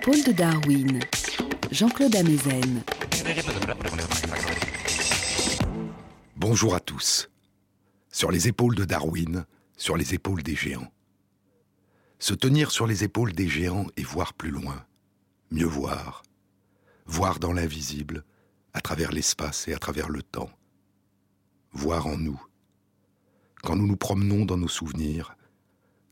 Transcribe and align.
Épaules 0.00 0.22
de 0.22 0.30
Darwin, 0.30 1.00
Jean-Claude 1.72 2.14
Amezen. 2.14 2.84
Bonjour 6.36 6.76
à 6.76 6.78
tous. 6.78 7.28
Sur 8.08 8.30
les 8.30 8.46
épaules 8.46 8.76
de 8.76 8.84
Darwin, 8.84 9.44
sur 9.76 9.96
les 9.96 10.14
épaules 10.14 10.44
des 10.44 10.54
géants. 10.54 10.92
Se 12.20 12.32
tenir 12.32 12.70
sur 12.70 12.86
les 12.86 13.02
épaules 13.02 13.32
des 13.32 13.48
géants 13.48 13.88
et 13.96 14.04
voir 14.04 14.34
plus 14.34 14.52
loin, 14.52 14.86
mieux 15.50 15.66
voir, 15.66 16.22
voir 17.04 17.40
dans 17.40 17.52
l'invisible, 17.52 18.24
à 18.74 18.80
travers 18.80 19.10
l'espace 19.10 19.66
et 19.66 19.74
à 19.74 19.80
travers 19.80 20.10
le 20.10 20.22
temps, 20.22 20.52
voir 21.72 22.06
en 22.06 22.16
nous. 22.16 22.40
Quand 23.64 23.74
nous 23.74 23.88
nous 23.88 23.96
promenons 23.96 24.44
dans 24.44 24.58
nos 24.58 24.68
souvenirs, 24.68 25.36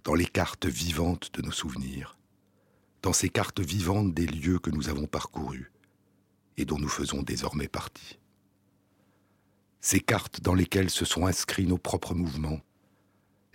dans 0.03 0.15
les 0.15 0.27
cartes 0.27 0.67
vivantes 0.67 1.31
de 1.35 1.43
nos 1.43 1.53
souvenirs, 1.53 2.16
dans 3.03 3.13
ces 3.13 3.29
cartes 3.29 3.61
vivantes 3.61 4.15
des 4.15 4.27
lieux 4.27 4.59
que 4.59 4.71
nous 4.71 4.89
avons 4.89 5.07
parcourus 5.07 5.73
et 6.57 6.65
dont 6.65 6.79
nous 6.79 6.89
faisons 6.89 7.23
désormais 7.23 7.69
partie. 7.69 8.19
Ces 9.81 10.01
cartes 10.01 10.41
dans 10.41 10.55
lesquelles 10.55 10.91
se 10.91 11.05
sont 11.05 11.27
inscrits 11.27 11.67
nos 11.67 11.79
propres 11.79 12.15
mouvements, 12.15 12.61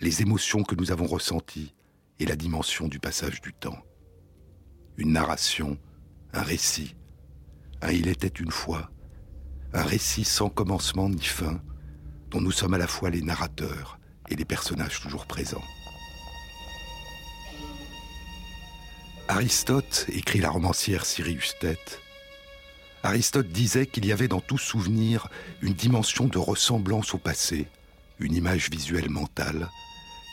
les 0.00 0.22
émotions 0.22 0.62
que 0.62 0.74
nous 0.74 0.90
avons 0.90 1.06
ressenties 1.06 1.74
et 2.18 2.26
la 2.26 2.36
dimension 2.36 2.88
du 2.88 2.98
passage 2.98 3.40
du 3.40 3.52
temps. 3.52 3.82
Une 4.96 5.12
narration, 5.12 5.78
un 6.32 6.42
récit, 6.42 6.96
un 7.82 7.90
il 7.90 8.08
était 8.08 8.28
une 8.28 8.50
fois, 8.50 8.90
un 9.72 9.82
récit 9.82 10.24
sans 10.24 10.48
commencement 10.48 11.08
ni 11.08 11.22
fin, 11.22 11.60
dont 12.30 12.40
nous 12.40 12.52
sommes 12.52 12.74
à 12.74 12.78
la 12.78 12.86
fois 12.86 13.10
les 13.10 13.22
narrateurs 13.22 13.98
et 14.28 14.36
les 14.36 14.44
personnages 14.44 15.00
toujours 15.00 15.26
présents. 15.26 15.64
Aristote 19.28 20.06
écrit 20.12 20.40
la 20.40 20.50
romancière 20.50 21.04
Sirius 21.04 21.54
Tête. 21.60 22.00
Aristote 23.02 23.48
disait 23.48 23.86
qu'il 23.86 24.04
y 24.04 24.12
avait 24.12 24.28
dans 24.28 24.40
tout 24.40 24.58
souvenir 24.58 25.28
une 25.60 25.74
dimension 25.74 26.26
de 26.26 26.38
ressemblance 26.38 27.14
au 27.14 27.18
passé, 27.18 27.68
une 28.18 28.34
image 28.34 28.68
visuelle 28.70 29.10
mentale, 29.10 29.68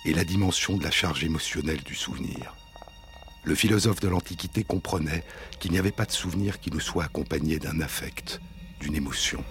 et 0.05 0.13
la 0.13 0.23
dimension 0.23 0.75
de 0.75 0.83
la 0.83 0.91
charge 0.91 1.23
émotionnelle 1.23 1.83
du 1.83 1.93
souvenir. 1.93 2.55
Le 3.43 3.55
philosophe 3.55 3.99
de 3.99 4.07
l'Antiquité 4.07 4.63
comprenait 4.63 5.23
qu'il 5.59 5.71
n'y 5.71 5.79
avait 5.79 5.91
pas 5.91 6.05
de 6.05 6.11
souvenir 6.11 6.59
qui 6.59 6.71
ne 6.71 6.79
soit 6.79 7.05
accompagné 7.05 7.59
d'un 7.59 7.81
affect, 7.81 8.41
d'une 8.79 8.95
émotion. 8.95 9.43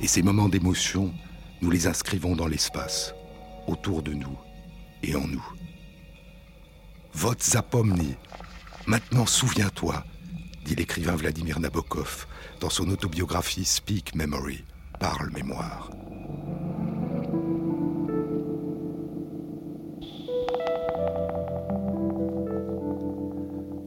Et 0.00 0.06
ces 0.06 0.22
moments 0.22 0.48
d'émotion, 0.48 1.12
nous 1.60 1.70
les 1.70 1.88
inscrivons 1.88 2.36
dans 2.36 2.46
l'espace, 2.46 3.12
autour 3.66 4.02
de 4.02 4.12
nous 4.12 4.38
et 5.02 5.16
en 5.16 5.26
nous. 5.26 5.44
Vote 7.20 7.42
zapomni. 7.42 8.14
Maintenant 8.86 9.26
souviens-toi, 9.26 10.04
dit 10.64 10.76
l'écrivain 10.76 11.16
Vladimir 11.16 11.58
Nabokov 11.58 12.28
dans 12.60 12.70
son 12.70 12.88
autobiographie 12.90 13.64
Speak 13.64 14.14
Memory, 14.14 14.64
Parle 15.00 15.32
mémoire. 15.32 15.90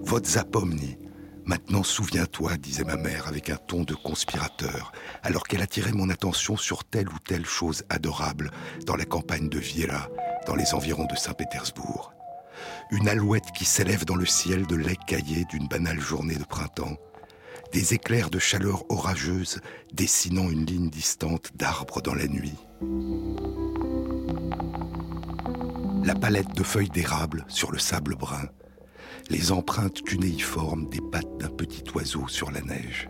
Vote 0.01 0.25
zapomni. 0.25 0.97
Maintenant 1.45 1.83
souviens-toi, 1.83 2.57
disait 2.57 2.83
ma 2.83 2.97
mère 2.97 3.29
avec 3.29 3.49
un 3.49 3.55
ton 3.55 3.83
de 3.83 3.95
conspirateur, 3.95 4.91
alors 5.23 5.43
qu'elle 5.43 5.61
attirait 5.61 5.93
mon 5.93 6.09
attention 6.09 6.57
sur 6.57 6.83
telle 6.83 7.07
ou 7.07 7.19
telle 7.25 7.45
chose 7.45 7.85
adorable 7.87 8.51
dans 8.85 8.97
la 8.97 9.05
campagne 9.05 9.47
de 9.47 9.57
Viera, 9.57 10.09
dans 10.45 10.55
les 10.55 10.73
environs 10.73 11.05
de 11.05 11.15
Saint-Pétersbourg. 11.15 12.11
Une 12.91 13.07
alouette 13.07 13.51
qui 13.53 13.63
s'élève 13.63 14.03
dans 14.03 14.15
le 14.15 14.25
ciel 14.25 14.67
de 14.67 14.75
lait 14.75 14.97
caillé 15.07 15.45
d'une 15.45 15.67
banale 15.67 15.99
journée 15.99 16.35
de 16.35 16.43
printemps, 16.43 16.97
des 17.71 17.93
éclairs 17.93 18.29
de 18.29 18.37
chaleur 18.37 18.83
orageuse 18.89 19.61
dessinant 19.93 20.49
une 20.49 20.65
ligne 20.65 20.89
distante 20.89 21.51
d'arbres 21.55 22.01
dans 22.01 22.13
la 22.13 22.27
nuit. 22.27 22.57
La 26.03 26.15
palette 26.15 26.53
de 26.53 26.63
feuilles 26.63 26.89
d'érable 26.89 27.45
sur 27.47 27.71
le 27.71 27.79
sable 27.79 28.15
brun, 28.15 28.49
les 29.29 29.53
empreintes 29.53 30.01
cunéiformes 30.01 30.89
des 30.89 30.99
pattes 30.99 31.37
d'un 31.39 31.49
petit 31.49 31.83
oiseau 31.95 32.27
sur 32.27 32.51
la 32.51 32.61
neige. 32.61 33.07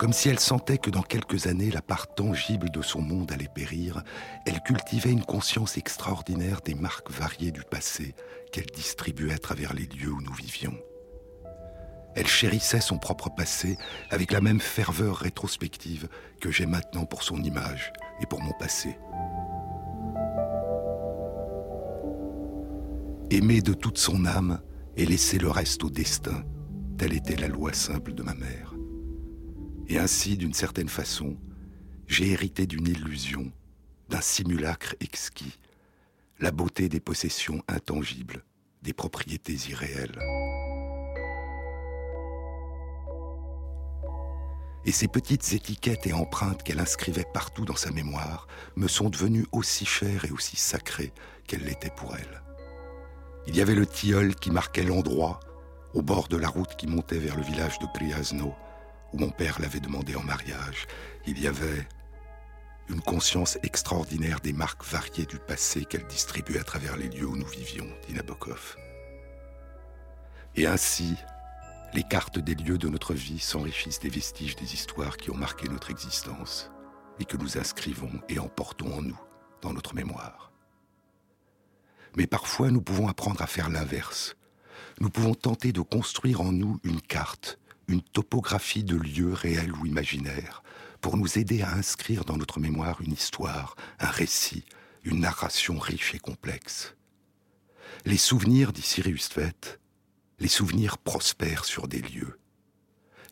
Comme 0.00 0.14
si 0.14 0.30
elle 0.30 0.40
sentait 0.40 0.78
que 0.78 0.88
dans 0.88 1.02
quelques 1.02 1.46
années, 1.46 1.70
la 1.70 1.82
part 1.82 2.14
tangible 2.14 2.70
de 2.70 2.80
son 2.80 3.02
monde 3.02 3.30
allait 3.32 3.50
périr, 3.54 4.02
elle 4.46 4.62
cultivait 4.62 5.12
une 5.12 5.26
conscience 5.26 5.76
extraordinaire 5.76 6.62
des 6.64 6.74
marques 6.74 7.10
variées 7.10 7.50
du 7.50 7.62
passé 7.64 8.14
qu'elle 8.50 8.64
distribuait 8.74 9.34
à 9.34 9.38
travers 9.38 9.74
les 9.74 9.84
lieux 9.84 10.10
où 10.10 10.22
nous 10.22 10.32
vivions. 10.32 10.72
Elle 12.16 12.26
chérissait 12.26 12.80
son 12.80 12.96
propre 12.96 13.28
passé 13.28 13.76
avec 14.08 14.32
la 14.32 14.40
même 14.40 14.60
ferveur 14.60 15.16
rétrospective 15.16 16.08
que 16.40 16.50
j'ai 16.50 16.64
maintenant 16.64 17.04
pour 17.04 17.22
son 17.22 17.42
image 17.42 17.92
et 18.22 18.26
pour 18.26 18.40
mon 18.40 18.52
passé. 18.52 18.96
aimer 23.28 23.60
de 23.60 23.74
toute 23.74 23.98
son 23.98 24.24
âme 24.24 24.62
et 24.96 25.04
laisser 25.04 25.36
le 25.36 25.50
reste 25.50 25.84
au 25.84 25.90
destin, 25.90 26.42
telle 26.96 27.12
était 27.12 27.36
la 27.36 27.48
loi 27.48 27.74
simple 27.74 28.14
de 28.14 28.22
ma 28.22 28.34
mère. 28.34 28.69
Et 29.90 29.98
ainsi, 29.98 30.36
d'une 30.36 30.54
certaine 30.54 30.88
façon, 30.88 31.36
j'ai 32.06 32.30
hérité 32.30 32.64
d'une 32.68 32.86
illusion, 32.86 33.50
d'un 34.08 34.20
simulacre 34.20 34.94
exquis, 35.00 35.58
la 36.38 36.52
beauté 36.52 36.88
des 36.88 37.00
possessions 37.00 37.60
intangibles, 37.66 38.44
des 38.82 38.92
propriétés 38.92 39.56
irréelles. 39.68 40.16
Et 44.84 44.92
ces 44.92 45.08
petites 45.08 45.52
étiquettes 45.52 46.06
et 46.06 46.12
empreintes 46.12 46.62
qu'elle 46.62 46.78
inscrivait 46.78 47.26
partout 47.34 47.64
dans 47.64 47.74
sa 47.74 47.90
mémoire 47.90 48.46
me 48.76 48.86
sont 48.86 49.10
devenues 49.10 49.46
aussi 49.50 49.86
chères 49.86 50.24
et 50.24 50.30
aussi 50.30 50.56
sacrées 50.56 51.12
qu'elles 51.48 51.64
l'étaient 51.64 51.92
pour 51.96 52.14
elle. 52.14 52.42
Il 53.48 53.56
y 53.56 53.60
avait 53.60 53.74
le 53.74 53.86
tilleul 53.86 54.36
qui 54.36 54.52
marquait 54.52 54.84
l'endroit, 54.84 55.40
au 55.94 56.02
bord 56.02 56.28
de 56.28 56.36
la 56.36 56.48
route 56.48 56.76
qui 56.76 56.86
montait 56.86 57.18
vers 57.18 57.36
le 57.36 57.42
village 57.42 57.80
de 57.80 57.86
Priasno, 57.92 58.54
où 59.12 59.18
mon 59.18 59.30
père 59.30 59.60
l'avait 59.60 59.80
demandé 59.80 60.14
en 60.16 60.22
mariage. 60.22 60.86
Il 61.26 61.40
y 61.40 61.46
avait 61.46 61.86
une 62.88 63.00
conscience 63.00 63.58
extraordinaire 63.62 64.40
des 64.40 64.52
marques 64.52 64.84
variées 64.84 65.26
du 65.26 65.38
passé 65.38 65.84
qu'elle 65.84 66.06
distribuait 66.06 66.58
à 66.58 66.64
travers 66.64 66.96
les 66.96 67.08
lieux 67.08 67.26
où 67.26 67.36
nous 67.36 67.46
vivions, 67.46 67.86
dit 68.06 68.14
Nabokov. 68.14 68.76
Et 70.56 70.66
ainsi, 70.66 71.14
les 71.94 72.02
cartes 72.02 72.38
des 72.38 72.54
lieux 72.54 72.78
de 72.78 72.88
notre 72.88 73.14
vie 73.14 73.38
s'enrichissent 73.38 74.00
des 74.00 74.08
vestiges 74.08 74.56
des 74.56 74.74
histoires 74.74 75.16
qui 75.16 75.30
ont 75.30 75.36
marqué 75.36 75.68
notre 75.68 75.90
existence 75.90 76.70
et 77.20 77.24
que 77.24 77.36
nous 77.36 77.58
inscrivons 77.58 78.12
et 78.28 78.38
emportons 78.38 78.92
en 78.92 79.02
nous, 79.02 79.20
dans 79.62 79.72
notre 79.72 79.94
mémoire. 79.94 80.50
Mais 82.16 82.26
parfois, 82.26 82.70
nous 82.70 82.82
pouvons 82.82 83.06
apprendre 83.06 83.42
à 83.42 83.46
faire 83.46 83.70
l'inverse. 83.70 84.34
Nous 84.98 85.10
pouvons 85.10 85.34
tenter 85.34 85.72
de 85.72 85.80
construire 85.80 86.40
en 86.40 86.50
nous 86.50 86.80
une 86.82 87.00
carte, 87.00 87.59
une 87.90 88.02
topographie 88.02 88.84
de 88.84 88.96
lieux 88.96 89.32
réels 89.32 89.72
ou 89.72 89.84
imaginaires, 89.84 90.62
pour 91.00 91.16
nous 91.16 91.38
aider 91.38 91.62
à 91.62 91.72
inscrire 91.72 92.24
dans 92.24 92.36
notre 92.36 92.60
mémoire 92.60 93.00
une 93.00 93.12
histoire, 93.12 93.74
un 93.98 94.10
récit, 94.10 94.64
une 95.02 95.20
narration 95.20 95.78
riche 95.78 96.14
et 96.14 96.20
complexe. 96.20 96.94
Les 98.06 98.16
souvenirs, 98.16 98.72
dit 98.72 98.82
Sirius 98.82 99.30
Tvet, 99.30 99.78
les 100.38 100.48
souvenirs 100.48 100.98
prospèrent 100.98 101.64
sur 101.64 101.88
des 101.88 102.00
lieux. 102.00 102.38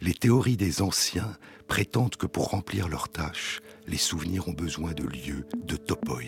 Les 0.00 0.14
théories 0.14 0.56
des 0.56 0.82
anciens 0.82 1.36
prétendent 1.68 2.16
que 2.16 2.26
pour 2.26 2.48
remplir 2.48 2.88
leurs 2.88 3.08
tâches, 3.08 3.60
les 3.86 3.96
souvenirs 3.96 4.48
ont 4.48 4.52
besoin 4.52 4.92
de 4.92 5.04
lieux, 5.04 5.46
de 5.64 5.76
topoi. 5.76 6.22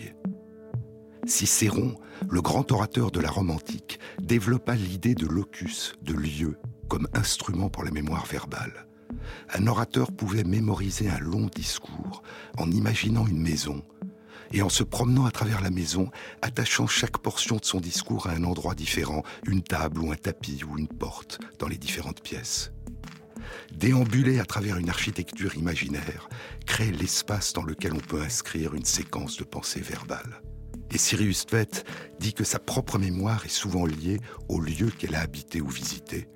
Cicéron, 1.25 1.99
le 2.29 2.41
grand 2.41 2.71
orateur 2.71 3.11
de 3.11 3.19
la 3.19 3.29
Rome 3.29 3.51
antique, 3.51 3.99
développa 4.21 4.75
l'idée 4.75 5.15
de 5.15 5.27
locus, 5.27 5.93
de 6.01 6.13
lieu, 6.13 6.57
comme 6.91 7.07
instrument 7.13 7.69
pour 7.69 7.85
la 7.85 7.91
mémoire 7.91 8.25
verbale. 8.25 8.85
Un 9.53 9.65
orateur 9.67 10.11
pouvait 10.11 10.43
mémoriser 10.43 11.07
un 11.07 11.19
long 11.19 11.47
discours 11.47 12.21
en 12.57 12.69
imaginant 12.69 13.25
une 13.25 13.39
maison 13.39 13.81
et 14.51 14.61
en 14.61 14.67
se 14.67 14.83
promenant 14.83 15.25
à 15.25 15.31
travers 15.31 15.61
la 15.61 15.69
maison, 15.69 16.11
attachant 16.41 16.87
chaque 16.87 17.17
portion 17.19 17.55
de 17.55 17.63
son 17.63 17.79
discours 17.79 18.27
à 18.27 18.31
un 18.31 18.43
endroit 18.43 18.75
différent, 18.75 19.23
une 19.47 19.63
table 19.63 20.01
ou 20.01 20.11
un 20.11 20.17
tapis 20.17 20.65
ou 20.65 20.77
une 20.77 20.89
porte 20.89 21.39
dans 21.59 21.69
les 21.69 21.77
différentes 21.77 22.21
pièces. 22.21 22.73
Déambuler 23.73 24.41
à 24.41 24.45
travers 24.45 24.75
une 24.75 24.89
architecture 24.89 25.55
imaginaire 25.55 26.27
crée 26.65 26.91
l'espace 26.91 27.53
dans 27.53 27.63
lequel 27.63 27.93
on 27.93 27.99
peut 27.99 28.21
inscrire 28.21 28.73
une 28.73 28.83
séquence 28.83 29.37
de 29.37 29.45
pensée 29.45 29.79
verbale. 29.79 30.41
Et 30.93 30.97
Sirius 30.97 31.45
Tvet 31.45 31.85
dit 32.19 32.33
que 32.33 32.43
sa 32.43 32.59
propre 32.59 32.99
mémoire 32.99 33.45
est 33.45 33.49
souvent 33.49 33.85
liée 33.85 34.19
au 34.49 34.59
lieu 34.59 34.89
qu'elle 34.89 35.15
a 35.15 35.21
habité 35.21 35.61
ou 35.61 35.69
visité. 35.69 36.27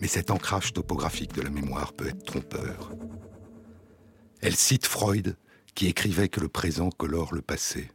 Mais 0.00 0.08
cet 0.08 0.30
ancrage 0.30 0.72
topographique 0.72 1.32
de 1.34 1.42
la 1.42 1.50
mémoire 1.50 1.92
peut 1.92 2.08
être 2.08 2.24
trompeur. 2.24 2.90
Elle 4.40 4.56
cite 4.56 4.86
Freud, 4.86 5.36
qui 5.74 5.86
écrivait 5.86 6.28
que 6.28 6.40
le 6.40 6.48
présent 6.48 6.90
colore 6.90 7.34
le 7.34 7.42
passé. 7.42 7.90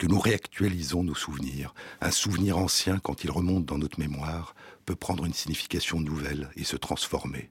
que 0.00 0.06
nous 0.06 0.18
réactualisons 0.18 1.04
nos 1.04 1.14
souvenirs. 1.14 1.74
Un 2.00 2.10
souvenir 2.10 2.56
ancien, 2.56 2.98
quand 2.98 3.22
il 3.22 3.30
remonte 3.30 3.66
dans 3.66 3.76
notre 3.76 4.00
mémoire, 4.00 4.54
peut 4.86 4.96
prendre 4.96 5.26
une 5.26 5.34
signification 5.34 6.00
nouvelle 6.00 6.48
et 6.56 6.64
se 6.64 6.76
transformer. 6.76 7.50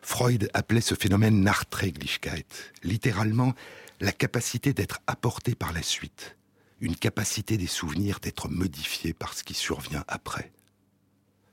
Freud 0.00 0.48
appelait 0.54 0.80
ce 0.80 0.94
phénomène 0.94 1.42
Nachträglichkeit, 1.42 2.46
littéralement 2.84 3.52
la 4.00 4.12
capacité 4.12 4.72
d'être 4.72 5.00
apporté 5.08 5.56
par 5.56 5.72
la 5.72 5.82
suite, 5.82 6.36
une 6.80 6.94
capacité 6.94 7.56
des 7.56 7.66
souvenirs 7.66 8.20
d'être 8.20 8.48
modifiés 8.48 9.12
par 9.12 9.34
ce 9.34 9.42
qui 9.42 9.54
survient 9.54 10.04
après. 10.06 10.52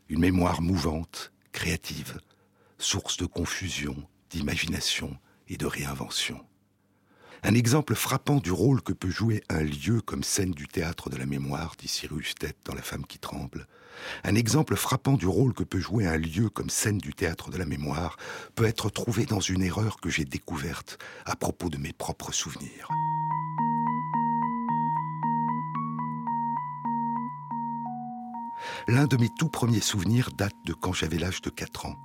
Une 0.09 0.19
mémoire 0.19 0.61
mouvante, 0.61 1.32
créative, 1.53 2.19
source 2.77 3.15
de 3.15 3.25
confusion, 3.25 3.95
d'imagination 4.29 5.17
et 5.47 5.55
de 5.55 5.65
réinvention. 5.65 6.45
Un 7.44 7.53
exemple 7.55 7.94
frappant 7.94 8.38
du 8.38 8.51
rôle 8.51 8.81
que 8.81 8.94
peut 8.94 9.09
jouer 9.09 9.44
un 9.50 9.61
lieu 9.61 10.01
comme 10.01 10.23
scène 10.23 10.51
du 10.51 10.67
théâtre 10.67 11.09
de 11.09 11.17
la 11.17 11.25
mémoire, 11.25 11.75
dit 11.77 11.88
Cyrus 11.88 12.35
Tête 12.35 12.57
dans 12.65 12.73
La 12.73 12.81
femme 12.81 13.05
qui 13.05 13.19
tremble. 13.19 13.67
Un 14.23 14.35
exemple 14.35 14.75
frappant 14.75 15.13
du 15.13 15.27
rôle 15.27 15.53
que 15.53 15.63
peut 15.63 15.79
jouer 15.79 16.07
un 16.07 16.17
lieu 16.17 16.50
comme 16.50 16.69
scène 16.69 16.97
du 16.97 17.13
théâtre 17.13 17.50
de 17.50 17.57
la 17.57 17.65
mémoire 17.65 18.17
peut 18.55 18.65
être 18.65 18.89
trouvé 18.89 19.25
dans 19.25 19.41
une 19.41 19.61
erreur 19.61 19.97
que 19.97 20.09
j'ai 20.09 20.25
découverte 20.25 20.97
à 21.25 21.35
propos 21.35 21.69
de 21.69 21.77
mes 21.77 21.94
propres 21.94 22.31
souvenirs. 22.31 22.88
L'un 28.88 29.06
de 29.06 29.18
mes 29.18 29.30
tout 29.38 29.50
premiers 29.50 29.81
souvenirs 29.81 30.30
date 30.38 30.56
de 30.65 30.74
quand 30.74 30.94
j'avais 30.94 31.18
l'âge 31.18 31.42
de 31.42 31.50
4 31.50 31.86
ans. 31.86 31.95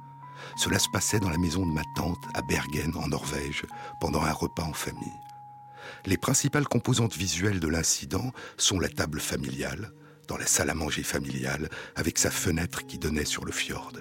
Cela 0.57 0.79
se 0.79 0.89
passait 0.89 1.21
dans 1.21 1.31
la 1.31 1.39
maison 1.39 1.67
de 1.67 1.73
ma 1.73 1.83
tante 1.97 2.25
à 2.35 2.43
Bergen, 2.43 2.93
en 2.97 3.09
Norvège, 3.09 3.65
pendant 4.01 4.23
un 4.23 4.33
repas 4.33 4.65
en 4.65 4.73
famille. 4.73 5.13
Les 6.07 6.17
principales 6.17 6.69
composantes 6.69 7.17
visuelles 7.17 7.61
de 7.61 7.69
l'incident 7.69 8.33
sont 8.57 8.79
la 8.79 8.89
table 8.89 9.21
familiale, 9.21 9.93
dans 10.27 10.37
la 10.37 10.47
salle 10.47 10.71
à 10.71 10.75
manger 10.75 11.03
familiale, 11.03 11.69
avec 11.97 12.19
sa 12.19 12.31
fenêtre 12.31 12.87
qui 12.87 12.99
donnait 12.99 13.25
sur 13.25 13.45
le 13.45 13.53
fjord. 13.53 13.93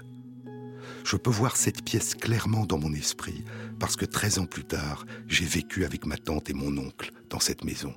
Je 1.06 1.16
peux 1.16 1.32
voir 1.32 1.56
cette 1.56 1.86
pièce 1.86 2.16
clairement 2.16 2.66
dans 2.66 2.78
mon 2.78 2.94
esprit, 2.94 3.46
parce 3.80 3.96
que 3.96 4.06
13 4.06 4.40
ans 4.40 4.46
plus 4.46 4.66
tard, 4.66 5.06
j'ai 5.28 5.46
vécu 5.46 5.86
avec 5.86 6.06
ma 6.06 6.18
tante 6.18 6.50
et 6.50 6.54
mon 6.54 6.78
oncle 6.78 7.14
dans 7.30 7.40
cette 7.40 7.64
maison. 7.64 7.94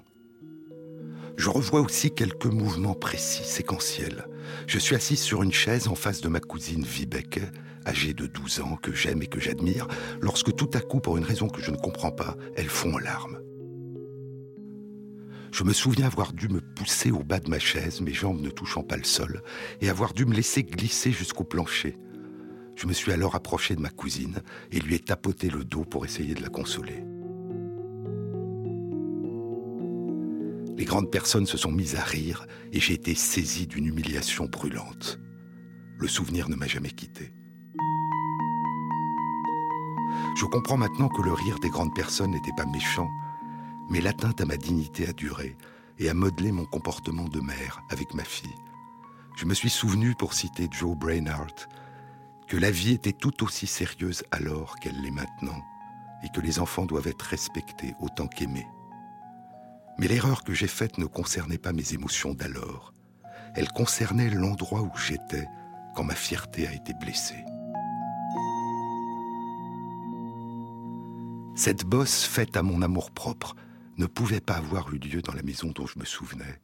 Je 1.36 1.50
revois 1.50 1.80
aussi 1.80 2.14
quelques 2.14 2.46
mouvements 2.46 2.94
précis, 2.94 3.44
séquentiels. 3.44 4.26
Je 4.66 4.78
suis 4.78 4.94
assis 4.94 5.16
sur 5.16 5.42
une 5.42 5.52
chaise 5.52 5.88
en 5.88 5.94
face 5.94 6.20
de 6.20 6.28
ma 6.28 6.40
cousine 6.40 6.84
Vibeke, 6.84 7.40
âgée 7.86 8.14
de 8.14 8.26
12 8.26 8.60
ans, 8.60 8.76
que 8.76 8.92
j'aime 8.92 9.22
et 9.22 9.26
que 9.26 9.40
j'admire, 9.40 9.88
lorsque 10.20 10.54
tout 10.54 10.70
à 10.74 10.80
coup, 10.80 11.00
pour 11.00 11.16
une 11.16 11.24
raison 11.24 11.48
que 11.48 11.62
je 11.62 11.70
ne 11.70 11.76
comprends 11.76 12.12
pas, 12.12 12.36
elle 12.56 12.68
fond 12.68 12.94
en 12.94 12.98
larmes. 12.98 13.40
Je 15.52 15.64
me 15.64 15.72
souviens 15.72 16.06
avoir 16.06 16.32
dû 16.32 16.48
me 16.48 16.60
pousser 16.60 17.10
au 17.10 17.24
bas 17.24 17.40
de 17.40 17.50
ma 17.50 17.58
chaise, 17.58 18.00
mes 18.00 18.12
jambes 18.12 18.40
ne 18.40 18.50
touchant 18.50 18.82
pas 18.82 18.96
le 18.96 19.04
sol, 19.04 19.42
et 19.80 19.88
avoir 19.88 20.14
dû 20.14 20.24
me 20.24 20.34
laisser 20.34 20.62
glisser 20.62 21.10
jusqu'au 21.10 21.44
plancher. 21.44 21.98
Je 22.76 22.86
me 22.86 22.92
suis 22.92 23.12
alors 23.12 23.34
approché 23.34 23.74
de 23.74 23.80
ma 23.80 23.90
cousine 23.90 24.40
et 24.70 24.80
lui 24.80 24.94
ai 24.94 25.00
tapoté 25.00 25.50
le 25.50 25.64
dos 25.64 25.84
pour 25.84 26.04
essayer 26.04 26.34
de 26.34 26.42
la 26.42 26.48
consoler. 26.48 27.04
Grandes 30.90 31.12
personnes 31.12 31.46
se 31.46 31.56
sont 31.56 31.70
mises 31.70 31.94
à 31.94 32.02
rire 32.02 32.48
et 32.72 32.80
j'ai 32.80 32.94
été 32.94 33.14
saisi 33.14 33.68
d'une 33.68 33.86
humiliation 33.86 34.46
brûlante. 34.46 35.20
Le 35.96 36.08
souvenir 36.08 36.48
ne 36.48 36.56
m'a 36.56 36.66
jamais 36.66 36.90
quitté. 36.90 37.32
Je 40.36 40.44
comprends 40.46 40.76
maintenant 40.76 41.08
que 41.08 41.22
le 41.22 41.32
rire 41.32 41.60
des 41.60 41.68
grandes 41.68 41.94
personnes 41.94 42.32
n'était 42.32 42.56
pas 42.56 42.66
méchant, 42.66 43.08
mais 43.88 44.00
l'atteinte 44.00 44.40
à 44.40 44.46
ma 44.46 44.56
dignité 44.56 45.06
a 45.06 45.12
duré 45.12 45.56
et 46.00 46.08
a 46.08 46.14
modelé 46.14 46.50
mon 46.50 46.64
comportement 46.64 47.28
de 47.28 47.38
mère 47.38 47.82
avec 47.90 48.12
ma 48.12 48.24
fille. 48.24 48.56
Je 49.36 49.44
me 49.44 49.54
suis 49.54 49.70
souvenu, 49.70 50.16
pour 50.16 50.34
citer 50.34 50.66
Joe 50.72 50.96
Brainard, 50.96 51.68
que 52.48 52.56
la 52.56 52.72
vie 52.72 52.94
était 52.94 53.12
tout 53.12 53.44
aussi 53.44 53.68
sérieuse 53.68 54.24
alors 54.32 54.74
qu'elle 54.80 55.00
l'est 55.00 55.12
maintenant, 55.12 55.62
et 56.24 56.28
que 56.34 56.40
les 56.40 56.58
enfants 56.58 56.86
doivent 56.86 57.06
être 57.06 57.22
respectés 57.22 57.94
autant 58.00 58.26
qu'aimés. 58.26 58.66
Mais 60.00 60.08
l'erreur 60.08 60.44
que 60.44 60.54
j'ai 60.54 60.66
faite 60.66 60.96
ne 60.96 61.04
concernait 61.04 61.58
pas 61.58 61.74
mes 61.74 61.92
émotions 61.92 62.32
d'alors, 62.32 62.94
elle 63.54 63.68
concernait 63.68 64.30
l'endroit 64.30 64.80
où 64.80 64.90
j'étais 64.96 65.46
quand 65.94 66.04
ma 66.04 66.14
fierté 66.14 66.66
a 66.66 66.72
été 66.72 66.94
blessée. 66.94 67.44
Cette 71.54 71.84
bosse 71.84 72.24
faite 72.24 72.56
à 72.56 72.62
mon 72.62 72.80
amour-propre 72.80 73.54
ne 73.98 74.06
pouvait 74.06 74.40
pas 74.40 74.54
avoir 74.54 74.90
eu 74.94 74.96
lieu 74.96 75.20
dans 75.20 75.34
la 75.34 75.42
maison 75.42 75.70
dont 75.70 75.86
je 75.86 75.98
me 75.98 76.06
souvenais, 76.06 76.62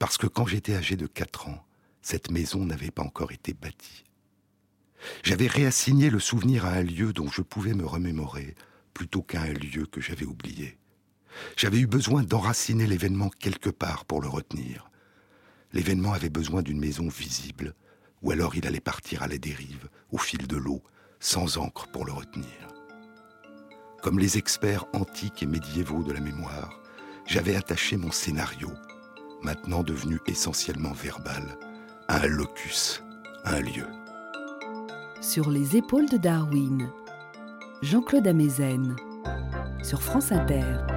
parce 0.00 0.18
que 0.18 0.26
quand 0.26 0.46
j'étais 0.46 0.74
âgé 0.74 0.96
de 0.96 1.06
4 1.06 1.50
ans, 1.50 1.64
cette 2.02 2.32
maison 2.32 2.64
n'avait 2.64 2.90
pas 2.90 3.04
encore 3.04 3.30
été 3.30 3.54
bâtie. 3.54 4.02
J'avais 5.22 5.46
réassigné 5.46 6.10
le 6.10 6.18
souvenir 6.18 6.64
à 6.64 6.70
un 6.70 6.82
lieu 6.82 7.12
dont 7.12 7.28
je 7.28 7.42
pouvais 7.42 7.74
me 7.74 7.86
remémorer, 7.86 8.56
plutôt 8.94 9.22
qu'à 9.22 9.42
un 9.42 9.52
lieu 9.52 9.86
que 9.86 10.00
j'avais 10.00 10.26
oublié. 10.26 10.76
J'avais 11.56 11.78
eu 11.78 11.86
besoin 11.86 12.22
d'enraciner 12.22 12.86
l'événement 12.86 13.30
quelque 13.38 13.70
part 13.70 14.04
pour 14.04 14.20
le 14.20 14.28
retenir. 14.28 14.90
L'événement 15.72 16.12
avait 16.12 16.30
besoin 16.30 16.62
d'une 16.62 16.78
maison 16.78 17.08
visible, 17.08 17.74
ou 18.22 18.30
alors 18.30 18.56
il 18.56 18.66
allait 18.66 18.80
partir 18.80 19.22
à 19.22 19.28
la 19.28 19.38
dérive, 19.38 19.88
au 20.10 20.18
fil 20.18 20.46
de 20.46 20.56
l'eau, 20.56 20.82
sans 21.20 21.58
encre 21.58 21.88
pour 21.88 22.04
le 22.04 22.12
retenir. 22.12 22.68
Comme 24.02 24.18
les 24.18 24.38
experts 24.38 24.84
antiques 24.92 25.42
et 25.42 25.46
médiévaux 25.46 26.02
de 26.02 26.12
la 26.12 26.20
mémoire, 26.20 26.80
j'avais 27.26 27.56
attaché 27.56 27.96
mon 27.96 28.12
scénario, 28.12 28.70
maintenant 29.42 29.82
devenu 29.82 30.20
essentiellement 30.26 30.92
verbal, 30.92 31.58
à 32.08 32.22
un 32.22 32.26
locus, 32.26 33.02
à 33.44 33.54
un 33.54 33.60
lieu. 33.60 33.86
Sur 35.20 35.50
les 35.50 35.76
épaules 35.76 36.08
de 36.08 36.18
Darwin, 36.18 36.90
Jean-Claude 37.82 38.26
Amezen, 38.28 38.94
sur 39.82 40.02
France 40.02 40.32
Inter. 40.32 40.93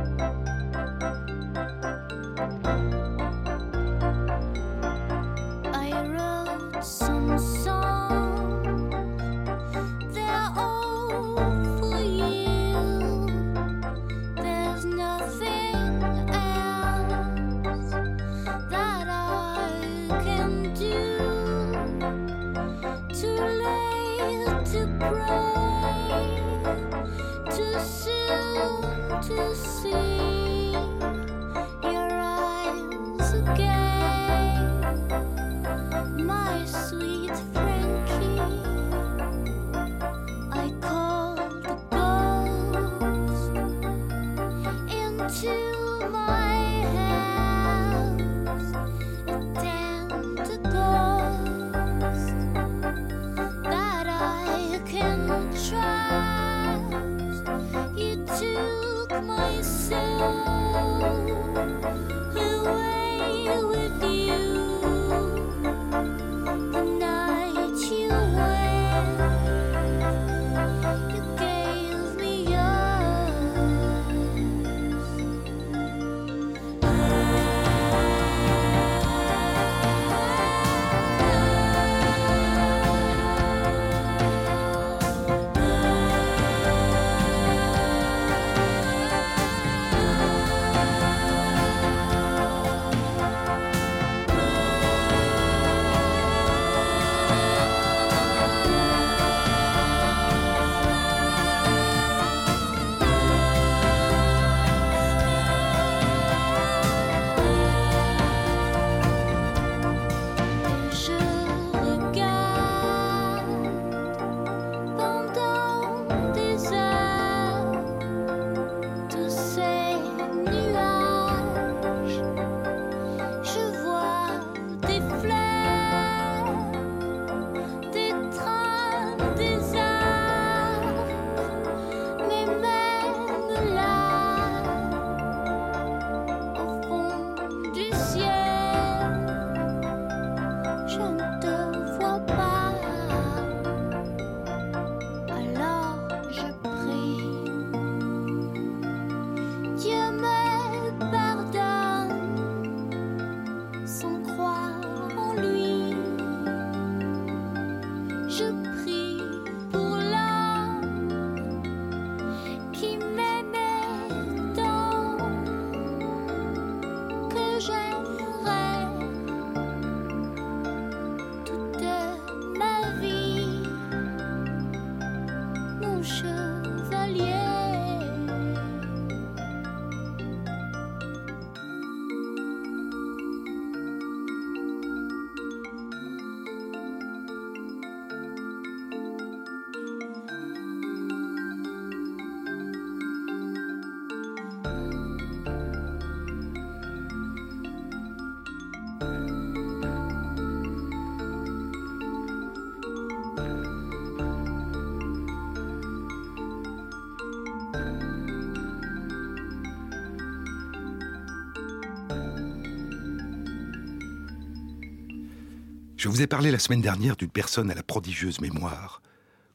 Je 215.97 216.09
vous 216.09 216.21
ai 216.21 216.27
parlé 216.27 216.51
la 216.51 216.59
semaine 216.59 216.81
dernière 216.81 217.15
d'une 217.15 217.31
personne 217.31 217.71
à 217.71 217.73
la 217.73 217.81
prodigieuse 217.81 218.39
mémoire, 218.39 219.01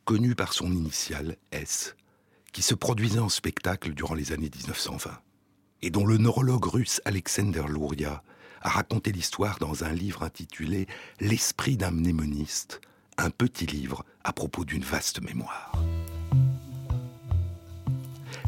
connue 0.04 0.34
par 0.34 0.52
son 0.52 0.72
initiale 0.72 1.36
S, 1.52 1.94
qui 2.52 2.62
se 2.62 2.74
produisait 2.74 3.20
en 3.20 3.28
spectacle 3.28 3.94
durant 3.94 4.14
les 4.14 4.32
années 4.32 4.50
1920, 4.52 5.20
et 5.82 5.90
dont 5.90 6.04
le 6.04 6.18
neurologue 6.18 6.66
russe 6.66 7.00
Alexander 7.04 7.62
Louria 7.68 8.24
a 8.60 8.68
raconté 8.70 9.12
l'histoire 9.12 9.60
dans 9.60 9.84
un 9.84 9.92
livre 9.92 10.24
intitulé 10.24 10.88
L'esprit 11.20 11.76
d'un 11.76 11.92
mnémoniste, 11.92 12.80
un 13.18 13.30
petit 13.30 13.66
livre 13.66 14.04
à 14.24 14.32
propos 14.32 14.64
d'une 14.64 14.82
vaste 14.82 15.22
mémoire. 15.22 15.72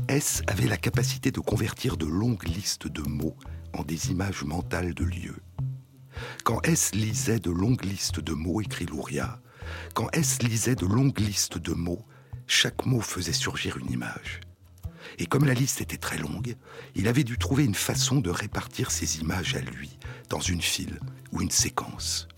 S 0.09 0.43
avait 0.49 0.67
la 0.67 0.77
capacité 0.79 1.31
de 1.31 1.39
convertir 1.39 1.97
de 1.97 2.07
longues 2.07 2.49
listes 2.49 2.89
de 2.89 3.03
mots 3.03 3.37
en 3.73 3.85
des 3.85 4.11
images 4.11 4.43
mentales 4.43 4.95
de 4.95 5.05
lieux. 5.05 5.41
Quand 6.45 6.61
S 6.65 6.95
lisait 6.95 7.39
de 7.39 7.51
longues 7.51 7.85
listes 7.85 8.21
de 8.21 8.33
mots, 8.33 8.61
écrit 8.61 8.87
Louria, 8.87 9.41
quand 9.95 10.09
S 10.13 10.43
lisait 10.43 10.75
de 10.75 10.87
longues 10.87 11.19
listes 11.19 11.59
de 11.59 11.73
mots, 11.73 12.05
chaque 12.47 12.85
mot 12.87 13.01
faisait 13.01 13.33
surgir 13.33 13.77
une 13.79 13.91
image. 13.91 14.41
Et 15.19 15.27
comme 15.27 15.45
la 15.45 15.55
liste 15.55 15.81
était 15.81 15.97
très 15.97 16.19
longue, 16.19 16.57
il 16.95 17.09
avait 17.09 17.25
dû 17.25 17.39
trouver 17.39 17.65
une 17.65 17.75
façon 17.75 18.21
de 18.21 18.31
répartir 18.31 18.91
ces 18.91 19.21
images 19.21 19.55
à 19.55 19.61
lui, 19.61 19.99
dans 20.29 20.41
une 20.41 20.63
file 20.63 20.99
ou 21.33 21.41
une 21.41 21.51
séquence. 21.51 22.29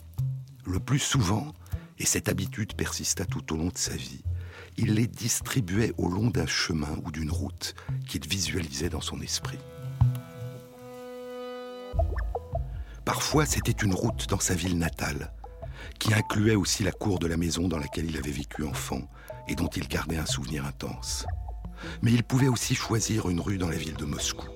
Le 0.64 0.80
plus 0.80 0.98
souvent, 0.98 1.54
et 1.98 2.06
cette 2.06 2.28
habitude 2.28 2.74
persista 2.74 3.24
tout 3.24 3.52
au 3.52 3.56
long 3.56 3.68
de 3.68 3.78
sa 3.78 3.96
vie, 3.96 4.22
il 4.76 4.94
les 4.94 5.06
distribuait 5.06 5.94
au 5.96 6.08
long 6.08 6.28
d'un 6.28 6.46
chemin 6.46 6.98
ou 7.04 7.10
d'une 7.10 7.30
route 7.30 7.74
qu'il 8.06 8.26
visualisait 8.28 8.90
dans 8.90 9.00
son 9.00 9.20
esprit. 9.22 9.58
Parfois, 13.06 13.46
c'était 13.46 13.70
une 13.70 13.94
route 13.94 14.26
dans 14.28 14.40
sa 14.40 14.54
ville 14.54 14.76
natale, 14.76 15.32
qui 16.00 16.12
incluait 16.12 16.56
aussi 16.56 16.82
la 16.82 16.90
cour 16.90 17.20
de 17.20 17.28
la 17.28 17.36
maison 17.36 17.68
dans 17.68 17.78
laquelle 17.78 18.10
il 18.10 18.16
avait 18.16 18.32
vécu 18.32 18.64
enfant 18.64 19.08
et 19.46 19.54
dont 19.54 19.68
il 19.68 19.86
gardait 19.86 20.18
un 20.18 20.26
souvenir 20.26 20.66
intense. 20.66 21.24
Mais 22.02 22.10
il 22.12 22.24
pouvait 22.24 22.48
aussi 22.48 22.74
choisir 22.74 23.28
une 23.30 23.40
rue 23.40 23.58
dans 23.58 23.68
la 23.68 23.76
ville 23.76 23.94
de 23.94 24.04
Moscou. 24.04 24.48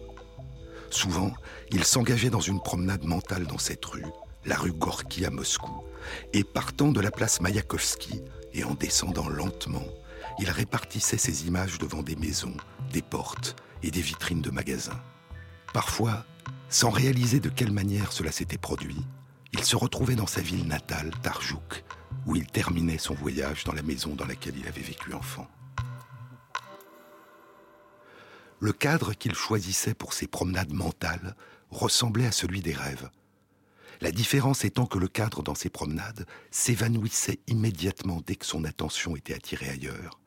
Souvent, 0.90 1.32
il 1.70 1.84
s'engageait 1.84 2.28
dans 2.28 2.40
une 2.40 2.60
promenade 2.60 3.04
mentale 3.04 3.46
dans 3.46 3.58
cette 3.58 3.84
rue, 3.84 4.04
la 4.44 4.56
rue 4.56 4.72
Gorky 4.72 5.24
à 5.24 5.30
Moscou, 5.30 5.84
et 6.32 6.42
partant 6.42 6.90
de 6.90 7.00
la 7.00 7.12
place 7.12 7.40
Mayakovsky 7.40 8.20
et 8.52 8.64
en 8.64 8.74
descendant 8.74 9.28
lentement, 9.28 9.86
il 10.40 10.50
répartissait 10.50 11.18
ses 11.18 11.46
images 11.46 11.78
devant 11.78 12.02
des 12.02 12.16
maisons, 12.16 12.56
des 12.92 13.02
portes 13.02 13.54
et 13.84 13.92
des 13.92 14.02
vitrines 14.02 14.42
de 14.42 14.50
magasins. 14.50 15.00
Parfois, 15.72 16.24
sans 16.70 16.90
réaliser 16.90 17.40
de 17.40 17.48
quelle 17.48 17.72
manière 17.72 18.12
cela 18.12 18.30
s'était 18.30 18.56
produit, 18.56 19.04
il 19.52 19.64
se 19.64 19.74
retrouvait 19.74 20.14
dans 20.14 20.28
sa 20.28 20.40
ville 20.40 20.66
natale, 20.66 21.10
Tarjouk, 21.20 21.84
où 22.26 22.36
il 22.36 22.46
terminait 22.46 22.98
son 22.98 23.14
voyage 23.14 23.64
dans 23.64 23.72
la 23.72 23.82
maison 23.82 24.14
dans 24.14 24.24
laquelle 24.24 24.56
il 24.56 24.68
avait 24.68 24.80
vécu 24.80 25.12
enfant. 25.12 25.48
Le 28.60 28.72
cadre 28.72 29.14
qu'il 29.14 29.34
choisissait 29.34 29.94
pour 29.94 30.12
ses 30.12 30.28
promenades 30.28 30.72
mentales 30.72 31.34
ressemblait 31.70 32.26
à 32.26 32.32
celui 32.32 32.60
des 32.60 32.74
rêves. 32.74 33.10
La 34.00 34.12
différence 34.12 34.64
étant 34.64 34.86
que 34.86 34.98
le 34.98 35.08
cadre 35.08 35.42
dans 35.42 35.54
ses 35.54 35.70
promenades 35.70 36.26
s'évanouissait 36.50 37.40
immédiatement 37.48 38.22
dès 38.24 38.36
que 38.36 38.46
son 38.46 38.64
attention 38.64 39.16
était 39.16 39.34
attirée 39.34 39.70
ailleurs, 39.70 40.20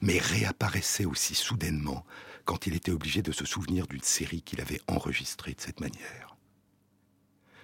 mais 0.00 0.18
réapparaissait 0.18 1.06
aussi 1.06 1.34
soudainement 1.34 2.04
quand 2.48 2.66
il 2.66 2.74
était 2.74 2.92
obligé 2.92 3.20
de 3.20 3.30
se 3.30 3.44
souvenir 3.44 3.86
d'une 3.86 4.02
série 4.02 4.40
qu'il 4.40 4.62
avait 4.62 4.80
enregistrée 4.88 5.52
de 5.52 5.60
cette 5.60 5.80
manière. 5.80 6.34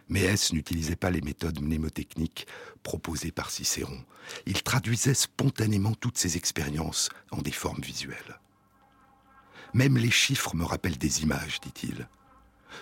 Mais 0.08 0.20
S 0.20 0.52
n'utilisait 0.52 0.94
pas 0.94 1.10
les 1.10 1.22
méthodes 1.22 1.62
mnémotechniques 1.62 2.46
proposées 2.82 3.32
par 3.32 3.50
Cicéron. 3.50 4.04
Il 4.44 4.62
traduisait 4.62 5.14
spontanément 5.14 5.94
toutes 5.94 6.18
ses 6.18 6.36
expériences 6.36 7.08
en 7.30 7.40
des 7.40 7.50
formes 7.50 7.80
visuelles. 7.80 8.38
Même 9.72 9.96
les 9.96 10.10
chiffres 10.10 10.54
me 10.54 10.66
rappellent 10.66 10.98
des 10.98 11.22
images, 11.22 11.62
dit-il. 11.62 12.06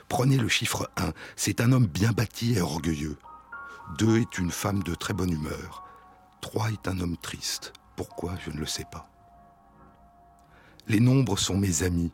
Prenez 0.08 0.38
le 0.38 0.48
chiffre 0.48 0.90
1, 0.96 1.12
c'est 1.36 1.60
un 1.60 1.70
homme 1.70 1.86
bien 1.86 2.10
bâti 2.10 2.54
et 2.54 2.60
orgueilleux. 2.60 3.16
2 3.98 4.22
est 4.22 4.38
une 4.38 4.50
femme 4.50 4.82
de 4.82 4.96
très 4.96 5.14
bonne 5.14 5.32
humeur. 5.32 5.84
3 6.40 6.72
est 6.72 6.88
un 6.88 6.98
homme 6.98 7.16
triste. 7.16 7.72
Pourquoi, 7.94 8.34
je 8.44 8.50
ne 8.50 8.58
le 8.58 8.66
sais 8.66 8.86
pas. 8.90 9.11
Les 10.88 10.98
nombres 10.98 11.38
sont 11.38 11.56
mes 11.56 11.84
amis, 11.84 12.10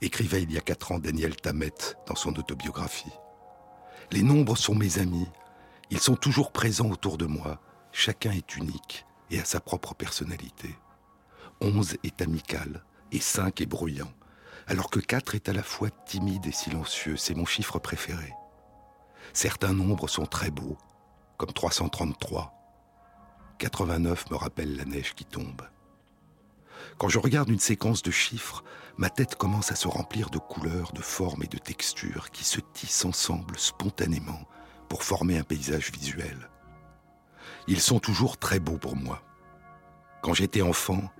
écrivait 0.00 0.42
il 0.42 0.52
y 0.52 0.58
a 0.58 0.60
quatre 0.60 0.90
ans 0.90 0.98
Daniel 0.98 1.36
Tammet 1.36 1.72
dans 2.08 2.16
son 2.16 2.36
autobiographie. 2.36 3.12
Les 4.10 4.22
nombres 4.22 4.56
sont 4.56 4.74
mes 4.74 4.98
amis, 4.98 5.28
ils 5.90 6.00
sont 6.00 6.16
toujours 6.16 6.50
présents 6.50 6.90
autour 6.90 7.16
de 7.16 7.26
moi, 7.26 7.60
chacun 7.92 8.32
est 8.32 8.56
unique 8.56 9.06
et 9.30 9.38
a 9.38 9.44
sa 9.44 9.60
propre 9.60 9.94
personnalité. 9.94 10.74
Onze 11.60 11.96
est 12.02 12.20
amical 12.20 12.82
et 13.12 13.20
cinq 13.20 13.60
est 13.60 13.66
bruyant, 13.66 14.12
alors 14.66 14.90
que 14.90 14.98
quatre 14.98 15.36
est 15.36 15.48
à 15.48 15.52
la 15.52 15.62
fois 15.62 15.90
timide 15.90 16.46
et 16.46 16.52
silencieux, 16.52 17.16
c'est 17.16 17.36
mon 17.36 17.46
chiffre 17.46 17.78
préféré. 17.78 18.32
Certains 19.32 19.74
nombres 19.74 20.08
sont 20.08 20.26
très 20.26 20.50
beaux, 20.50 20.76
comme 21.36 21.52
333. 21.52 22.52
89 23.58 24.30
me 24.30 24.36
rappelle 24.36 24.76
la 24.76 24.84
neige 24.84 25.14
qui 25.14 25.24
tombe. 25.24 25.62
Quand 26.98 27.08
je 27.08 27.18
regarde 27.18 27.48
une 27.48 27.58
séquence 27.58 28.02
de 28.02 28.10
chiffres, 28.10 28.64
ma 28.96 29.10
tête 29.10 29.36
commence 29.36 29.72
à 29.72 29.74
se 29.74 29.88
remplir 29.88 30.30
de 30.30 30.38
couleurs, 30.38 30.92
de 30.92 31.02
formes 31.02 31.42
et 31.42 31.48
de 31.48 31.58
textures 31.58 32.30
qui 32.30 32.44
se 32.44 32.60
tissent 32.60 33.04
ensemble 33.04 33.58
spontanément 33.58 34.48
pour 34.88 35.04
former 35.04 35.38
un 35.38 35.42
paysage 35.42 35.90
visuel. 35.92 36.48
Ils 37.68 37.80
sont 37.80 37.98
toujours 37.98 38.38
très 38.38 38.60
beaux 38.60 38.78
pour 38.78 38.96
moi. 38.96 39.22
Quand 40.22 40.34
j'étais 40.34 40.62
enfant, 40.62 41.10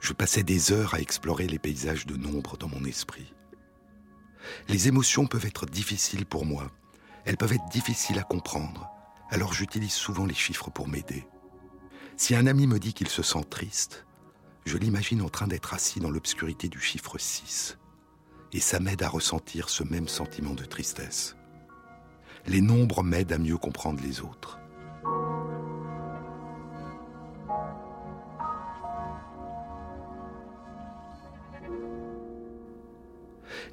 je 0.00 0.12
passais 0.12 0.42
des 0.42 0.72
heures 0.72 0.94
à 0.94 1.00
explorer 1.00 1.46
les 1.46 1.58
paysages 1.58 2.06
de 2.06 2.16
nombres 2.16 2.56
dans 2.56 2.68
mon 2.68 2.84
esprit. 2.84 3.34
Les 4.68 4.88
émotions 4.88 5.26
peuvent 5.26 5.46
être 5.46 5.66
difficiles 5.66 6.26
pour 6.26 6.46
moi. 6.46 6.70
Elles 7.24 7.36
peuvent 7.36 7.52
être 7.52 7.68
difficiles 7.70 8.18
à 8.18 8.22
comprendre. 8.22 8.88
Alors 9.30 9.52
j'utilise 9.52 9.92
souvent 9.92 10.26
les 10.26 10.34
chiffres 10.34 10.70
pour 10.70 10.88
m'aider. 10.88 11.26
Si 12.16 12.34
un 12.34 12.46
ami 12.46 12.66
me 12.66 12.78
dit 12.78 12.94
qu'il 12.94 13.08
se 13.08 13.22
sent 13.22 13.44
triste, 13.50 14.06
je 14.66 14.76
l'imagine 14.76 15.22
en 15.22 15.28
train 15.28 15.46
d'être 15.46 15.72
assis 15.72 16.00
dans 16.00 16.10
l'obscurité 16.10 16.68
du 16.68 16.80
chiffre 16.80 17.16
6. 17.18 17.78
Et 18.52 18.60
ça 18.60 18.80
m'aide 18.80 19.02
à 19.02 19.08
ressentir 19.08 19.68
ce 19.68 19.84
même 19.84 20.08
sentiment 20.08 20.54
de 20.54 20.64
tristesse. 20.64 21.36
Les 22.46 22.60
nombres 22.60 23.02
m'aident 23.02 23.32
à 23.32 23.38
mieux 23.38 23.56
comprendre 23.56 24.02
les 24.02 24.20
autres. 24.20 24.58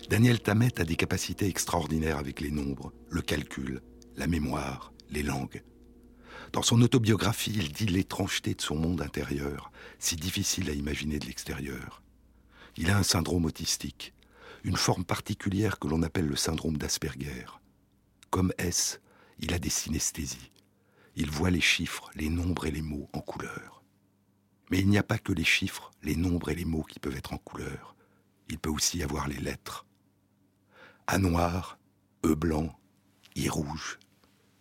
Daniel 0.10 0.42
Tammet 0.42 0.80
a 0.80 0.86
des 0.86 0.96
capacités 0.96 1.48
extraordinaires 1.48 2.20
avec 2.20 2.40
les 2.40 2.52
nombres, 2.52 2.94
le 3.10 3.22
calcul, 3.22 3.82
la 4.16 4.28
mémoire, 4.28 4.94
les 5.10 5.24
langues. 5.24 5.64
Dans 6.54 6.62
son 6.62 6.84
autobiographie, 6.84 7.52
il 7.56 7.72
dit 7.72 7.88
l'étrangeté 7.88 8.54
de 8.54 8.62
son 8.62 8.76
monde 8.76 9.02
intérieur, 9.02 9.72
si 9.98 10.16
difficile 10.16 10.70
à 10.70 10.74
imaginer 10.74 11.18
de 11.18 11.26
l'extérieur. 11.26 12.04
Il 12.78 12.92
a 12.92 12.98
un 12.98 13.04
syndrome 13.04 13.46
autistique, 13.46 14.14
une 14.64 14.78
forme 14.78 15.04
particulière 15.04 15.80
que 15.80 15.88
l'on 15.88 16.04
appelle 16.04 16.28
le 16.28 16.36
syndrome 16.36 16.78
d'Asperger. 16.78 17.46
Comme 18.30 18.54
S, 18.60 19.02
il 19.40 19.52
a 19.56 19.58
des 19.58 19.72
synesthésies. 19.72 20.52
Il 21.16 21.32
voit 21.32 21.50
les 21.50 21.60
chiffres, 21.60 22.12
les 22.14 22.30
nombres 22.30 22.68
et 22.68 22.72
les 22.72 22.84
mots 22.84 23.10
en 23.14 23.22
couleur. 23.22 23.84
Mais 24.70 24.78
il 24.78 24.88
n'y 24.88 25.00
a 25.00 25.04
pas 25.04 25.18
que 25.18 25.34
les 25.34 25.44
chiffres, 25.44 25.90
les 26.04 26.16
nombres 26.16 26.50
et 26.50 26.56
les 26.56 26.66
mots 26.66 26.84
qui 26.84 27.00
peuvent 27.00 27.18
être 27.18 27.34
en 27.34 27.40
couleur. 27.40 27.96
Il 28.48 28.60
peut 28.60 28.70
aussi 28.70 29.02
avoir 29.02 29.28
les 29.28 29.40
lettres. 29.40 29.88
A 31.08 31.18
noir, 31.18 31.80
E 32.24 32.36
blanc, 32.36 32.80
I 33.36 33.50
rouge, 33.50 33.98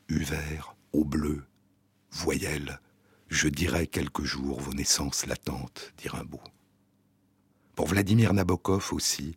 U 0.09 0.25
vert, 0.25 0.75
O 0.93 1.05
bleu, 1.05 1.45
Voyelles, 2.12 2.78
je 3.28 3.49
dirai 3.49 3.87
quelques 3.87 4.23
jours 4.23 4.61
vos 4.61 4.75
naissances 4.75 5.26
latentes, 5.26 5.95
dit 5.97 6.09
Rimbaud. 6.09 6.42
Pour 7.75 7.87
Vladimir 7.87 8.35
Nabokov 8.35 8.92
aussi, 8.92 9.35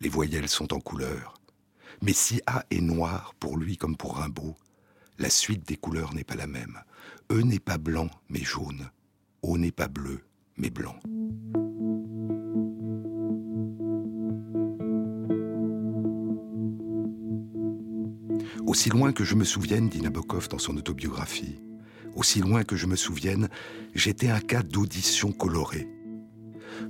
les 0.00 0.08
voyelles 0.08 0.48
sont 0.48 0.74
en 0.74 0.80
couleur. 0.80 1.34
Mais 2.02 2.12
si 2.12 2.42
A 2.46 2.64
est 2.70 2.80
noir 2.80 3.32
pour 3.38 3.56
lui 3.56 3.76
comme 3.76 3.96
pour 3.96 4.16
Rimbaud, 4.16 4.56
la 5.18 5.30
suite 5.30 5.66
des 5.66 5.76
couleurs 5.76 6.14
n'est 6.14 6.24
pas 6.24 6.34
la 6.34 6.48
même. 6.48 6.80
E 7.30 7.40
n'est 7.40 7.60
pas 7.60 7.78
blanc, 7.78 8.10
mais 8.28 8.42
jaune. 8.42 8.90
O 9.42 9.56
n'est 9.56 9.70
pas 9.70 9.88
bleu, 9.88 10.24
mais 10.56 10.68
blanc. 10.68 10.98
Aussi 18.66 18.90
loin 18.90 19.12
que 19.12 19.24
je 19.24 19.36
me 19.36 19.44
souvienne, 19.44 19.88
dit 19.88 20.02
Nabokov 20.02 20.48
dans 20.48 20.58
son 20.58 20.76
autobiographie, 20.76 21.60
aussi 22.16 22.40
loin 22.40 22.64
que 22.64 22.76
je 22.76 22.86
me 22.86 22.96
souvienne, 22.96 23.48
j'étais 23.94 24.28
un 24.28 24.40
cas 24.40 24.62
d'audition 24.62 25.32
colorée. 25.32 25.88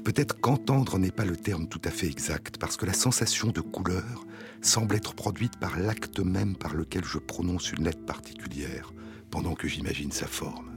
Peut-être 0.04 0.40
qu'entendre 0.40 0.98
n'est 0.98 1.10
pas 1.10 1.24
le 1.24 1.36
terme 1.36 1.68
tout 1.68 1.80
à 1.84 1.90
fait 1.90 2.06
exact, 2.06 2.58
parce 2.58 2.76
que 2.76 2.86
la 2.86 2.92
sensation 2.92 3.48
de 3.48 3.60
couleur 3.60 4.24
semble 4.62 4.96
être 4.96 5.14
produite 5.14 5.58
par 5.58 5.78
l'acte 5.78 6.20
même 6.20 6.56
par 6.56 6.74
lequel 6.74 7.04
je 7.04 7.18
prononce 7.18 7.72
une 7.72 7.84
lettre 7.84 8.04
particulière, 8.04 8.92
pendant 9.30 9.54
que 9.54 9.68
j'imagine 9.68 10.12
sa 10.12 10.26
forme. 10.26 10.70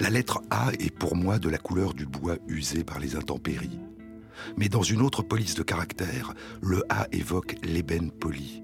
La 0.00 0.10
lettre 0.10 0.40
A 0.50 0.70
est 0.78 0.94
pour 0.96 1.16
moi 1.16 1.38
de 1.38 1.48
la 1.48 1.58
couleur 1.58 1.94
du 1.94 2.06
bois 2.06 2.36
usé 2.46 2.84
par 2.84 3.00
les 3.00 3.16
intempéries. 3.16 3.80
Mais 4.56 4.68
dans 4.68 4.82
une 4.82 5.02
autre 5.02 5.22
police 5.22 5.56
de 5.56 5.64
caractère, 5.64 6.34
le 6.62 6.84
A 6.88 7.08
évoque 7.10 7.56
l'ébène 7.64 8.12
poli. 8.12 8.62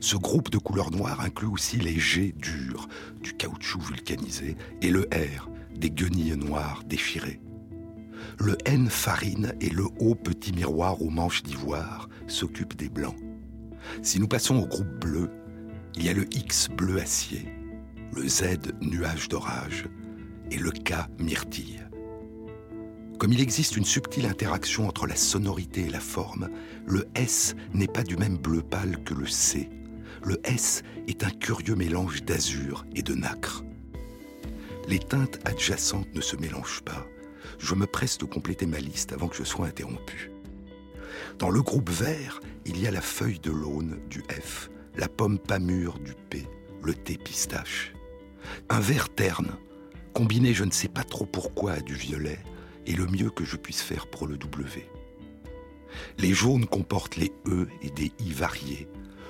Ce 0.00 0.16
groupe 0.16 0.50
de 0.50 0.58
couleurs 0.58 0.90
noires 0.90 1.20
inclut 1.20 1.48
aussi 1.48 1.78
les 1.78 1.98
G 1.98 2.34
durs, 2.36 2.88
du 3.22 3.32
caoutchouc 3.32 3.80
vulcanisé, 3.80 4.56
et 4.80 4.90
le 4.90 5.08
R, 5.12 5.48
des 5.74 5.90
guenilles 5.90 6.36
noires 6.36 6.82
déchirées. 6.86 7.40
Le 8.38 8.56
N 8.64 8.88
farine 8.88 9.52
et 9.60 9.70
le 9.70 9.84
O 9.98 10.14
petit 10.14 10.52
miroir 10.52 11.02
aux 11.02 11.10
manches 11.10 11.42
d'ivoire 11.42 12.08
s'occupent 12.26 12.76
des 12.76 12.88
blancs. 12.88 13.16
Si 14.02 14.20
nous 14.20 14.28
passons 14.28 14.56
au 14.56 14.66
groupe 14.66 15.00
bleu, 15.00 15.30
il 15.96 16.04
y 16.04 16.08
a 16.08 16.12
le 16.12 16.26
X 16.34 16.68
bleu 16.68 17.00
acier, 17.00 17.48
le 18.14 18.28
Z 18.28 18.58
nuage 18.80 19.28
d'orage 19.28 19.86
et 20.50 20.58
le 20.58 20.70
K 20.70 20.94
myrtille. 21.18 21.82
Comme 23.18 23.32
il 23.32 23.40
existe 23.40 23.76
une 23.76 23.84
subtile 23.84 24.26
interaction 24.26 24.86
entre 24.86 25.08
la 25.08 25.16
sonorité 25.16 25.86
et 25.86 25.90
la 25.90 25.98
forme, 25.98 26.48
le 26.86 27.08
S 27.16 27.56
n'est 27.74 27.88
pas 27.88 28.04
du 28.04 28.16
même 28.16 28.36
bleu 28.36 28.62
pâle 28.62 29.02
que 29.02 29.14
le 29.14 29.26
C. 29.26 29.68
Le 30.28 30.38
S 30.44 30.82
est 31.06 31.24
un 31.24 31.30
curieux 31.30 31.74
mélange 31.74 32.22
d'azur 32.22 32.84
et 32.94 33.00
de 33.00 33.14
nacre. 33.14 33.64
Les 34.86 34.98
teintes 34.98 35.38
adjacentes 35.46 36.14
ne 36.14 36.20
se 36.20 36.36
mélangent 36.36 36.82
pas. 36.82 37.06
Je 37.58 37.74
me 37.74 37.86
presse 37.86 38.18
de 38.18 38.26
compléter 38.26 38.66
ma 38.66 38.78
liste 38.78 39.14
avant 39.14 39.28
que 39.28 39.36
je 39.36 39.42
sois 39.42 39.66
interrompu. 39.66 40.30
Dans 41.38 41.48
le 41.48 41.62
groupe 41.62 41.88
vert, 41.88 42.40
il 42.66 42.78
y 42.78 42.86
a 42.86 42.90
la 42.90 43.00
feuille 43.00 43.38
de 43.38 43.50
l'aune 43.50 44.00
du 44.10 44.22
F, 44.30 44.68
la 44.96 45.08
pomme 45.08 45.38
pas 45.38 45.58
mûre 45.58 45.98
du 45.98 46.12
P, 46.28 46.46
le 46.82 46.92
thé 46.92 47.16
pistache. 47.16 47.94
Un 48.68 48.80
vert 48.80 49.08
terne, 49.08 49.52
combiné 50.12 50.52
je 50.52 50.64
ne 50.64 50.72
sais 50.72 50.88
pas 50.88 51.04
trop 51.04 51.24
pourquoi 51.24 51.72
à 51.72 51.80
du 51.80 51.94
violet, 51.94 52.40
est 52.86 52.98
le 52.98 53.06
mieux 53.06 53.30
que 53.30 53.46
je 53.46 53.56
puisse 53.56 53.80
faire 53.80 54.06
pour 54.06 54.26
le 54.26 54.36
W. 54.36 54.90
Les 56.18 56.34
jaunes 56.34 56.66
comportent 56.66 57.16
les 57.16 57.32
E 57.46 57.66
et 57.80 57.88
des 57.88 58.12
I 58.18 58.32
variés, 58.34 58.88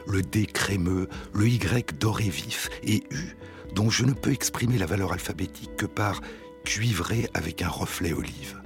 le 0.08 0.22
D 0.22 0.46
crémeux, 0.46 1.08
le 1.34 1.48
Y 1.48 1.98
doré 1.98 2.28
vif 2.28 2.68
et 2.82 3.04
U, 3.10 3.36
dont 3.74 3.90
je 3.90 4.04
ne 4.04 4.12
peux 4.12 4.32
exprimer 4.32 4.78
la 4.78 4.86
valeur 4.86 5.12
alphabétique 5.12 5.76
que 5.76 5.86
par 5.86 6.20
cuivré 6.64 7.28
avec 7.34 7.62
un 7.62 7.68
reflet 7.68 8.12
olive. 8.12 8.60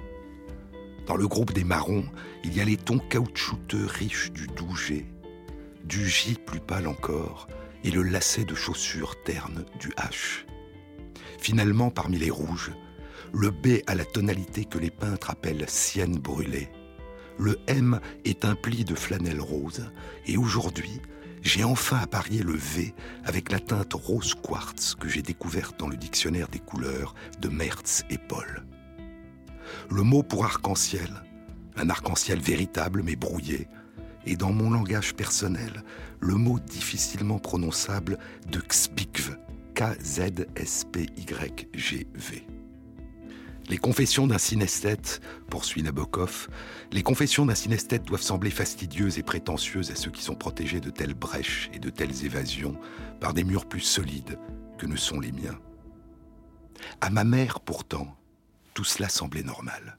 Dans 1.06 1.16
le 1.16 1.26
groupe 1.26 1.52
des 1.52 1.64
marrons, 1.64 2.04
il 2.44 2.56
y 2.56 2.60
a 2.60 2.64
les 2.64 2.76
tons 2.76 3.00
caoutchouteux 3.00 3.86
riches 3.86 4.32
du 4.32 4.46
doux 4.46 4.76
G, 4.76 5.06
du 5.84 6.08
J 6.08 6.36
plus 6.46 6.60
pâle 6.60 6.86
encore, 6.86 7.48
et 7.84 7.90
le 7.90 8.02
lacet 8.02 8.44
de 8.44 8.54
chaussures 8.54 9.20
terne 9.24 9.64
du 9.80 9.88
H. 9.90 10.46
Finalement, 11.38 11.90
parmi 11.90 12.18
les 12.18 12.30
rouges, 12.30 12.70
le 13.32 13.50
B 13.50 13.82
a 13.88 13.96
la 13.96 14.04
tonalité 14.04 14.64
que 14.64 14.78
les 14.78 14.90
peintres 14.90 15.30
appellent 15.30 15.64
sienne 15.68 16.18
brûlée. 16.18 16.68
Le 17.38 17.58
M 17.66 17.98
est 18.24 18.44
un 18.44 18.54
pli 18.54 18.84
de 18.84 18.94
flanelle 18.94 19.40
rose, 19.40 19.90
et 20.26 20.36
aujourd'hui, 20.36 21.00
j'ai 21.42 21.64
enfin 21.64 21.98
apparié 21.98 22.42
le 22.42 22.54
V 22.54 22.94
avec 23.24 23.50
la 23.50 23.58
teinte 23.58 23.92
rose 23.92 24.34
quartz 24.34 24.94
que 24.94 25.08
j'ai 25.08 25.22
découverte 25.22 25.78
dans 25.78 25.88
le 25.88 25.96
dictionnaire 25.96 26.48
des 26.48 26.60
couleurs 26.60 27.14
de 27.40 27.48
Mertz 27.48 28.04
et 28.10 28.18
Paul. 28.18 28.64
Le 29.90 30.02
mot 30.02 30.22
pour 30.22 30.44
arc-en-ciel, 30.44 31.10
un 31.76 31.90
arc-en-ciel 31.90 32.38
véritable 32.40 33.02
mais 33.02 33.16
brouillé, 33.16 33.68
et 34.24 34.36
dans 34.36 34.52
mon 34.52 34.70
langage 34.70 35.14
personnel, 35.14 35.82
le 36.20 36.36
mot 36.36 36.60
difficilement 36.60 37.40
prononçable 37.40 38.18
de 38.50 38.60
Xpikv, 38.60 39.36
K-Z-S-P-Y-G-V. 39.74 40.52
Les 43.68 43.78
confessions 43.78 44.26
d'un 44.26 44.38
synesthète, 44.38 45.20
poursuit 45.48 45.82
Nabokov, 45.82 46.48
les 46.90 47.02
confessions 47.02 47.46
d'un 47.46 47.54
synesthète 47.54 48.04
doivent 48.04 48.22
sembler 48.22 48.50
fastidieuses 48.50 49.18
et 49.18 49.22
prétentieuses 49.22 49.90
à 49.90 49.94
ceux 49.94 50.10
qui 50.10 50.22
sont 50.22 50.34
protégés 50.34 50.80
de 50.80 50.90
telles 50.90 51.14
brèches 51.14 51.70
et 51.72 51.78
de 51.78 51.88
telles 51.88 52.24
évasions 52.24 52.78
par 53.20 53.34
des 53.34 53.44
murs 53.44 53.66
plus 53.66 53.80
solides 53.80 54.38
que 54.78 54.86
ne 54.86 54.96
sont 54.96 55.20
les 55.20 55.32
miens. 55.32 55.58
À 57.00 57.10
ma 57.10 57.24
mère, 57.24 57.60
pourtant, 57.60 58.16
tout 58.74 58.84
cela 58.84 59.08
semblait 59.08 59.44
normal. 59.44 59.98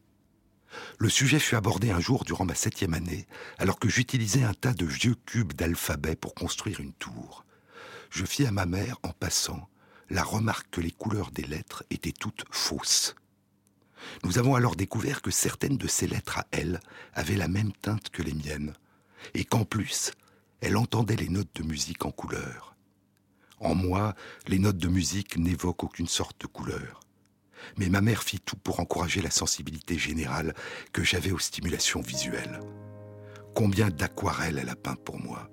Le 0.97 1.09
sujet 1.09 1.39
fut 1.39 1.55
abordé 1.55 1.91
un 1.91 1.99
jour 1.99 2.25
durant 2.25 2.45
ma 2.45 2.55
septième 2.55 2.93
année, 2.93 3.27
alors 3.57 3.79
que 3.79 3.89
j'utilisais 3.89 4.43
un 4.43 4.53
tas 4.53 4.73
de 4.73 4.85
vieux 4.85 5.15
cubes 5.25 5.53
d'alphabet 5.53 6.15
pour 6.15 6.33
construire 6.33 6.79
une 6.79 6.93
tour. 6.93 7.45
Je 8.09 8.25
fis 8.25 8.45
à 8.45 8.51
ma 8.51 8.65
mère, 8.65 8.97
en 9.03 9.11
passant, 9.11 9.69
la 10.09 10.23
remarque 10.23 10.69
que 10.71 10.81
les 10.81 10.91
couleurs 10.91 11.31
des 11.31 11.43
lettres 11.43 11.83
étaient 11.89 12.11
toutes 12.11 12.45
fausses. 12.51 13.15
Nous 14.23 14.37
avons 14.37 14.55
alors 14.55 14.75
découvert 14.75 15.21
que 15.21 15.31
certaines 15.31 15.77
de 15.77 15.87
ces 15.87 16.07
lettres 16.07 16.39
à 16.39 16.47
elle 16.51 16.79
avaient 17.13 17.35
la 17.35 17.47
même 17.47 17.71
teinte 17.73 18.09
que 18.09 18.23
les 18.23 18.33
miennes, 18.33 18.73
et 19.33 19.45
qu'en 19.45 19.65
plus, 19.65 20.11
elle 20.61 20.77
entendait 20.77 21.15
les 21.15 21.29
notes 21.29 21.55
de 21.55 21.63
musique 21.63 22.05
en 22.05 22.11
couleur. 22.11 22.75
En 23.59 23.75
moi, 23.75 24.15
les 24.47 24.59
notes 24.59 24.77
de 24.77 24.87
musique 24.87 25.37
n'évoquent 25.37 25.85
aucune 25.85 26.07
sorte 26.07 26.41
de 26.41 26.47
couleur. 26.47 26.99
Mais 27.77 27.87
ma 27.87 28.01
mère 28.01 28.23
fit 28.23 28.39
tout 28.39 28.57
pour 28.57 28.79
encourager 28.79 29.21
la 29.21 29.31
sensibilité 29.31 29.97
générale 29.97 30.53
que 30.91 31.03
j'avais 31.03 31.31
aux 31.31 31.39
stimulations 31.39 32.01
visuelles. 32.01 32.59
Combien 33.55 33.89
d'aquarelles 33.89 34.59
elle 34.59 34.69
a 34.69 34.75
peint 34.75 34.95
pour 34.95 35.19
moi. 35.19 35.49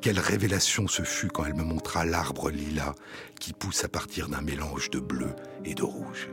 Quelle 0.00 0.18
révélation 0.18 0.88
ce 0.88 1.02
fut 1.02 1.28
quand 1.28 1.44
elle 1.44 1.54
me 1.54 1.62
montra 1.62 2.06
l'arbre 2.06 2.50
lilas 2.50 2.94
qui 3.38 3.52
pousse 3.52 3.84
à 3.84 3.88
partir 3.88 4.28
d'un 4.28 4.40
mélange 4.40 4.88
de 4.90 4.98
bleu 4.98 5.34
et 5.64 5.74
de 5.74 5.82
rouge. 5.82 6.30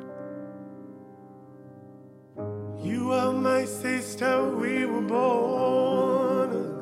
You 2.82 3.12
are 3.12 3.34
my 3.34 3.66
sister, 3.66 4.44
we 4.56 4.86
were 4.86 5.02
born 5.02 6.78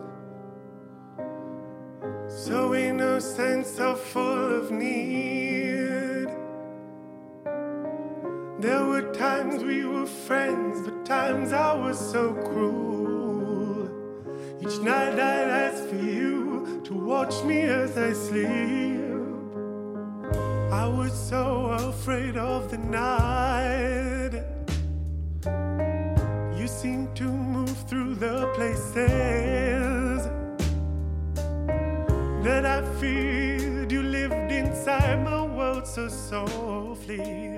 so 2.45 2.75
innocent, 2.75 3.65
so 3.65 3.95
full 3.95 4.53
of 4.53 4.69
need. 4.69 6.27
There 8.59 8.85
were 8.85 9.11
times 9.13 9.63
we 9.63 9.85
were 9.85 10.05
friends, 10.05 10.81
but 10.85 11.05
times 11.05 11.51
I 11.51 11.73
was 11.73 11.97
so 11.97 12.33
cruel. 12.33 13.89
Each 14.61 14.79
night 14.79 15.13
I'd 15.13 15.49
ask 15.49 15.83
for 15.89 15.95
you 15.95 16.24
to 16.85 16.93
watch 16.93 17.43
me 17.43 17.61
as 17.61 17.97
I 17.97 18.13
sleep. 18.13 19.01
I 20.71 20.85
was 20.87 21.13
so 21.13 21.71
afraid 21.71 22.37
of 22.37 22.69
the 22.69 22.77
night. 22.77 24.33
You 26.55 26.67
seem 26.67 27.11
to 27.15 27.23
move 27.23 27.75
through 27.89 28.13
the 28.15 28.51
places 28.53 30.29
that 32.43 32.67
I 32.67 32.83
feared. 32.99 33.91
You 33.91 34.03
lived 34.03 34.51
inside 34.51 35.23
my 35.23 35.41
world 35.41 35.87
so 35.87 36.07
softly, 36.07 37.57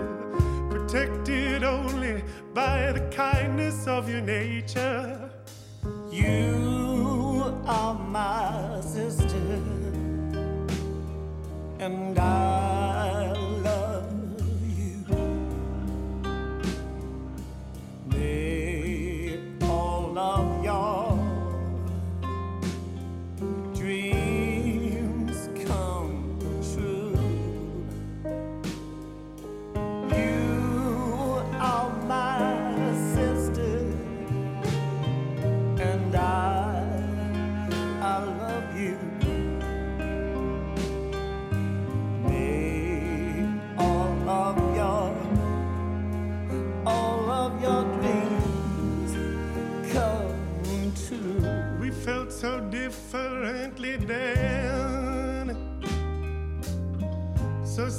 protected 0.69 1.65
only 1.65 2.23
by 2.53 2.93
the 2.93 3.01
kindness 3.11 3.87
of 3.87 4.09
your 4.09 4.21
nature. 4.21 5.29
You 6.09 6.76
are 7.67 7.93
my 7.93 8.79
sister, 8.81 9.61
and 11.79 12.17
I 12.17 12.76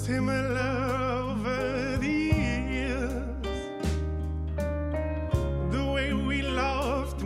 similar 0.08 1.28
over 1.28 1.98
the 1.98 2.08
years. 2.08 3.12
The 5.70 5.84
way 5.94 6.14
we 6.14 6.40
loved, 6.40 7.22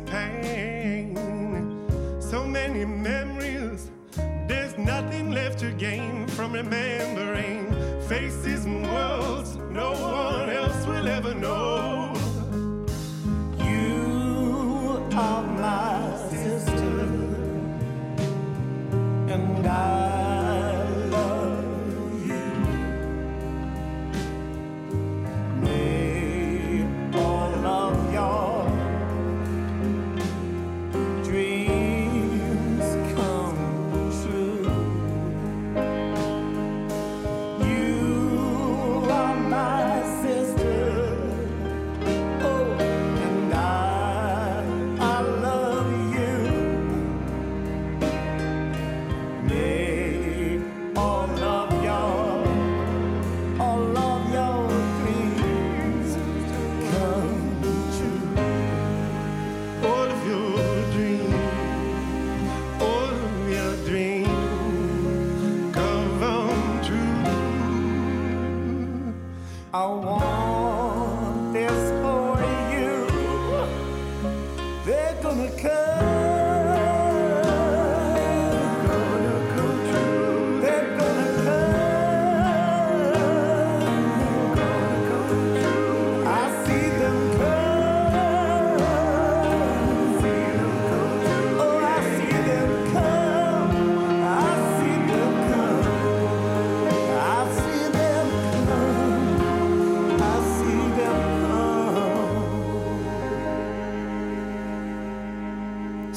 pain. 0.00 1.14
So 2.20 2.44
many 2.44 2.84
memories, 2.84 3.92
there's 4.48 4.76
nothing 4.76 5.30
left 5.30 5.60
to 5.60 5.70
gain 5.70 6.26
from 6.26 6.52
remembering 6.54 7.03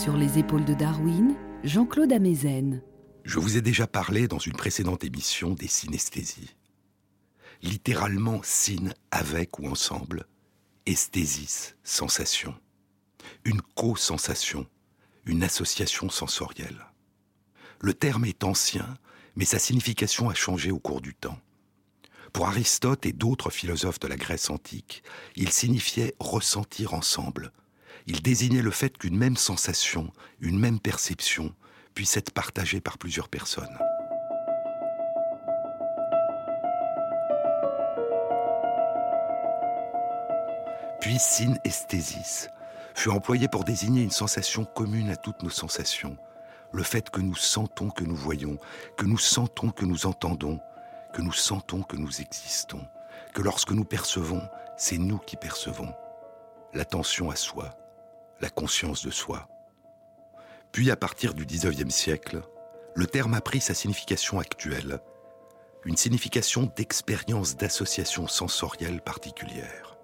Sur 0.07 0.15
les 0.15 0.39
épaules 0.39 0.63
de 0.63 0.73
Darwin, 0.73 1.35
Jean-Claude 1.65 2.13
Amezen. 2.13 2.81
Je 3.25 3.39
vous 3.39 3.57
ai 3.57 3.61
déjà 3.61 3.87
parlé 3.87 4.29
dans 4.29 4.39
une 4.39 4.55
précédente 4.55 5.03
émission 5.03 5.49
des 5.53 5.67
synesthésies. 5.67 6.55
Littéralement 7.61 8.39
syn 8.41 8.93
avec 9.11 9.59
ou 9.59 9.67
ensemble, 9.67 10.25
esthésis, 10.85 11.75
sensation. 11.83 12.55
Une 13.43 13.61
co-sensation, 13.75 14.65
une 15.25 15.43
association 15.43 16.09
sensorielle. 16.09 16.85
Le 17.81 17.93
terme 17.93 18.23
est 18.23 18.45
ancien, 18.45 18.97
mais 19.35 19.43
sa 19.43 19.59
signification 19.59 20.29
a 20.29 20.33
changé 20.33 20.71
au 20.71 20.79
cours 20.79 21.01
du 21.01 21.15
temps. 21.15 21.41
Pour 22.31 22.47
Aristote 22.47 23.05
et 23.05 23.11
d'autres 23.11 23.49
philosophes 23.49 23.99
de 23.99 24.07
la 24.07 24.15
Grèce 24.15 24.49
antique, 24.49 25.03
il 25.35 25.51
signifiait 25.51 26.15
ressentir 26.17 26.93
ensemble. 26.93 27.51
Il 28.09 28.21
désignait 28.21 28.61
le 28.61 28.71
fait 28.71 28.97
qu'une 28.97 29.17
même 29.17 29.35
sensation, 29.35 30.13
une 30.39 30.57
même 30.57 30.79
perception, 30.79 31.53
puisse 31.93 32.15
être 32.15 32.31
partagée 32.31 32.79
par 32.79 32.97
plusieurs 32.97 33.27
personnes. 33.27 33.77
Puis 41.01 41.19
synesthésis 41.19 42.49
fut 42.95 43.09
employé 43.09 43.49
pour 43.49 43.65
désigner 43.65 44.03
une 44.03 44.11
sensation 44.11 44.63
commune 44.63 45.09
à 45.09 45.17
toutes 45.17 45.43
nos 45.43 45.49
sensations, 45.49 46.17
le 46.71 46.83
fait 46.83 47.09
que 47.09 47.19
nous 47.19 47.35
sentons 47.35 47.89
que 47.89 48.05
nous 48.05 48.15
voyons, 48.15 48.57
que 48.95 49.05
nous 49.05 49.17
sentons 49.17 49.69
que 49.69 49.83
nous 49.83 50.05
entendons, 50.05 50.61
que 51.13 51.21
nous 51.21 51.33
sentons 51.33 51.83
que 51.83 51.97
nous 51.97 52.21
existons, 52.21 52.81
que 53.33 53.41
lorsque 53.41 53.71
nous 53.71 53.85
percevons, 53.85 54.43
c'est 54.77 54.97
nous 54.97 55.17
qui 55.17 55.35
percevons. 55.35 55.93
L'attention 56.73 57.29
à 57.29 57.35
soi, 57.35 57.75
la 58.41 58.49
conscience 58.49 59.05
de 59.05 59.11
soi. 59.11 59.47
Puis 60.71 60.91
à 60.91 60.95
partir 60.95 61.33
du 61.33 61.45
XIXe 61.45 61.93
siècle, 61.93 62.41
le 62.95 63.07
terme 63.07 63.33
a 63.33 63.41
pris 63.41 63.61
sa 63.61 63.73
signification 63.73 64.39
actuelle, 64.39 64.99
une 65.85 65.97
signification 65.97 66.71
d'expérience 66.75 67.55
d'association 67.55 68.27
sensorielle 68.27 69.01
particulière. 69.01 69.97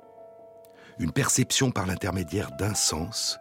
Une 0.99 1.11
perception 1.11 1.71
par 1.71 1.85
l'intermédiaire 1.85 2.51
d'un 2.51 2.75
sens 2.75 3.39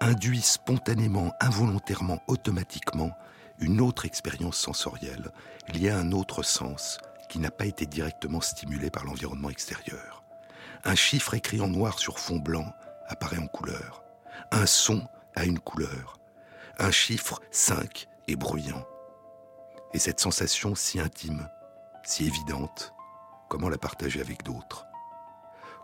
induit 0.00 0.42
spontanément, 0.42 1.32
involontairement, 1.40 2.20
automatiquement 2.26 3.12
une 3.60 3.80
autre 3.80 4.04
expérience 4.04 4.58
sensorielle 4.58 5.30
liée 5.72 5.90
à 5.90 5.98
un 5.98 6.12
autre 6.12 6.42
sens 6.42 6.98
qui 7.28 7.38
n'a 7.38 7.50
pas 7.50 7.66
été 7.66 7.86
directement 7.86 8.40
stimulé 8.40 8.90
par 8.90 9.04
l'environnement 9.04 9.48
extérieur. 9.48 10.22
Un 10.84 10.94
chiffre 10.94 11.34
écrit 11.34 11.60
en 11.60 11.68
noir 11.68 11.98
sur 11.98 12.18
fond 12.18 12.38
blanc 12.38 12.66
apparaît 13.06 13.38
en 13.38 13.46
couleur. 13.46 14.01
Un 14.54 14.66
son 14.66 15.08
a 15.34 15.46
une 15.46 15.58
couleur. 15.58 16.20
Un 16.78 16.90
chiffre 16.90 17.40
5 17.52 18.06
est 18.28 18.36
bruyant. 18.36 18.86
Et 19.94 19.98
cette 19.98 20.20
sensation 20.20 20.74
si 20.74 21.00
intime, 21.00 21.48
si 22.04 22.26
évidente, 22.26 22.92
comment 23.48 23.70
la 23.70 23.78
partager 23.78 24.20
avec 24.20 24.42
d'autres? 24.42 24.84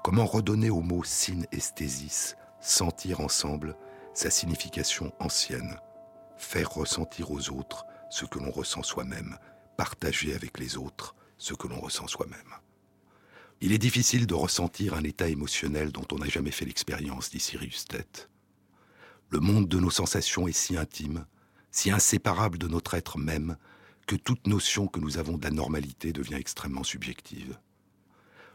Comment 0.04 0.26
redonner 0.26 0.68
au 0.68 0.83
mot 0.83 1.02
synesthésis, 1.02 2.37
sentir 2.61 3.20
ensemble, 3.20 3.74
sa 4.12 4.28
signification 4.28 5.14
ancienne 5.18 5.81
Faire 6.37 6.70
ressentir 6.70 7.31
aux 7.31 7.48
autres 7.48 7.87
ce 8.11 8.26
que 8.26 8.38
l'on 8.38 8.50
ressent 8.50 8.83
soi-même, 8.83 9.38
partager 9.78 10.35
avec 10.35 10.59
les 10.59 10.76
autres 10.76 11.14
ce 11.38 11.54
que 11.54 11.68
l'on 11.68 11.81
ressent 11.81 12.07
soi-même? 12.07 12.52
Il 13.62 13.72
est 13.72 13.78
difficile 13.78 14.26
de 14.26 14.35
ressentir 14.35 14.92
un 14.92 15.04
état 15.04 15.28
émotionnel 15.28 15.90
dont 15.90 16.07
on 16.12 16.18
n'a 16.18 16.28
jamais 16.28 16.50
fait 16.50 16.66
l'expérience, 16.66 17.31
dit 17.31 17.40
Sirius 17.40 17.87
Tête. 17.87 18.28
Le 19.30 19.40
monde 19.40 19.68
de 19.68 19.78
nos 19.78 19.90
sensations 19.90 20.48
est 20.48 20.52
si 20.52 20.78
intime, 20.78 21.26
si 21.70 21.90
inséparable 21.90 22.56
de 22.56 22.66
notre 22.66 22.94
être 22.94 23.18
même, 23.18 23.58
que 24.06 24.16
toute 24.16 24.46
notion 24.46 24.86
que 24.86 25.00
nous 25.00 25.18
avons 25.18 25.36
d'anormalité 25.36 26.14
devient 26.14 26.36
extrêmement 26.36 26.82
subjective. 26.82 27.58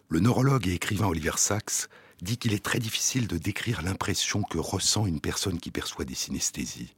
Le 0.10 0.20
neurologue 0.20 0.68
et 0.68 0.74
écrivain 0.74 1.06
Oliver 1.06 1.38
Sacks 1.38 1.90
dit 2.24 2.38
qu'il 2.38 2.54
est 2.54 2.64
très 2.64 2.80
difficile 2.80 3.28
de 3.28 3.38
décrire 3.38 3.84
l'impression 3.84 4.42
que 4.42 4.58
ressent 4.58 5.06
une 5.06 5.22
personne 5.22 5.60
qui 5.60 5.70
perçoit 5.70 6.06
des 6.06 6.16
synesthésies, 6.16 6.96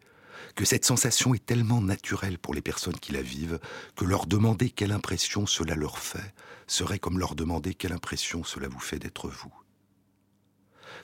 que 0.56 0.64
cette 0.64 0.86
sensation 0.86 1.34
est 1.34 1.46
tellement 1.46 1.82
naturelle 1.82 2.40
pour 2.40 2.54
les 2.54 2.62
personnes 2.62 2.98
qui 3.00 3.12
la 3.12 3.22
vivent 3.22 3.60
que 3.98 4.06
leur 4.06 4.26
demander 4.26 4.70
quelle 4.70 4.94
impression 4.94 5.46
cela 5.46 5.76
leur 5.76 6.00
fait 6.00 6.34
serait 6.68 7.00
comme 7.00 7.20
leur 7.20 7.36
demander 7.36 7.74
quelle 7.74 7.94
impression 7.94 8.46
cela 8.46 8.70
vous 8.70 8.80
fait 8.80 9.00
d'être 9.00 9.28
vous. 9.28 9.54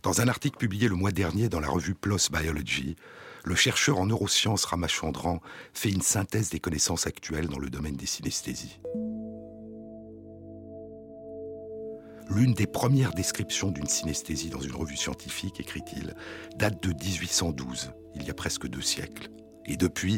Dans 0.04 0.20
un 0.20 0.28
article 0.28 0.58
publié 0.58 0.88
le 0.88 0.96
mois 0.96 1.12
dernier 1.12 1.48
dans 1.48 1.60
la 1.60 1.68
revue 1.68 1.94
PLOS 1.94 2.32
Biology, 2.32 2.96
le 3.44 3.54
chercheur 3.54 4.00
en 4.00 4.08
neurosciences 4.08 4.66
Ramachandran 4.66 5.42
fait 5.74 5.92
une 5.92 6.02
synthèse 6.02 6.50
des 6.50 6.60
connaissances 6.60 7.06
actuelles 7.06 7.48
dans 7.48 7.60
le 7.60 7.70
domaine 7.70 7.96
des 7.96 8.08
synesthésies. 8.08 8.80
L'une 12.30 12.54
des 12.54 12.66
premières 12.66 13.14
descriptions 13.14 13.70
d'une 13.70 13.88
synesthésie 13.88 14.50
dans 14.50 14.62
une 14.62 14.74
revue 14.74 14.98
scientifique, 14.98 15.60
écrit-il, 15.60 16.16
date 16.56 16.82
de 16.82 16.94
1812, 16.94 17.92
il 18.16 18.24
y 18.24 18.32
a 18.32 18.34
presque 18.34 18.68
deux 18.68 18.82
siècles. 18.82 19.30
Et 19.66 19.78
depuis, 19.78 20.18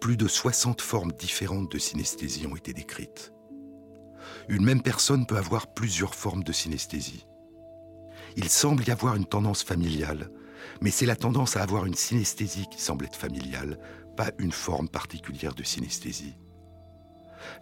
plus 0.00 0.16
de 0.16 0.28
60 0.28 0.80
formes 0.80 1.12
différentes 1.12 1.72
de 1.72 1.78
synesthésie 1.78 2.46
ont 2.46 2.54
été 2.54 2.72
décrites. 2.72 3.32
Une 4.48 4.64
même 4.64 4.82
personne 4.82 5.26
peut 5.26 5.36
avoir 5.36 5.74
plusieurs 5.74 6.14
formes 6.14 6.44
de 6.44 6.52
synesthésie. 6.52 7.26
Il 8.36 8.50
semble 8.50 8.86
y 8.86 8.90
avoir 8.90 9.16
une 9.16 9.24
tendance 9.24 9.62
familiale, 9.62 10.30
mais 10.82 10.90
c'est 10.90 11.06
la 11.06 11.16
tendance 11.16 11.56
à 11.56 11.62
avoir 11.62 11.86
une 11.86 11.94
synesthésie 11.94 12.66
qui 12.70 12.80
semble 12.80 13.06
être 13.06 13.16
familiale, 13.16 13.78
pas 14.14 14.30
une 14.38 14.52
forme 14.52 14.88
particulière 14.88 15.54
de 15.54 15.62
synesthésie. 15.62 16.36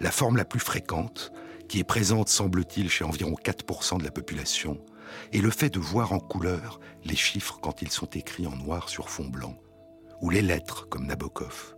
La 0.01 0.11
forme 0.11 0.37
la 0.37 0.45
plus 0.45 0.61
fréquente, 0.61 1.33
qui 1.69 1.79
est 1.79 1.85
présente, 1.85 2.29
semble-t-il, 2.29 2.91
chez 2.91 3.05
environ 3.05 3.35
4% 3.43 3.99
de 3.99 4.05
la 4.05 4.11
population, 4.11 4.85
est 5.33 5.39
le 5.39 5.51
fait 5.51 5.71
de 5.71 5.79
voir 5.79 6.13
en 6.13 6.19
couleur 6.19 6.81
les 7.05 7.17
chiffres 7.17 7.59
quand 7.63 7.83
ils 7.83 7.91
sont 7.91 8.07
écrits 8.07 8.47
en 8.47 8.57
noir 8.57 8.89
sur 8.89 9.11
fond 9.11 9.29
blanc, 9.29 9.57
ou 10.21 10.31
les 10.31 10.43
lettres 10.43 10.89
comme 10.89 11.07
Nabokov, 11.07 11.77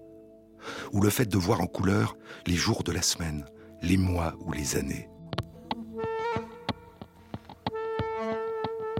ou 0.92 1.02
le 1.02 1.10
fait 1.10 1.26
de 1.26 1.36
voir 1.36 1.60
en 1.60 1.66
couleur 1.66 2.16
les 2.46 2.56
jours 2.56 2.82
de 2.82 2.92
la 2.92 3.02
semaine, 3.02 3.44
les 3.82 3.98
mois 3.98 4.34
ou 4.40 4.52
les 4.52 4.76
années. 4.76 5.10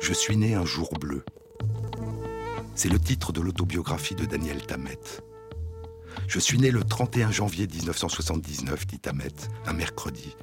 Je 0.07 0.15
suis 0.15 0.37
né 0.37 0.55
un 0.55 0.65
jour 0.65 0.89
bleu. 1.01 1.25
C'est 2.77 2.89
le 2.89 3.01
titre 3.01 3.33
de 3.33 3.41
l'autobiographie 3.41 4.15
de 4.15 4.25
Daniel 4.25 4.65
Tammet. 4.65 5.01
Je 6.29 6.39
suis 6.39 6.59
né 6.59 6.71
le 6.71 6.85
31 6.85 7.33
janvier 7.33 7.67
1979, 7.67 8.87
dit 8.87 9.01
Tammet, 9.01 9.35
un 9.67 9.73
mercredi. 9.73 10.37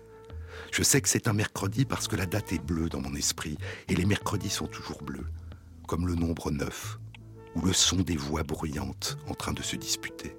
Je 0.74 0.84
sais 0.84 1.00
que 1.00 1.08
c'est 1.08 1.30
un 1.30 1.34
mercredi 1.34 1.86
parce 1.86 2.10
que 2.10 2.18
la 2.18 2.26
date 2.26 2.52
est 2.52 2.62
bleue 2.62 2.90
dans 2.90 3.00
mon 3.00 3.16
esprit, 3.16 3.58
et 3.88 3.96
les 3.96 4.04
mercredis 4.04 4.50
sont 4.50 4.68
toujours 4.68 5.02
bleus, 5.02 5.28
comme 5.88 6.08
le 6.08 6.16
nombre 6.16 6.52
9, 6.52 7.00
ou 7.56 7.62
le 7.62 7.72
son 7.72 8.02
des 8.02 8.18
voix 8.18 8.44
bruyantes 8.44 9.18
en 9.30 9.34
train 9.34 9.54
de 9.54 9.64
se 9.64 9.78
disputer. 9.78 10.36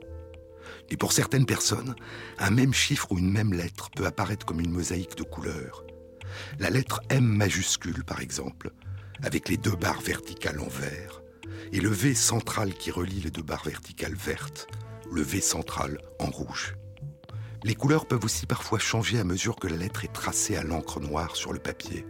Et 0.90 0.98
pour 0.98 1.12
certaines 1.12 1.46
personnes, 1.46 1.94
un 2.38 2.50
même 2.50 2.74
chiffre 2.74 3.10
ou 3.10 3.18
une 3.18 3.32
même 3.32 3.54
lettre 3.54 3.88
peut 3.90 4.04
apparaître 4.04 4.44
comme 4.44 4.60
une 4.60 4.72
mosaïque 4.72 5.16
de 5.16 5.22
couleurs. 5.22 5.82
La 6.58 6.68
lettre 6.68 7.00
M 7.08 7.24
majuscule, 7.24 8.04
par 8.04 8.20
exemple, 8.20 8.70
avec 9.24 9.48
les 9.48 9.56
deux 9.56 9.74
barres 9.74 10.02
verticales 10.02 10.60
en 10.60 10.68
vert, 10.68 11.22
et 11.72 11.80
le 11.80 11.88
V 11.88 12.14
central 12.14 12.74
qui 12.74 12.90
relie 12.90 13.20
les 13.20 13.30
deux 13.30 13.42
barres 13.42 13.64
verticales 13.64 14.14
vertes, 14.14 14.68
le 15.10 15.22
V 15.22 15.40
central 15.40 15.98
en 16.18 16.26
rouge. 16.26 16.76
Les 17.62 17.74
couleurs 17.74 18.06
peuvent 18.06 18.24
aussi 18.24 18.44
parfois 18.44 18.78
changer 18.78 19.18
à 19.18 19.24
mesure 19.24 19.56
que 19.56 19.66
la 19.66 19.76
lettre 19.76 20.04
est 20.04 20.12
tracée 20.12 20.56
à 20.56 20.62
l'encre 20.62 21.00
noire 21.00 21.36
sur 21.36 21.54
le 21.54 21.58
papier. 21.58 22.06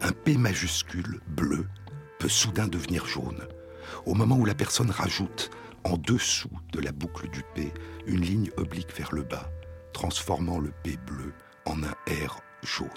Un 0.00 0.12
P 0.12 0.38
majuscule, 0.38 1.20
bleu, 1.28 1.66
peut 2.18 2.30
soudain 2.30 2.66
devenir 2.66 3.04
jaune, 3.06 3.46
au 4.06 4.14
moment 4.14 4.36
où 4.36 4.46
la 4.46 4.54
personne 4.54 4.90
rajoute, 4.90 5.50
en 5.84 5.98
dessous 5.98 6.50
de 6.72 6.80
la 6.80 6.92
boucle 6.92 7.28
du 7.28 7.42
P, 7.54 7.72
une 8.06 8.22
ligne 8.22 8.50
oblique 8.56 8.96
vers 8.96 9.12
le 9.12 9.22
bas, 9.22 9.50
transformant 9.92 10.60
le 10.60 10.72
P 10.82 10.96
bleu 11.06 11.34
en 11.66 11.82
un 11.82 11.94
R 12.26 12.40
jaune. 12.62 12.88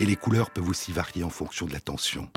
Et 0.00 0.06
les 0.06 0.16
couleurs 0.16 0.50
peuvent 0.50 0.68
aussi 0.68 0.92
varier 0.92 1.24
en 1.24 1.30
fonction 1.30 1.66
de 1.66 1.72
la 1.72 1.80
tension. 1.80 2.28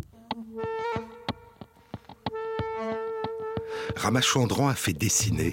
Ramachandran 3.95 4.67
a 4.67 4.75
fait 4.75 4.93
dessiner, 4.93 5.51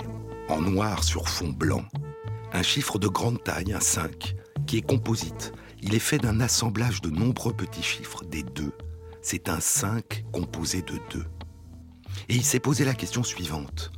en 0.49 0.61
noir 0.61 1.05
sur 1.05 1.29
fond 1.29 1.51
blanc, 1.51 1.85
un 2.53 2.63
chiffre 2.63 2.99
de 2.99 3.09
grande 3.09 3.43
taille, 3.43 3.73
un 3.73 3.81
5, 3.81 4.35
qui 4.67 4.79
est 4.79 4.87
composite. 4.87 5.53
Il 5.81 5.95
est 5.95 6.01
fait 6.01 6.19
d'un 6.19 6.41
assemblage 6.41 7.01
de 7.01 7.11
nombreux 7.11 7.53
petits 7.53 7.83
chiffres, 7.83 8.25
des 8.25 8.43
deux. 8.43 8.73
C'est 9.23 9.49
un 9.49 9.61
5 9.61 10.25
composé 10.33 10.83
de 10.83 10.99
deux. 11.11 11.27
Et 12.29 12.35
il 12.35 12.45
s'est 12.45 12.61
posé 12.61 12.85
la 12.85 12.95
question 12.95 13.23
suivante. 13.23 13.93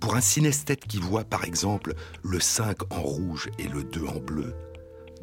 Pour 0.00 0.16
un 0.16 0.20
synesthète 0.20 0.86
qui 0.86 0.98
voit 0.98 1.24
par 1.24 1.44
exemple 1.44 1.94
le 2.22 2.40
5 2.40 2.92
en 2.92 3.00
rouge 3.00 3.48
et 3.58 3.68
le 3.68 3.84
2 3.84 4.06
en 4.06 4.18
bleu, 4.18 4.54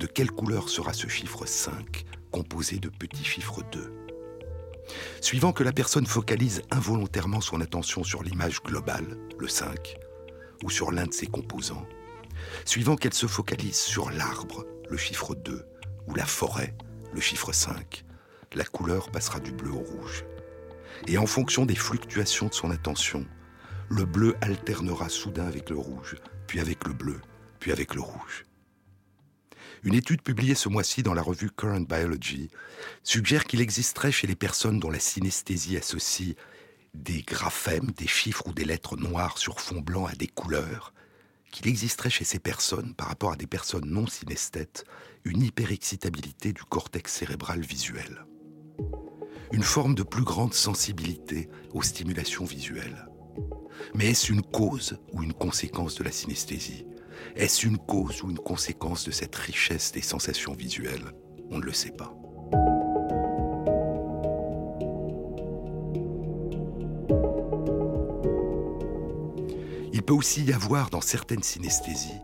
de 0.02 0.08
quelle 0.08 0.32
couleur 0.32 0.68
sera 0.68 0.94
ce 0.94 1.08
chiffre 1.08 1.46
5 1.46 2.06
composé 2.32 2.80
de 2.80 2.90
petits 2.90 3.24
chiffres 3.24 3.62
2 3.72 3.94
Suivant 5.22 5.54
que 5.54 5.64
la 5.64 5.72
personne 5.72 6.08
focalise 6.08 6.64
involontairement 6.72 7.40
son 7.40 7.62
attention 7.62 8.04
sur 8.04 8.24
l'image 8.24 8.64
globale, 8.64 9.20
le 9.38 9.48
5, 9.48 9.96
ou 10.64 10.72
sur 10.72 10.92
l'un 10.92 11.06
de 11.06 11.14
ses 11.14 11.28
composants, 11.28 11.86
suivant 12.66 12.96
qu'elle 12.96 13.14
se 13.14 13.28
focalise 13.28 13.78
sur 13.78 14.10
l'arbre, 14.10 14.66
le 14.90 14.98
chiffre 14.98 15.36
2, 15.36 15.64
ou 16.08 16.16
la 16.16 16.26
forêt, 16.26 16.74
le 17.14 17.22
chiffre 17.22 17.52
5, 17.52 18.04
la 18.56 18.66
couleur 18.66 19.12
passera 19.12 19.40
du 19.40 19.52
bleu 19.52 19.70
au 19.70 19.84
rouge. 19.84 20.26
Et 21.06 21.20
en 21.20 21.28
fonction 21.28 21.68
des 21.68 21.76
fluctuations 21.76 22.48
de 22.48 22.56
son 22.56 22.72
attention, 22.72 23.24
le 23.88 24.06
bleu 24.06 24.36
alternera 24.42 25.10
soudain 25.10 25.46
avec 25.46 25.70
le 25.70 25.78
rouge, 25.78 26.16
puis 26.48 26.60
avec 26.60 26.88
le 26.88 26.94
bleu, 26.94 27.22
puis 27.60 27.72
avec 27.72 27.94
le 27.94 28.02
rouge. 28.02 28.46
Une 29.84 29.96
étude 29.96 30.22
publiée 30.22 30.54
ce 30.54 30.70
mois-ci 30.70 31.02
dans 31.02 31.15
la 31.15 31.24
revue 31.24 31.50
Current 31.50 31.82
Biology 31.82 32.52
suggère 33.02 33.46
qu'il 33.46 33.62
existerait 33.62 34.12
chez 34.12 34.28
les 34.28 34.36
personnes 34.36 34.80
dont 34.80 34.91
la 34.91 35.00
synesthésie 35.00 35.76
associe 35.76 36.36
des 36.94 37.24
graphèmes, 37.24 37.89
des 37.98 38.06
chiffres 38.08 38.48
ou 38.48 38.54
des 38.54 38.65
lettres 38.65 38.96
noires 38.96 39.39
sur 39.39 39.60
fond 39.60 39.82
blanc 39.82 40.06
à 40.06 40.13
des 40.13 40.28
couleurs, 40.28 40.94
qu'il 41.52 41.67
existerait 41.67 42.12
chez 42.12 42.26
ces 42.26 42.38
personnes, 42.38 42.94
par 42.94 43.08
rapport 43.08 43.32
à 43.32 43.36
des 43.36 43.48
personnes 43.48 43.89
non 43.89 44.06
synesthètes, 44.06 44.86
une 45.24 45.41
hyperexcitabilité 45.41 46.54
du 46.54 46.63
cortex 46.63 47.12
cérébral 47.12 47.62
visuel. 47.62 48.26
Une 49.52 49.63
forme 49.63 49.96
de 49.96 50.04
plus 50.04 50.24
grande 50.24 50.54
sensibilité 50.54 51.50
aux 51.74 51.82
stimulations 51.82 52.46
visuelles. 52.46 53.08
Mais 53.96 54.12
est-ce 54.12 54.32
une 54.32 54.44
cause 54.44 55.00
ou 55.12 55.24
une 55.24 55.34
conséquence 55.34 55.96
de 55.96 56.04
la 56.04 56.12
synesthésie? 56.12 56.86
Est-ce 57.36 57.66
une 57.66 57.78
cause 57.78 58.24
ou 58.24 58.30
une 58.30 58.40
conséquence 58.40 59.06
de 59.06 59.12
cette 59.12 59.36
richesse 59.36 59.92
des 59.92 60.02
sensations 60.02 60.54
visuelles? 60.54 61.14
On 61.50 61.60
ne 61.60 61.66
le 61.66 61.74
sait 61.74 61.92
pas. 61.92 62.16
Il 69.94 70.02
peut 70.04 70.14
aussi 70.14 70.44
y 70.44 70.54
avoir 70.54 70.90
dans 70.90 71.02
certaines 71.02 71.44
synesthésies 71.44 72.22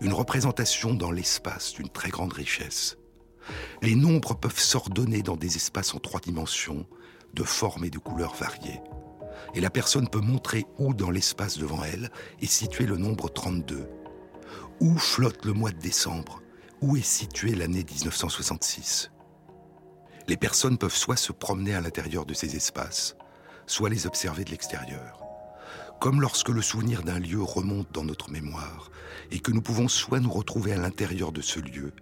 une 0.00 0.12
représentation 0.12 0.94
dans 0.94 1.10
l'espace 1.10 1.72
d'une 1.72 1.88
très 1.88 2.10
grande 2.10 2.32
richesse. 2.32 2.98
Les 3.82 3.94
nombres 3.94 4.34
peuvent 4.34 4.58
s'ordonner 4.58 5.22
dans 5.22 5.36
des 5.36 5.56
espaces 5.56 5.94
en 5.94 5.98
trois 5.98 6.20
dimensions, 6.20 6.86
de 7.34 7.42
formes 7.42 7.84
et 7.84 7.90
de 7.90 7.98
couleurs 7.98 8.34
variées. 8.34 8.80
Et 9.54 9.60
la 9.60 9.70
personne 9.70 10.08
peut 10.08 10.20
montrer 10.20 10.66
où 10.78 10.94
dans 10.94 11.10
l'espace 11.10 11.58
devant 11.58 11.82
elle 11.84 12.10
est 12.40 12.46
situé 12.46 12.86
le 12.86 12.96
nombre 12.96 13.28
32, 13.28 13.88
où 14.80 14.96
flotte 14.98 15.44
le 15.44 15.52
mois 15.52 15.70
de 15.70 15.78
décembre? 15.78 16.42
Où 16.80 16.96
est 16.96 17.06
située 17.06 17.54
l'année 17.54 17.84
1966 17.84 19.10
Les 20.28 20.36
personnes 20.36 20.76
peuvent 20.76 20.94
soit 20.94 21.16
se 21.16 21.32
promener 21.32 21.74
à 21.74 21.80
l'intérieur 21.80 22.26
de 22.26 22.34
ces 22.34 22.56
espaces, 22.56 23.16
soit 23.66 23.88
les 23.88 24.06
observer 24.06 24.44
de 24.44 24.50
l'extérieur. 24.50 25.22
Comme 26.00 26.20
lorsque 26.20 26.50
le 26.50 26.60
souvenir 26.60 27.02
d'un 27.02 27.18
lieu 27.18 27.42
remonte 27.42 27.90
dans 27.92 28.04
notre 28.04 28.30
mémoire 28.30 28.90
et 29.30 29.38
que 29.38 29.50
nous 29.50 29.62
pouvons 29.62 29.88
soit 29.88 30.20
nous 30.20 30.30
retrouver 30.30 30.72
à 30.72 30.78
l'intérieur 30.78 31.32
de 31.32 31.40
ce 31.40 31.58
lieu, 31.58 31.92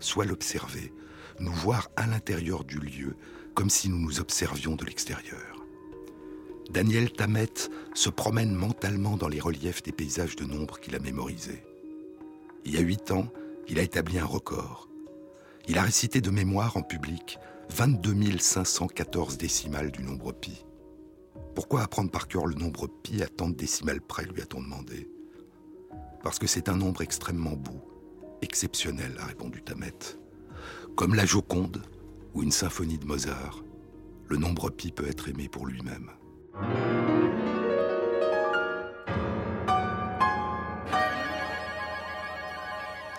soit 0.00 0.24
l'observer, 0.24 0.92
nous 1.38 1.52
voir 1.52 1.88
à 1.96 2.06
l'intérieur 2.06 2.64
du 2.64 2.78
lieu 2.78 3.16
comme 3.54 3.70
si 3.70 3.88
nous 3.88 3.98
nous 3.98 4.18
observions 4.18 4.74
de 4.74 4.84
l'extérieur. 4.84 5.64
Daniel 6.70 7.12
Tammet 7.12 7.54
se 7.94 8.10
promène 8.10 8.54
mentalement 8.54 9.16
dans 9.16 9.28
les 9.28 9.40
reliefs 9.40 9.84
des 9.84 9.92
paysages 9.92 10.34
de 10.34 10.44
nombre 10.44 10.80
qu'il 10.80 10.96
a 10.96 10.98
mémorisés. 10.98 11.62
Il 12.64 12.74
y 12.74 12.78
a 12.78 12.80
huit 12.80 13.10
ans, 13.10 13.28
il 13.68 13.78
a 13.78 13.82
établi 13.82 14.18
un 14.18 14.24
record. 14.24 14.88
Il 15.68 15.78
a 15.78 15.82
récité 15.82 16.20
de 16.20 16.30
mémoire 16.30 16.76
en 16.76 16.82
public 16.82 17.38
22 17.70 18.38
514 18.38 19.36
décimales 19.38 19.90
du 19.90 20.02
nombre 20.02 20.32
pi. 20.32 20.64
Pourquoi 21.54 21.82
apprendre 21.82 22.10
par 22.10 22.26
cœur 22.26 22.46
le 22.46 22.54
nombre 22.54 22.86
pi 22.86 23.22
à 23.22 23.26
tant 23.26 23.48
de 23.48 23.54
décimales 23.54 24.00
près, 24.00 24.24
lui 24.24 24.40
a-t-on 24.40 24.62
demandé? 24.62 25.08
Parce 26.22 26.38
que 26.38 26.46
c'est 26.46 26.68
un 26.68 26.76
nombre 26.76 27.02
extrêmement 27.02 27.56
beau, 27.56 27.80
exceptionnel, 28.42 29.14
a 29.20 29.26
répondu 29.26 29.62
Tamet. 29.62 30.18
Comme 30.96 31.14
la 31.14 31.26
Joconde 31.26 31.82
ou 32.32 32.42
une 32.42 32.50
symphonie 32.50 32.98
de 32.98 33.06
Mozart, 33.06 33.62
le 34.28 34.36
nombre 34.36 34.70
pi 34.70 34.90
peut 34.90 35.08
être 35.08 35.28
aimé 35.28 35.48
pour 35.48 35.66
lui-même. 35.66 36.10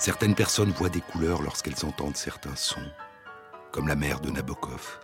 Certaines 0.05 0.35
personnes 0.35 0.69
voient 0.69 0.89
des 0.89 1.01
couleurs 1.01 1.41
lorsqu'elles 1.41 1.83
entendent 1.83 2.15
certains 2.15 2.55
sons, 2.55 2.91
comme 3.71 3.87
la 3.87 3.95
mère 3.95 4.19
de 4.19 4.29
Nabokov, 4.29 4.99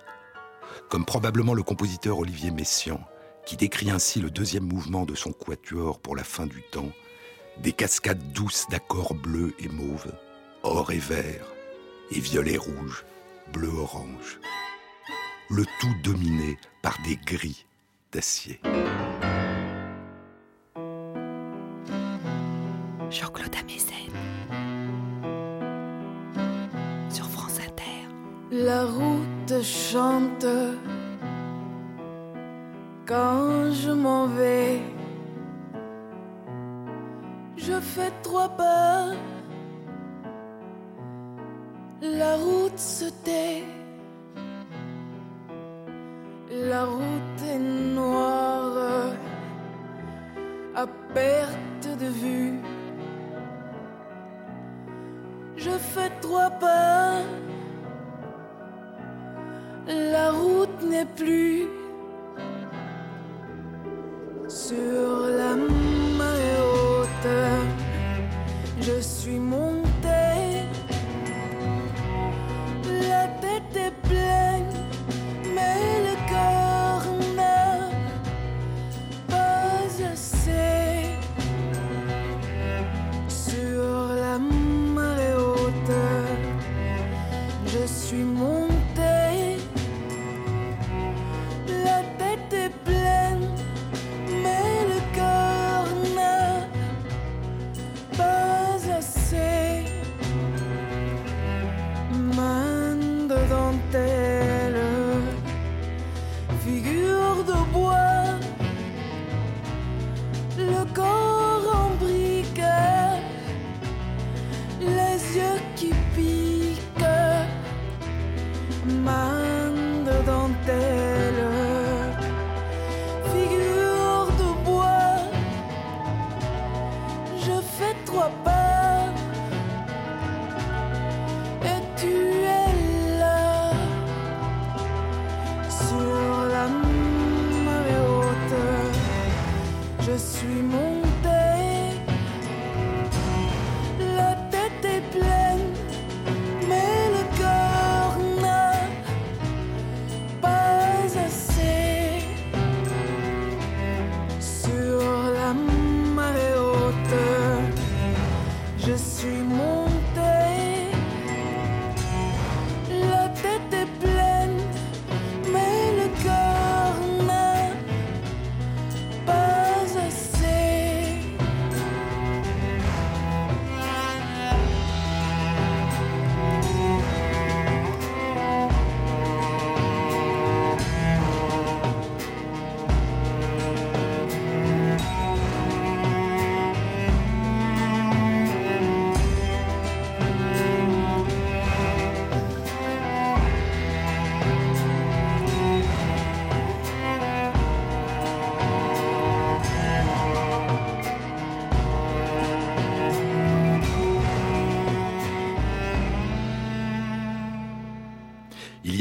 comme 0.90 1.06
probablement 1.06 1.56
le 1.56 1.64
compositeur 1.64 2.20
Olivier 2.20 2.52
Messiaen, 2.52 3.00
qui 3.44 3.58
décrit 3.58 3.90
ainsi 3.90 4.20
le 4.20 4.30
deuxième 4.30 4.68
mouvement 4.68 5.06
de 5.08 5.16
son 5.16 5.32
quatuor 5.32 6.00
pour 6.00 6.16
la 6.16 6.24
fin 6.24 6.46
du 6.46 6.62
temps, 6.62 6.92
des 7.58 7.72
cascades 7.72 8.32
douces 8.32 8.68
d'accords 8.70 9.16
bleus 9.16 9.56
et 9.58 9.70
mauves, 9.70 10.14
or 10.62 10.92
et 10.92 11.00
vert, 11.00 11.48
et 12.12 12.20
violet 12.20 12.58
rouge, 12.58 13.04
bleu 13.52 13.70
orange, 13.70 14.40
le 15.50 15.66
tout 15.80 15.96
dominé 16.04 16.60
par 16.84 16.96
des 17.04 17.16
gris 17.16 17.66
d'acier. 18.12 18.62
La 28.64 28.86
route 28.86 29.64
chante 29.64 30.46
quand 33.08 33.72
je 33.72 33.90
m'en 33.90 34.28
vais. 34.28 34.80
Je 37.58 37.80
fais 37.80 38.12
trois 38.22 38.50
pas. 38.50 39.14
La 42.04 42.36
route 42.36 42.78
se 42.78 43.06
tait. 43.26 43.64
La 46.52 46.86
route 46.86 47.42
est 47.54 47.64
noire 47.96 49.14
à 50.76 50.86
perte 51.16 51.88
de 52.00 52.06
vue. 52.06 52.60
Je 55.56 55.72
fais 55.72 56.12
trois 56.22 56.52
pas. 56.52 57.22
La 59.94 60.32
route 60.32 60.82
n'est 60.90 61.06
plus 61.06 61.68
sur 64.48 65.11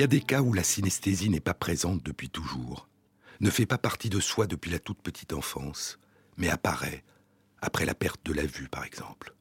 y 0.00 0.02
a 0.02 0.06
des 0.06 0.22
cas 0.22 0.40
où 0.40 0.54
la 0.54 0.64
synesthésie 0.64 1.28
n'est 1.28 1.40
pas 1.40 1.52
présente 1.52 2.02
depuis 2.02 2.30
toujours, 2.30 2.88
ne 3.40 3.50
fait 3.50 3.66
pas 3.66 3.76
partie 3.76 4.08
de 4.08 4.18
soi 4.18 4.46
depuis 4.46 4.70
la 4.70 4.78
toute 4.78 5.02
petite 5.02 5.34
enfance, 5.34 5.98
mais 6.38 6.48
apparaît 6.48 7.04
après 7.60 7.84
la 7.84 7.94
perte 7.94 8.24
de 8.24 8.32
la 8.32 8.46
vue, 8.46 8.70
par 8.70 8.82
exemple. 8.82 9.34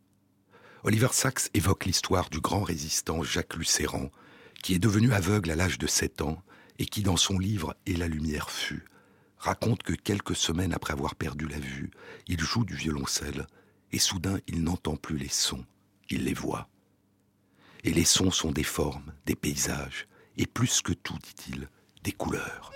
Oliver 0.83 1.07
Sacks 1.13 1.49
évoque 1.53 1.85
l'histoire 1.85 2.29
du 2.29 2.41
grand 2.41 2.61
résistant 2.61 3.23
Jacques 3.23 3.55
Lucéran, 3.55 4.11
qui 4.61 4.73
est 4.73 4.79
devenu 4.79 5.13
aveugle 5.13 5.51
à 5.51 5.55
l'âge 5.55 5.77
de 5.77 5.87
7 5.87 6.23
ans 6.23 6.43
et 6.77 6.85
qui, 6.85 7.03
dans 7.03 7.15
son 7.15 7.39
livre 7.39 7.73
Et 7.85 7.95
la 7.95 8.09
lumière 8.09 8.49
fut, 8.49 8.83
raconte 9.37 9.81
que 9.83 9.93
quelques 9.93 10.35
semaines 10.35 10.73
après 10.73 10.91
avoir 10.91 11.15
perdu 11.15 11.47
la 11.47 11.59
vue, 11.59 11.89
il 12.27 12.41
joue 12.41 12.65
du 12.65 12.75
violoncelle 12.75 13.47
et 13.93 13.99
soudain 13.99 14.39
il 14.45 14.61
n'entend 14.61 14.97
plus 14.97 15.17
les 15.17 15.29
sons, 15.29 15.63
il 16.09 16.25
les 16.25 16.33
voit. 16.33 16.67
Et 17.85 17.93
les 17.93 18.03
sons 18.03 18.31
sont 18.31 18.51
des 18.51 18.63
formes, 18.63 19.13
des 19.25 19.35
paysages, 19.35 20.08
et 20.39 20.47
plus 20.47 20.81
que 20.81 20.93
tout, 20.93 21.17
dit-il, 21.21 21.67
des 22.03 22.13
couleurs. 22.13 22.71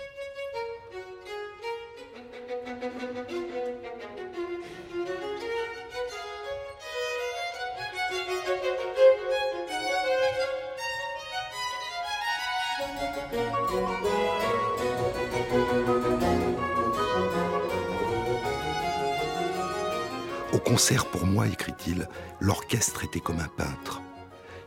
Au 20.52 20.58
concert, 20.58 21.06
pour 21.06 21.24
moi, 21.24 21.48
écrit-il, 21.48 22.06
l'orchestre 22.40 23.04
était 23.04 23.20
comme 23.20 23.40
un 23.40 23.48
peintre. 23.48 24.02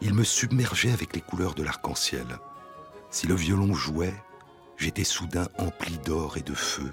Il 0.01 0.15
me 0.15 0.23
submergeait 0.23 0.91
avec 0.91 1.15
les 1.15 1.21
couleurs 1.21 1.53
de 1.53 1.61
l'arc-en-ciel. 1.61 2.25
Si 3.09 3.25
le 3.25 3.35
violon 3.35 3.73
jouait, 3.73 4.13
j'étais 4.75 5.03
soudain 5.03 5.47
empli 5.57 5.97
d'or 5.99 6.37
et 6.37 6.41
de 6.41 6.53
feu, 6.53 6.91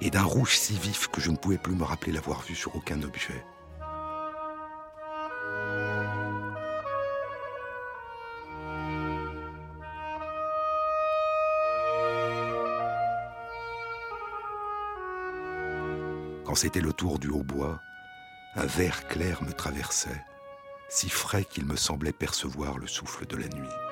et 0.00 0.10
d'un 0.10 0.24
rouge 0.24 0.56
si 0.56 0.74
vif 0.74 1.08
que 1.08 1.20
je 1.20 1.30
ne 1.30 1.36
pouvais 1.36 1.58
plus 1.58 1.74
me 1.74 1.84
rappeler 1.84 2.12
l'avoir 2.12 2.42
vu 2.42 2.54
sur 2.54 2.74
aucun 2.74 3.02
objet. 3.02 3.44
Quand 16.44 16.54
c'était 16.54 16.80
le 16.80 16.92
tour 16.92 17.18
du 17.18 17.28
hautbois, 17.28 17.80
un 18.56 18.66
vert 18.66 19.06
clair 19.06 19.42
me 19.42 19.52
traversait, 19.52 20.24
si 20.88 21.08
frais 21.08 21.44
qu'il 21.44 21.66
me 21.66 21.76
semblait 21.76 22.12
percevoir 22.12 22.78
le 22.78 22.86
souffle 22.86 23.26
de 23.26 23.36
la 23.36 23.48
nuit. 23.48 23.87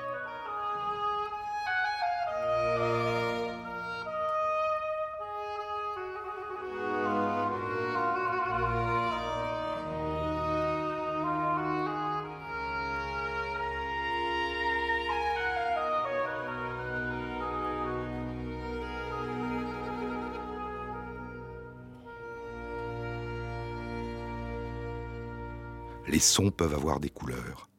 Les 26.17 26.21
sons 26.21 26.49
peuvent 26.49 26.73
avoir 26.73 26.99
des 26.99 27.11
couleurs, 27.11 27.69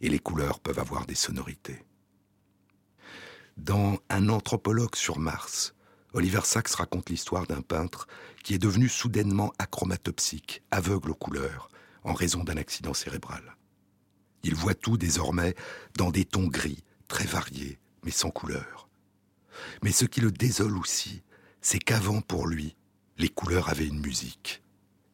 et 0.00 0.08
les 0.08 0.18
couleurs 0.18 0.58
peuvent 0.58 0.78
avoir 0.78 1.04
des 1.04 1.14
sonorités. 1.14 1.84
Dans 3.58 3.98
Un 4.08 4.30
anthropologue 4.30 4.96
sur 4.96 5.18
Mars, 5.18 5.74
Oliver 6.14 6.40
Sacks 6.44 6.70
raconte 6.70 7.10
l'histoire 7.10 7.46
d'un 7.46 7.60
peintre 7.60 8.06
qui 8.42 8.54
est 8.54 8.58
devenu 8.58 8.88
soudainement 8.88 9.52
achromatopsique, 9.58 10.62
aveugle 10.70 11.10
aux 11.10 11.14
couleurs, 11.14 11.68
en 12.04 12.14
raison 12.14 12.42
d'un 12.42 12.56
accident 12.56 12.94
cérébral. 12.94 13.58
Il 14.44 14.54
voit 14.54 14.74
tout 14.74 14.96
désormais 14.96 15.54
dans 15.98 16.10
des 16.10 16.24
tons 16.24 16.48
gris, 16.48 16.82
très 17.06 17.26
variés, 17.26 17.78
mais 18.02 18.12
sans 18.12 18.30
couleur. 18.30 18.88
Mais 19.82 19.92
ce 19.92 20.06
qui 20.06 20.22
le 20.22 20.32
désole 20.32 20.78
aussi, 20.78 21.22
c'est 21.60 21.80
qu'avant 21.80 22.22
pour 22.22 22.46
lui, 22.46 22.76
les 23.18 23.28
couleurs 23.28 23.68
avaient 23.68 23.88
une 23.88 24.00
musique. 24.00 24.62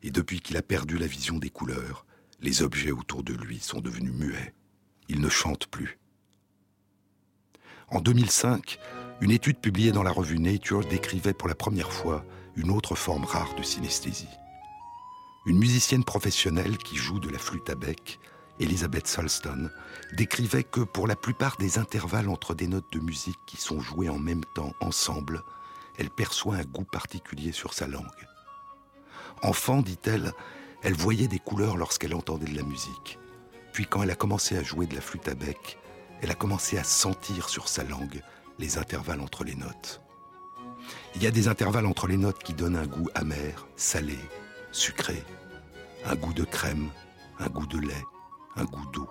Et 0.05 0.13
depuis 0.13 0.41
qu'il 0.41 0.57
a 0.57 0.63
perdu 0.63 0.99
la 0.99 1.09
vision 1.09 1.39
des 1.39 1.51
couleurs, 1.51 2.05
les 2.41 2.63
objets 2.63 2.93
autour 2.93 3.23
de 3.23 3.35
lui 3.35 3.59
sont 3.59 3.81
devenus 3.81 4.13
muets. 4.13 4.55
Il 5.09 5.21
ne 5.21 5.29
chante 5.29 5.67
plus. 5.67 5.99
En 7.91 8.01
2005, 8.01 8.79
une 9.21 9.31
étude 9.31 9.59
publiée 9.59 9.93
dans 9.93 10.03
la 10.03 10.11
revue 10.11 10.39
Nature 10.39 10.85
décrivait 10.85 11.33
pour 11.33 11.49
la 11.49 11.55
première 11.55 11.93
fois 11.93 12.25
une 12.57 12.71
autre 12.71 12.95
forme 12.95 13.25
rare 13.25 13.55
de 13.57 13.63
synesthésie. 13.63 14.29
Une 15.47 15.59
musicienne 15.59 16.05
professionnelle 16.05 16.77
qui 16.77 16.97
joue 16.97 17.19
de 17.19 17.31
la 17.31 17.39
flûte 17.39 17.71
à 17.71 17.75
bec, 17.75 18.21
Elizabeth 18.61 19.07
Solston, 19.07 19.71
décrivait 20.13 20.65
que 20.65 20.81
pour 20.81 21.07
la 21.07 21.17
plupart 21.17 21.57
des 21.57 21.79
intervalles 21.79 22.29
entre 22.29 22.55
des 22.55 22.67
notes 22.67 22.93
de 22.93 23.01
musique 23.01 23.39
qui 23.47 23.57
sont 23.57 23.81
jouées 23.81 24.09
en 24.09 24.19
même 24.19 24.45
temps 24.55 24.73
ensemble, 24.81 25.43
elle 25.97 26.11
perçoit 26.11 26.57
un 26.57 26.65
goût 26.65 26.85
particulier 26.85 27.53
sur 27.53 27.73
sa 27.73 27.87
langue. 27.87 28.05
Enfant, 29.43 29.83
dit-elle, 29.83 30.33
elle 30.83 30.95
voyait 30.95 31.29
des 31.29 31.39
couleurs 31.39 31.77
lorsqu'elle 31.77 32.15
entendait 32.15 32.51
de 32.51 32.57
la 32.57 32.63
musique. 32.63 33.19
Puis 33.73 33.87
quand 33.87 34.03
elle 34.03 34.11
a 34.11 34.17
commencé 34.17 34.57
à 34.57 34.63
jouer 34.63 34.87
de 34.87 34.95
la 34.95 35.01
flûte 35.01 35.29
à 35.29 35.35
bec, 35.35 35.79
elle 36.21 36.31
a 36.31 36.35
commencé 36.35 36.79
à 36.79 36.85
sentir 36.85 37.49
sur 37.49 37.69
sa 37.69 37.85
langue 37.85 38.23
les 38.59 38.79
intervalles 38.79 39.21
entre 39.21 39.45
les 39.45 39.55
notes. 39.55 40.01
Il 41.15 41.23
y 41.23 41.27
a 41.27 41.31
des 41.31 41.49
intervalles 41.49 41.87
entre 41.87 42.07
les 42.07 42.17
notes 42.17 42.43
qui 42.43 42.55
donnent 42.55 42.77
un 42.77 42.87
goût 42.87 43.09
amer, 43.15 43.67
salé, 43.77 44.19
sucré, 44.73 45.23
un 46.05 46.15
goût 46.15 46.33
de 46.33 46.45
crème, 46.45 46.91
un 47.39 47.49
goût 47.49 47.67
de 47.67 47.79
lait, 47.79 48.05
un 48.57 48.65
goût 48.65 48.87
d'eau. 48.93 49.09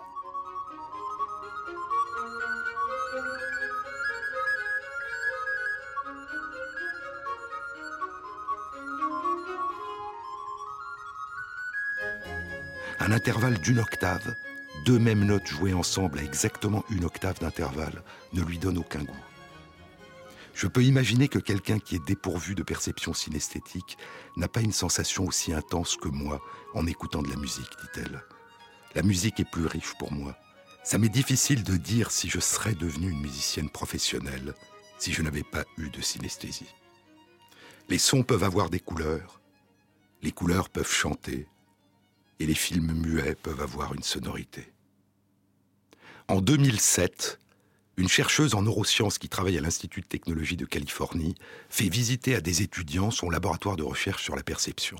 Un 12.99 13.11
intervalle 13.11 13.59
d'une 13.59 13.79
octave, 13.79 14.35
deux 14.85 14.97
mêmes 14.97 15.23
notes 15.23 15.47
jouées 15.47 15.73
ensemble 15.73 16.19
à 16.19 16.23
exactement 16.23 16.83
une 16.89 17.05
octave 17.05 17.39
d'intervalle, 17.39 18.03
ne 18.33 18.41
lui 18.41 18.57
donne 18.57 18.77
aucun 18.77 19.03
goût. 19.03 19.23
Je 20.55 20.65
peux 20.65 20.83
imaginer 20.83 21.27
que 21.27 21.37
quelqu'un 21.37 21.77
qui 21.77 21.95
est 21.95 22.05
dépourvu 22.05 22.55
de 22.55 22.63
perception 22.63 23.13
synesthétique 23.13 23.97
n'a 24.35 24.47
pas 24.47 24.61
une 24.61 24.71
sensation 24.71 25.25
aussi 25.25 25.53
intense 25.53 25.95
que 25.97 26.09
moi 26.09 26.41
en 26.73 26.87
écoutant 26.87 27.21
de 27.21 27.29
la 27.29 27.35
musique, 27.35 27.69
dit-elle. 27.81 28.23
La 28.95 29.03
musique 29.03 29.39
est 29.39 29.51
plus 29.51 29.67
riche 29.67 29.93
pour 29.99 30.11
moi. 30.11 30.35
Ça 30.83 30.97
m'est 30.97 31.09
difficile 31.09 31.63
de 31.63 31.77
dire 31.77 32.09
si 32.09 32.29
je 32.29 32.39
serais 32.39 32.73
devenue 32.73 33.11
une 33.11 33.21
musicienne 33.21 33.69
professionnelle 33.69 34.55
si 34.97 35.13
je 35.13 35.21
n'avais 35.21 35.43
pas 35.43 35.63
eu 35.77 35.89
de 35.89 36.01
synesthésie. 36.01 36.73
Les 37.89 37.99
sons 37.99 38.23
peuvent 38.23 38.43
avoir 38.43 38.71
des 38.71 38.79
couleurs, 38.79 39.39
les 40.23 40.31
couleurs 40.31 40.69
peuvent 40.69 40.91
chanter, 40.91 41.47
et 42.39 42.45
les 42.45 42.55
films 42.55 42.93
muets 42.93 43.35
peuvent 43.35 43.61
avoir 43.61 43.93
une 43.93 44.03
sonorité. 44.03 44.71
En 46.27 46.41
2007, 46.41 47.39
une 47.97 48.09
chercheuse 48.09 48.53
en 48.53 48.61
neurosciences 48.61 49.17
qui 49.17 49.27
travaille 49.27 49.57
à 49.57 49.61
l'Institut 49.61 50.01
de 50.01 50.07
technologie 50.07 50.57
de 50.57 50.65
Californie 50.65 51.35
fait 51.69 51.89
visiter 51.89 52.35
à 52.35 52.41
des 52.41 52.61
étudiants 52.61 53.11
son 53.11 53.29
laboratoire 53.29 53.75
de 53.75 53.83
recherche 53.83 54.23
sur 54.23 54.35
la 54.35 54.43
perception. 54.43 54.97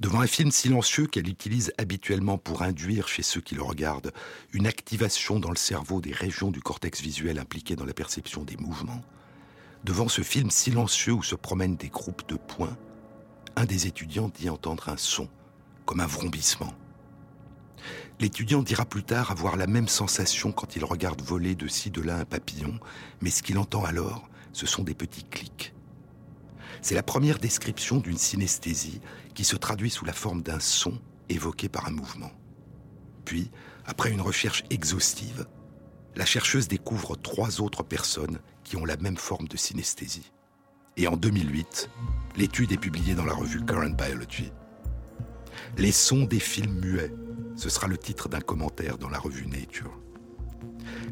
Devant 0.00 0.20
un 0.20 0.26
film 0.26 0.50
silencieux 0.50 1.06
qu'elle 1.06 1.28
utilise 1.28 1.72
habituellement 1.78 2.38
pour 2.38 2.62
induire 2.62 3.06
chez 3.06 3.22
ceux 3.22 3.40
qui 3.40 3.54
le 3.54 3.62
regardent 3.62 4.12
une 4.52 4.66
activation 4.66 5.38
dans 5.38 5.50
le 5.50 5.56
cerveau 5.56 6.00
des 6.00 6.12
régions 6.12 6.50
du 6.50 6.60
cortex 6.60 7.00
visuel 7.00 7.38
impliquées 7.38 7.76
dans 7.76 7.84
la 7.84 7.94
perception 7.94 8.42
des 8.42 8.56
mouvements, 8.56 9.02
devant 9.84 10.08
ce 10.08 10.22
film 10.22 10.50
silencieux 10.50 11.12
où 11.12 11.22
se 11.22 11.36
promènent 11.36 11.76
des 11.76 11.88
groupes 11.88 12.28
de 12.28 12.36
points, 12.36 12.76
un 13.54 13.64
des 13.64 13.86
étudiants 13.86 14.30
dit 14.34 14.48
entendre 14.48 14.88
un 14.88 14.96
son, 14.96 15.28
un 15.98 16.06
vrombissement. 16.06 16.72
L'étudiant 18.20 18.62
dira 18.62 18.84
plus 18.84 19.02
tard 19.02 19.30
avoir 19.30 19.56
la 19.56 19.66
même 19.66 19.88
sensation 19.88 20.52
quand 20.52 20.76
il 20.76 20.84
regarde 20.84 21.22
voler 21.22 21.54
de 21.54 21.66
ci 21.66 21.90
de 21.90 22.02
là 22.02 22.18
un 22.18 22.26
papillon, 22.26 22.78
mais 23.22 23.30
ce 23.30 23.42
qu'il 23.42 23.58
entend 23.58 23.84
alors, 23.84 24.28
ce 24.52 24.66
sont 24.66 24.82
des 24.82 24.94
petits 24.94 25.24
clics. 25.24 25.72
C'est 26.82 26.94
la 26.94 27.02
première 27.02 27.38
description 27.38 27.98
d'une 27.98 28.18
synesthésie 28.18 29.00
qui 29.34 29.44
se 29.44 29.56
traduit 29.56 29.90
sous 29.90 30.04
la 30.04 30.12
forme 30.12 30.42
d'un 30.42 30.60
son 30.60 31.00
évoqué 31.30 31.68
par 31.68 31.88
un 31.88 31.92
mouvement. 31.92 32.30
Puis, 33.24 33.50
après 33.86 34.10
une 34.10 34.20
recherche 34.20 34.64
exhaustive, 34.70 35.46
la 36.14 36.26
chercheuse 36.26 36.68
découvre 36.68 37.16
trois 37.16 37.60
autres 37.60 37.82
personnes 37.82 38.40
qui 38.64 38.76
ont 38.76 38.84
la 38.84 38.96
même 38.98 39.16
forme 39.16 39.48
de 39.48 39.56
synesthésie. 39.56 40.30
Et 40.96 41.06
en 41.06 41.16
2008, 41.16 41.88
l'étude 42.36 42.72
est 42.72 42.76
publiée 42.76 43.14
dans 43.14 43.24
la 43.24 43.32
revue 43.32 43.64
Current 43.64 43.96
Biology. 43.96 44.52
Les 45.76 45.92
sons 45.92 46.24
des 46.24 46.40
films 46.40 46.80
muets 46.80 47.12
ce 47.60 47.68
sera 47.68 47.88
le 47.88 47.98
titre 47.98 48.30
d'un 48.30 48.40
commentaire 48.40 48.96
dans 48.96 49.10
la 49.10 49.18
revue 49.18 49.46
Nature. 49.46 49.92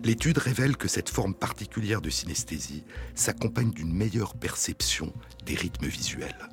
L'étude 0.03 0.39
révèle 0.39 0.79
que 0.79 0.89
cette 0.89 1.11
forme 1.11 1.35
particulière 1.35 2.01
de 2.01 2.09
synesthésie 2.09 2.85
s'accompagne 3.15 3.71
d'une 3.71 3.93
meilleure 3.93 4.35
perception 4.35 5.13
des 5.45 5.55
rythmes 5.55 5.89
visuels. 5.89 6.49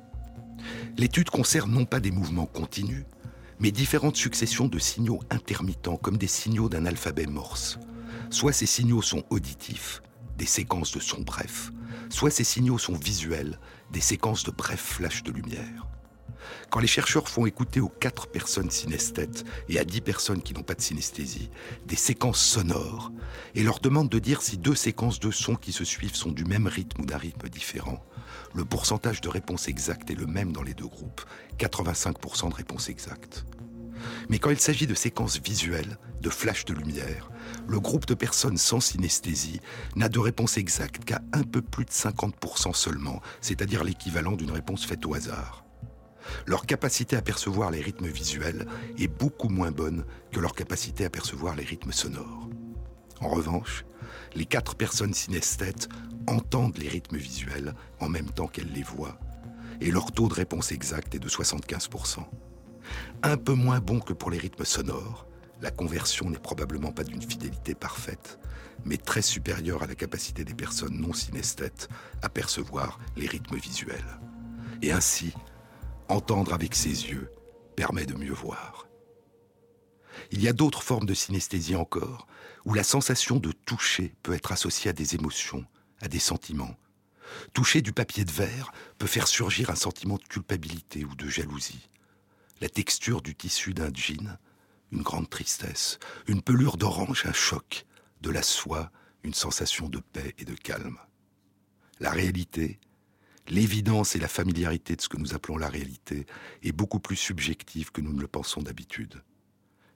L'étude 0.98 1.30
concerne 1.30 1.70
non 1.70 1.86
pas 1.86 2.00
des 2.00 2.10
mouvements 2.10 2.44
continus, 2.44 3.06
mais 3.58 3.70
différentes 3.70 4.16
successions 4.16 4.68
de 4.68 4.78
signaux 4.78 5.20
intermittents 5.30 5.96
comme 5.96 6.18
des 6.18 6.26
signaux 6.26 6.68
d'un 6.68 6.84
alphabet 6.84 7.26
morse. 7.26 7.78
Soit 8.28 8.52
ces 8.52 8.66
signaux 8.66 9.00
sont 9.00 9.24
auditifs, 9.30 10.02
des 10.36 10.44
séquences 10.44 10.92
de 10.92 11.00
sons 11.00 11.22
brefs, 11.22 11.70
soit 12.10 12.30
ces 12.30 12.44
signaux 12.44 12.76
sont 12.76 12.98
visuels, 12.98 13.58
des 13.92 14.02
séquences 14.02 14.44
de 14.44 14.50
brefs 14.50 14.80
flashs 14.80 15.22
de 15.22 15.32
lumière. 15.32 15.88
Quand 16.70 16.80
les 16.80 16.86
chercheurs 16.86 17.28
font 17.28 17.46
écouter 17.46 17.80
aux 17.80 17.88
quatre 17.88 18.26
personnes 18.26 18.70
synesthètes 18.70 19.44
et 19.68 19.78
à 19.78 19.84
dix 19.84 20.00
personnes 20.00 20.42
qui 20.42 20.54
n'ont 20.54 20.62
pas 20.62 20.74
de 20.74 20.80
synesthésie 20.80 21.50
des 21.86 21.96
séquences 21.96 22.42
sonores 22.42 23.12
et 23.54 23.62
leur 23.62 23.80
demandent 23.80 24.08
de 24.08 24.18
dire 24.18 24.42
si 24.42 24.58
deux 24.58 24.74
séquences 24.74 25.20
de 25.20 25.30
sons 25.30 25.56
qui 25.56 25.72
se 25.72 25.84
suivent 25.84 26.14
sont 26.14 26.32
du 26.32 26.44
même 26.44 26.66
rythme 26.66 27.02
ou 27.02 27.06
d'un 27.06 27.18
rythme 27.18 27.48
différent, 27.48 28.04
le 28.54 28.64
pourcentage 28.64 29.20
de 29.20 29.28
réponses 29.28 29.68
exactes 29.68 30.10
est 30.10 30.14
le 30.14 30.26
même 30.26 30.52
dans 30.52 30.62
les 30.62 30.74
deux 30.74 30.86
groupes, 30.86 31.22
85% 31.58 32.50
de 32.50 32.54
réponses 32.54 32.88
exactes. 32.88 33.44
Mais 34.28 34.38
quand 34.38 34.50
il 34.50 34.60
s'agit 34.60 34.86
de 34.86 34.94
séquences 34.94 35.40
visuelles, 35.40 35.98
de 36.20 36.30
flashs 36.30 36.64
de 36.64 36.74
lumière, 36.74 37.30
le 37.66 37.80
groupe 37.80 38.06
de 38.06 38.14
personnes 38.14 38.56
sans 38.56 38.80
synesthésie 38.80 39.60
n'a 39.94 40.08
de 40.08 40.18
réponse 40.18 40.56
exacte 40.56 41.04
qu'à 41.04 41.20
un 41.32 41.42
peu 41.42 41.62
plus 41.62 41.84
de 41.84 41.90
50% 41.90 42.74
seulement, 42.74 43.20
c'est-à-dire 43.40 43.84
l'équivalent 43.84 44.32
d'une 44.32 44.50
réponse 44.50 44.84
faite 44.84 45.04
au 45.06 45.14
hasard 45.14 45.65
leur 46.46 46.66
capacité 46.66 47.16
à 47.16 47.22
percevoir 47.22 47.70
les 47.70 47.80
rythmes 47.80 48.06
visuels 48.06 48.66
est 48.98 49.08
beaucoup 49.08 49.48
moins 49.48 49.70
bonne 49.70 50.04
que 50.32 50.40
leur 50.40 50.54
capacité 50.54 51.04
à 51.04 51.10
percevoir 51.10 51.56
les 51.56 51.64
rythmes 51.64 51.92
sonores. 51.92 52.48
En 53.20 53.28
revanche, 53.28 53.84
les 54.34 54.44
quatre 54.44 54.74
personnes 54.74 55.14
synesthètes 55.14 55.88
entendent 56.26 56.78
les 56.78 56.88
rythmes 56.88 57.16
visuels 57.16 57.74
en 58.00 58.08
même 58.08 58.30
temps 58.30 58.48
qu'elles 58.48 58.72
les 58.72 58.82
voient, 58.82 59.18
et 59.80 59.90
leur 59.90 60.12
taux 60.12 60.28
de 60.28 60.34
réponse 60.34 60.72
exact 60.72 61.14
est 61.14 61.18
de 61.18 61.28
75%. 61.28 62.20
Un 63.22 63.36
peu 63.36 63.54
moins 63.54 63.80
bon 63.80 64.00
que 64.00 64.12
pour 64.12 64.30
les 64.30 64.38
rythmes 64.38 64.64
sonores, 64.64 65.26
la 65.62 65.70
conversion 65.70 66.28
n'est 66.28 66.38
probablement 66.38 66.92
pas 66.92 67.04
d'une 67.04 67.22
fidélité 67.22 67.74
parfaite, 67.74 68.38
mais 68.84 68.98
très 68.98 69.22
supérieure 69.22 69.82
à 69.82 69.86
la 69.86 69.94
capacité 69.94 70.44
des 70.44 70.54
personnes 70.54 71.00
non 71.00 71.12
synesthètes 71.12 71.88
à 72.22 72.28
percevoir 72.28 72.98
les 73.16 73.26
rythmes 73.26 73.56
visuels. 73.56 74.20
Et 74.82 74.92
ainsi, 74.92 75.32
Entendre 76.08 76.52
avec 76.52 76.74
ses 76.74 77.08
yeux 77.08 77.30
permet 77.74 78.06
de 78.06 78.14
mieux 78.14 78.32
voir. 78.32 78.86
Il 80.30 80.40
y 80.40 80.48
a 80.48 80.52
d'autres 80.52 80.82
formes 80.82 81.06
de 81.06 81.14
synesthésie 81.14 81.76
encore, 81.76 82.26
où 82.64 82.74
la 82.74 82.84
sensation 82.84 83.36
de 83.36 83.52
toucher 83.52 84.14
peut 84.22 84.32
être 84.32 84.52
associée 84.52 84.90
à 84.90 84.92
des 84.92 85.14
émotions, 85.14 85.64
à 86.00 86.08
des 86.08 86.18
sentiments. 86.18 86.76
Toucher 87.52 87.82
du 87.82 87.92
papier 87.92 88.24
de 88.24 88.30
verre 88.30 88.72
peut 88.98 89.06
faire 89.06 89.28
surgir 89.28 89.70
un 89.70 89.74
sentiment 89.74 90.16
de 90.16 90.24
culpabilité 90.24 91.04
ou 91.04 91.14
de 91.16 91.28
jalousie. 91.28 91.90
La 92.60 92.68
texture 92.68 93.20
du 93.20 93.34
tissu 93.34 93.74
d'un 93.74 93.92
jean, 93.92 94.38
une 94.92 95.02
grande 95.02 95.28
tristesse. 95.28 95.98
Une 96.28 96.42
pelure 96.42 96.76
d'orange, 96.76 97.26
un 97.26 97.32
choc. 97.32 97.84
De 98.20 98.30
la 98.30 98.42
soie, 98.42 98.90
une 99.24 99.34
sensation 99.34 99.88
de 99.88 99.98
paix 99.98 100.34
et 100.38 100.44
de 100.44 100.54
calme. 100.54 100.98
La 102.00 102.10
réalité, 102.10 102.78
l'évidence 103.48 104.16
et 104.16 104.18
la 104.18 104.28
familiarité 104.28 104.96
de 104.96 105.00
ce 105.00 105.08
que 105.08 105.16
nous 105.16 105.34
appelons 105.34 105.56
la 105.56 105.68
réalité 105.68 106.26
est 106.62 106.72
beaucoup 106.72 107.00
plus 107.00 107.16
subjective 107.16 107.92
que 107.92 108.00
nous 108.00 108.12
ne 108.12 108.20
le 108.20 108.28
pensons 108.28 108.62
d'habitude. 108.62 109.22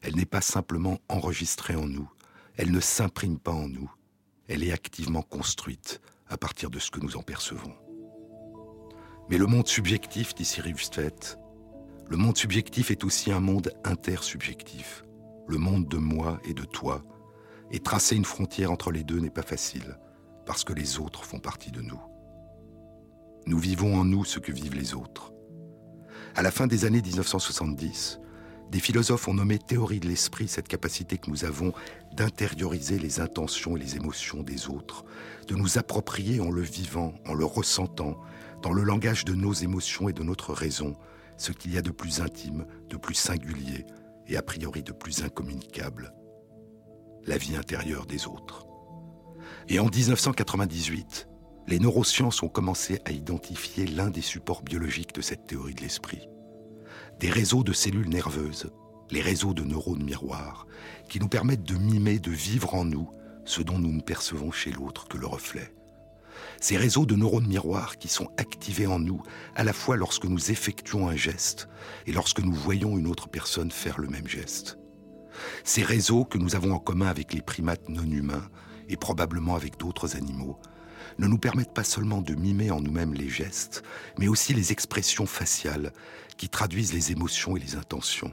Elle 0.03 0.17
n'est 0.17 0.25
pas 0.25 0.41
simplement 0.41 0.99
enregistrée 1.09 1.77
en 1.77 1.87
nous, 1.87 2.11
elle 2.57 2.71
ne 2.71 2.81
s'imprime 2.81 3.39
pas 3.39 3.53
en 3.53 3.69
nous, 3.69 3.91
elle 4.49 4.65
est 4.65 4.73
activement 4.73 5.23
construite 5.23 6.01
à 6.29 6.37
partir 6.37 6.71
de 6.71 6.79
ce 6.79 6.91
que 6.91 7.01
nous 7.01 7.17
en 7.17 7.23
percevons. 7.23 7.75
Mais 9.29 9.39
le 9.39 9.47
monde 9.47 9.69
subjectif, 9.69 10.35
dit 10.35 10.45
Cyril 10.45 10.75
le 12.09 12.17
monde 12.17 12.37
subjectif 12.37 12.91
est 12.91 13.05
aussi 13.05 13.31
un 13.31 13.39
monde 13.39 13.73
intersubjectif, 13.85 15.05
le 15.47 15.59
monde 15.59 15.87
de 15.87 15.97
moi 15.97 16.41
et 16.43 16.55
de 16.55 16.65
toi, 16.65 17.05
et 17.71 17.79
tracer 17.79 18.17
une 18.17 18.25
frontière 18.25 18.73
entre 18.73 18.91
les 18.91 19.05
deux 19.05 19.21
n'est 19.21 19.31
pas 19.31 19.43
facile, 19.43 19.97
parce 20.45 20.65
que 20.65 20.73
les 20.73 20.99
autres 20.99 21.25
font 21.25 21.39
partie 21.39 21.71
de 21.71 21.81
nous. 21.81 22.01
Nous 23.47 23.59
vivons 23.59 23.97
en 23.97 24.05
nous 24.05 24.25
ce 24.25 24.39
que 24.39 24.53
vivent 24.53 24.75
les 24.75 24.95
autres. 24.95 25.33
À 26.35 26.43
la 26.43 26.51
fin 26.51 26.67
des 26.67 26.85
années 26.85 27.03
1970, 27.03 28.21
des 28.71 28.79
philosophes 28.79 29.27
ont 29.27 29.35
nommé 29.35 29.59
théorie 29.59 29.99
de 29.99 30.09
l'esprit 30.09 30.47
cette 30.47 30.69
capacité 30.69 31.19
que 31.19 31.31
nous 31.31 31.45
avons 31.45 31.73
d'intérioriser 32.13 32.99
les 32.99 33.21
intentions 33.21 33.77
et 33.77 33.81
les 33.81 33.97
émotions 33.97 34.43
des 34.43 34.69
autres, 34.69 35.05
de 35.49 35.57
nous 35.57 35.79
approprier 35.79 36.41
en 36.41 36.51
le 36.51 36.63
vivant, 36.63 37.15
en 37.27 37.35
le 37.35 37.45
ressentant, 37.45 38.21
dans 38.63 38.73
le 38.73 38.83
langage 38.85 39.25
de 39.25 39.35
nos 39.35 39.53
émotions 39.53 40.09
et 40.09 40.13
de 40.13 40.23
notre 40.23 40.53
raison, 40.53 40.97
ce 41.37 41.51
qu'il 41.51 41.75
y 41.75 41.79
a 41.79 41.83
de 41.83 41.91
plus 41.91 42.21
intime, 42.21 42.67
de 42.89 42.97
plus 42.97 43.15
singulier 43.15 43.87
et 44.29 44.37
a 44.37 44.43
priori 44.43 44.83
de 44.83 44.93
plus 44.93 45.25
incommunicable, 45.25 46.13
la 47.27 47.39
vie 47.39 47.57
intérieure 47.57 48.07
des 48.07 48.27
autres. 48.27 48.67
Et 49.69 49.81
en 49.81 49.87
1998, 49.87 51.30
les 51.67 51.79
neurosciences 51.79 52.43
ont 52.43 52.49
commencé 52.49 53.01
à 53.05 53.13
identifier 53.13 53.87
l'un 53.87 54.11
des 54.11 54.23
supports 54.23 54.63
biologiques 54.63 55.15
de 55.15 55.21
cette 55.21 55.47
théorie 55.47 55.75
de 55.75 55.83
l'esprit. 55.83 56.29
Des 57.19 57.31
réseaux 57.31 57.63
de 57.63 57.73
cellules 57.73 58.09
nerveuses, 58.09 58.71
les 59.11 59.21
réseaux 59.21 59.55
de 59.55 59.63
neurones 59.63 60.03
miroirs, 60.03 60.67
qui 61.09 61.21
nous 61.21 61.29
permettent 61.29 61.65
de 61.65 61.77
mimer, 61.77 62.19
de 62.19 62.31
vivre 62.31 62.75
en 62.75 62.85
nous 62.85 63.11
ce 63.45 63.63
dont 63.63 63.79
nous 63.79 63.93
ne 63.93 64.01
percevons 64.01 64.51
chez 64.51 64.71
l'autre 64.71 65.09
que 65.09 65.19
le 65.19 65.27
reflet. 65.27 65.73
Ces 66.61 66.77
réseaux 66.77 67.07
de 67.07 67.17
neurones 67.17 67.47
miroirs 67.47 67.99
qui 67.99 68.09
sont 68.09 68.29
activés 68.37 68.87
en 68.87 68.99
nous 68.99 69.23
à 69.55 69.65
la 69.65 69.73
fois 69.73 69.97
lorsque 69.97 70.25
nous 70.25 70.51
effectuons 70.51 71.09
un 71.09 71.17
geste 71.17 71.69
et 72.07 72.13
lorsque 72.13 72.41
nous 72.41 72.53
voyons 72.53 72.97
une 72.97 73.07
autre 73.07 73.29
personne 73.29 73.71
faire 73.71 73.99
le 73.99 74.09
même 74.09 74.29
geste. 74.29 74.79
Ces 75.65 75.83
réseaux 75.83 76.25
que 76.25 76.39
nous 76.39 76.57
avons 76.57 76.73
en 76.73 76.79
commun 76.79 77.07
avec 77.07 77.33
les 77.33 77.43
primates 77.43 77.89
non 77.89 78.05
humains 78.05 78.49
et 78.89 78.97
probablement 78.97 79.57
avec 79.57 79.79
d'autres 79.79 80.17
animaux 80.17 80.59
ne 81.21 81.27
nous 81.27 81.39
permettent 81.39 81.75
pas 81.75 81.85
seulement 81.85 82.23
de 82.23 82.35
mimer 82.35 82.71
en 82.71 82.81
nous-mêmes 82.81 83.13
les 83.13 83.29
gestes, 83.29 83.83
mais 84.19 84.27
aussi 84.27 84.55
les 84.55 84.73
expressions 84.73 85.27
faciales 85.27 85.93
qui 86.39 86.49
traduisent 86.49 86.95
les 86.95 87.13
émotions 87.13 87.59
et 87.59 87.61
les 87.61 87.77
intentions. 87.77 88.33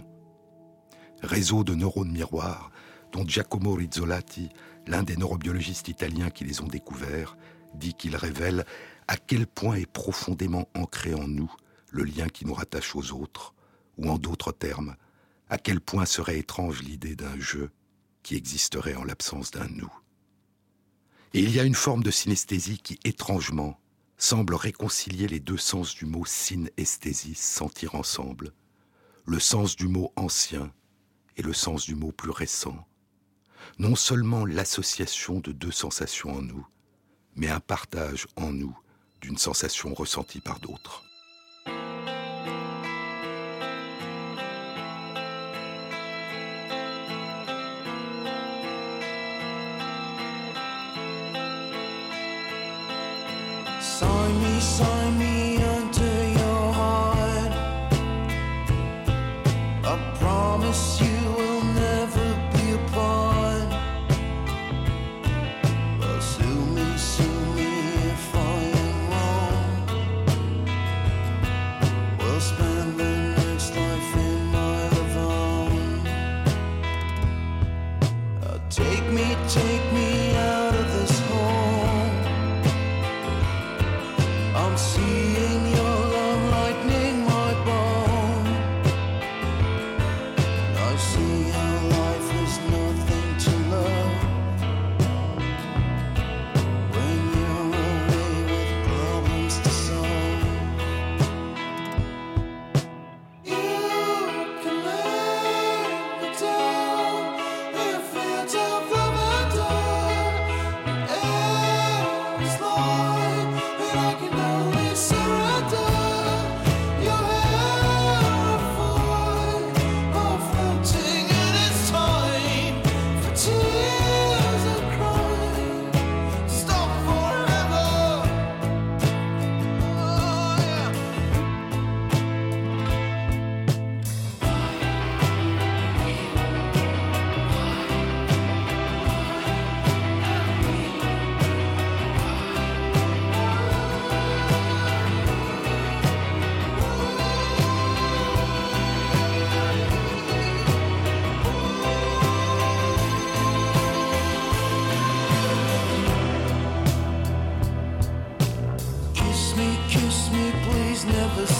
Réseau 1.22 1.66
de 1.66 1.76
neurones 1.76 2.12
miroirs 2.12 2.72
dont 3.12 3.28
Giacomo 3.28 3.74
Rizzolatti, 3.74 4.50
l'un 4.88 5.04
des 5.04 5.18
neurobiologistes 5.18 5.90
italiens 5.90 6.30
qui 6.30 6.46
les 6.46 6.62
ont 6.62 6.68
découverts, 6.68 7.38
dit 7.74 7.94
qu'ils 7.94 8.16
révèlent 8.16 8.66
à 9.10 9.18
quel 9.18 9.48
point 9.48 9.76
est 9.76 9.92
profondément 9.92 10.70
ancré 10.74 11.14
en 11.14 11.28
nous 11.28 11.54
le 11.92 12.06
lien 12.06 12.28
qui 12.28 12.46
nous 12.46 12.54
rattache 12.54 12.96
aux 12.96 13.12
autres, 13.12 13.54
ou 13.98 14.10
en 14.10 14.18
d'autres 14.18 14.54
termes, 14.54 14.96
à 15.50 15.58
quel 15.58 15.82
point 15.82 16.06
serait 16.06 16.40
étrange 16.40 16.84
l'idée 16.84 17.16
d'un 17.16 17.38
jeu 17.38 17.70
qui 18.24 18.36
existerait 18.36 18.96
en 18.96 19.04
l'absence 19.04 19.52
d'un 19.52 19.68
nous. 19.68 19.92
Et 21.34 21.42
il 21.42 21.56
y 21.56 21.60
a 21.60 21.64
une 21.64 21.76
forme 21.76 22.04
de 22.04 22.12
synesthésie 22.12 22.80
qui, 22.80 23.00
étrangement, 23.04 23.80
semble 24.18 24.56
réconcilier 24.56 25.28
les 25.28 25.40
deux 25.40 25.58
sens 25.58 25.94
du 25.94 26.06
mot 26.06 26.26
synesthésie, 26.26 27.36
sentir 27.36 27.96
ensemble, 27.96 28.54
le 29.26 29.40
sens 29.40 29.76
du 29.76 29.88
mot 29.88 30.12
ancien 30.16 30.72
et 31.36 31.42
le 31.42 31.54
sens 31.54 31.86
du 31.86 31.96
mot 31.96 32.12
plus 32.12 32.32
récent. 32.32 32.88
Non 33.78 33.96
seulement 33.96 34.46
l'association 34.46 35.40
de 35.40 35.52
deux 35.52 35.72
sensations 35.72 36.34
en 36.34 36.42
nous, 36.42 36.66
mais 37.36 37.50
un 37.50 37.60
partage 37.60 38.28
en 38.36 38.52
nous 38.52 38.78
d'une 39.22 39.38
sensation 39.38 39.94
ressentie 39.94 40.42
par 40.42 40.60
d'autres. 40.60 41.07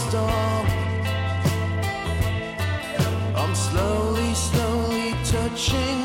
storm. 0.08 0.66
I'm 3.36 3.54
slowly, 3.54 4.34
slowly 4.34 5.14
touching. 5.24 5.97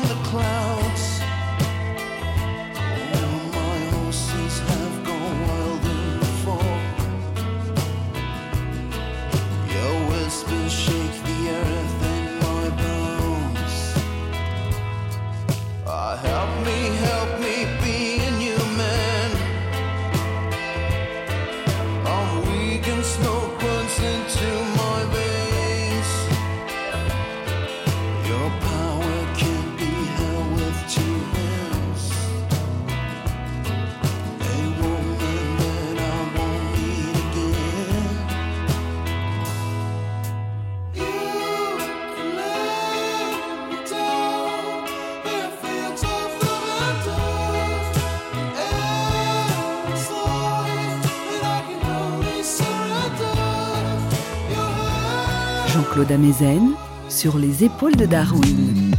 Amezen 56.40 56.74
sur 57.08 57.38
les 57.38 57.64
épaules 57.64 57.96
de 57.96 58.06
Darwin. 58.06 58.92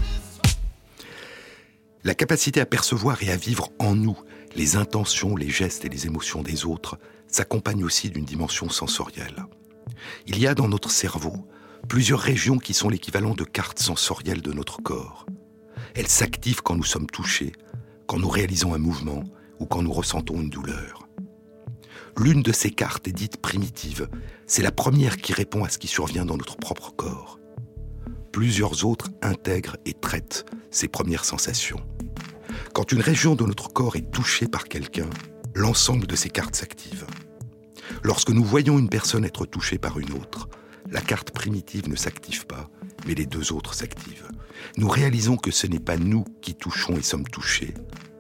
La 2.04 2.14
capacité 2.14 2.62
à 2.62 2.66
percevoir 2.66 3.22
et 3.24 3.32
à 3.32 3.36
vivre 3.36 3.70
en 3.80 3.96
nous 3.96 4.18
les 4.56 4.76
intentions, 4.76 5.36
les 5.36 5.50
gestes 5.50 5.86
et 5.86 5.90
les 5.90 6.06
émotions 6.06 6.44
des 6.44 6.66
autres 6.66 6.98
s'accompagne 7.28 7.84
aussi 7.84 8.10
d'une 8.10 8.26
dimension 8.26 8.70
sensorielle. 8.70 9.46
Il 10.28 10.40
y 10.40 10.48
a 10.48 10.56
dans 10.56 10.68
notre 10.68 10.92
cerveau 10.92 11.34
plusieurs 11.90 12.20
régions 12.20 12.58
qui 12.58 12.74
sont 12.74 12.90
l'équivalent 12.90 13.34
de 13.34 13.44
cartes 13.44 13.80
sensorielles 13.80 14.42
de 14.42 14.54
notre 14.54 14.82
corps. 14.82 15.26
Elles 15.96 16.08
s'activent 16.08 16.62
quand 16.62 16.76
nous 16.76 16.84
sommes 16.84 17.08
touchés, 17.08 17.54
quand 18.08 18.20
nous 18.20 18.30
réalisons 18.30 18.74
un 18.74 18.80
mouvement 18.80 19.24
ou 19.60 19.66
quand 19.66 19.82
nous 19.82 19.94
ressentons 19.94 20.36
une 20.36 20.50
douleur. 20.50 21.05
L'une 22.18 22.42
de 22.42 22.54
ces 22.54 22.72
cartes 22.72 23.10
est 23.10 23.12
dite 23.12 23.38
primitive. 23.38 24.08
C'est 24.48 24.62
la 24.62 24.72
première 24.72 25.18
qui 25.18 25.34
répond 25.34 25.66
à 25.66 25.70
ce 25.70 25.78
qui 25.78 25.88
survient 25.88 26.26
dans 26.26 26.38
notre 26.38 26.56
propre 26.56 26.94
corps. 26.96 27.40
Plusieurs 28.32 28.86
autres 28.86 29.10
intègrent 29.22 29.78
et 29.86 29.94
traitent 29.94 30.46
ces 30.72 30.88
premières 30.88 31.26
sensations. 31.26 31.82
Quand 32.74 32.94
une 32.94 33.02
région 33.02 33.36
de 33.36 33.44
notre 33.44 33.72
corps 33.72 33.98
est 33.98 34.12
touchée 34.12 34.48
par 34.48 34.66
quelqu'un, 34.66 35.10
l'ensemble 35.54 36.08
de 36.08 36.16
ces 36.16 36.30
cartes 36.30 36.56
s'active. 36.56 37.06
Lorsque 38.02 38.30
nous 38.32 38.44
voyons 38.44 38.80
une 38.80 38.90
personne 38.90 39.26
être 39.26 39.46
touchée 39.46 39.78
par 39.78 40.00
une 40.00 40.14
autre, 40.14 40.48
la 40.90 41.02
carte 41.02 41.32
primitive 41.32 41.90
ne 41.90 41.96
s'active 41.96 42.46
pas, 42.46 42.70
mais 43.06 43.14
les 43.14 43.26
deux 43.26 43.52
autres 43.52 43.74
s'activent. 43.74 44.30
Nous 44.78 44.88
réalisons 44.88 45.36
que 45.36 45.52
ce 45.52 45.68
n'est 45.68 45.80
pas 45.80 45.98
nous 45.98 46.24
qui 46.42 46.56
touchons 46.56 46.96
et 46.96 47.02
sommes 47.02 47.28
touchés, 47.28 47.74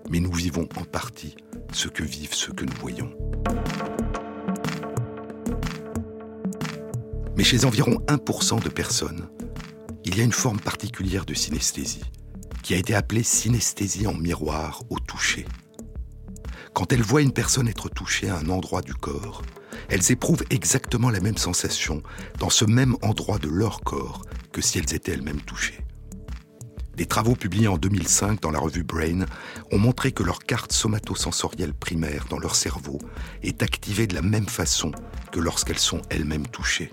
mais 0.10 0.20
nous 0.20 0.34
vivons 0.34 0.68
en 0.76 0.84
partie 0.84 1.36
ce 1.72 1.88
que 1.88 2.04
vivent 2.04 2.34
ceux 2.34 2.54
que 2.54 2.66
nous 2.66 2.76
voyons. 2.80 3.12
Mais 7.38 7.44
chez 7.44 7.66
environ 7.66 8.00
1% 8.08 8.64
de 8.64 8.70
personnes, 8.70 9.28
il 10.06 10.18
y 10.18 10.22
a 10.22 10.24
une 10.24 10.32
forme 10.32 10.60
particulière 10.60 11.26
de 11.26 11.34
synesthésie, 11.34 12.04
qui 12.64 12.74
a 12.74 12.78
été 12.78 12.96
appelée 12.96 13.24
synesthésie 13.24 14.08
en 14.08 14.14
miroir 14.14 14.84
au 14.90 15.00
toucher. 15.00 15.46
Quand 16.74 16.94
elles 16.94 17.02
voient 17.02 17.22
une 17.22 17.34
personne 17.34 17.68
être 17.68 17.90
touchée 17.90 18.30
à 18.30 18.38
un 18.38 18.50
endroit 18.50 18.82
du 18.82 18.94
corps, 18.94 19.42
elles 19.90 20.12
éprouvent 20.12 20.44
exactement 20.50 21.10
la 21.10 21.20
même 21.20 21.38
sensation 21.38 22.02
dans 22.40 22.50
ce 22.50 22.66
même 22.66 22.96
endroit 23.02 23.40
de 23.40 23.50
leur 23.50 23.82
corps 23.82 24.26
que 24.52 24.62
si 24.62 24.78
elles 24.78 24.94
étaient 24.94 25.12
elles-mêmes 25.12 25.42
touchées. 25.42 25.86
Des 26.96 27.06
travaux 27.06 27.36
publiés 27.36 27.68
en 27.68 27.78
2005 27.78 28.42
dans 28.42 28.52
la 28.52 28.60
revue 28.60 28.84
Brain 28.84 29.26
ont 29.72 29.78
montré 29.78 30.14
que 30.14 30.24
leur 30.24 30.40
carte 30.40 30.72
somatosensorielle 30.72 31.74
primaire 31.74 32.26
dans 32.30 32.40
leur 32.40 32.56
cerveau 32.56 33.00
est 33.44 33.64
activée 33.64 34.08
de 34.08 34.16
la 34.16 34.22
même 34.22 34.48
façon 34.48 34.92
que 35.34 35.42
lorsqu'elles 35.42 35.80
sont 35.80 36.02
elles-mêmes 36.10 36.48
touchées. 36.48 36.92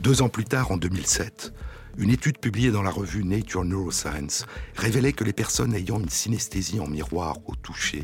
Deux 0.00 0.22
ans 0.22 0.30
plus 0.30 0.46
tard, 0.46 0.72
en 0.72 0.78
2007, 0.78 1.52
une 1.98 2.08
étude 2.08 2.38
publiée 2.38 2.70
dans 2.70 2.80
la 2.80 2.90
revue 2.90 3.22
Nature 3.22 3.66
Neuroscience 3.66 4.46
révélait 4.74 5.12
que 5.12 5.24
les 5.24 5.34
personnes 5.34 5.74
ayant 5.74 6.00
une 6.00 6.08
synesthésie 6.08 6.80
en 6.80 6.86
miroir 6.86 7.36
au 7.44 7.54
toucher 7.54 8.02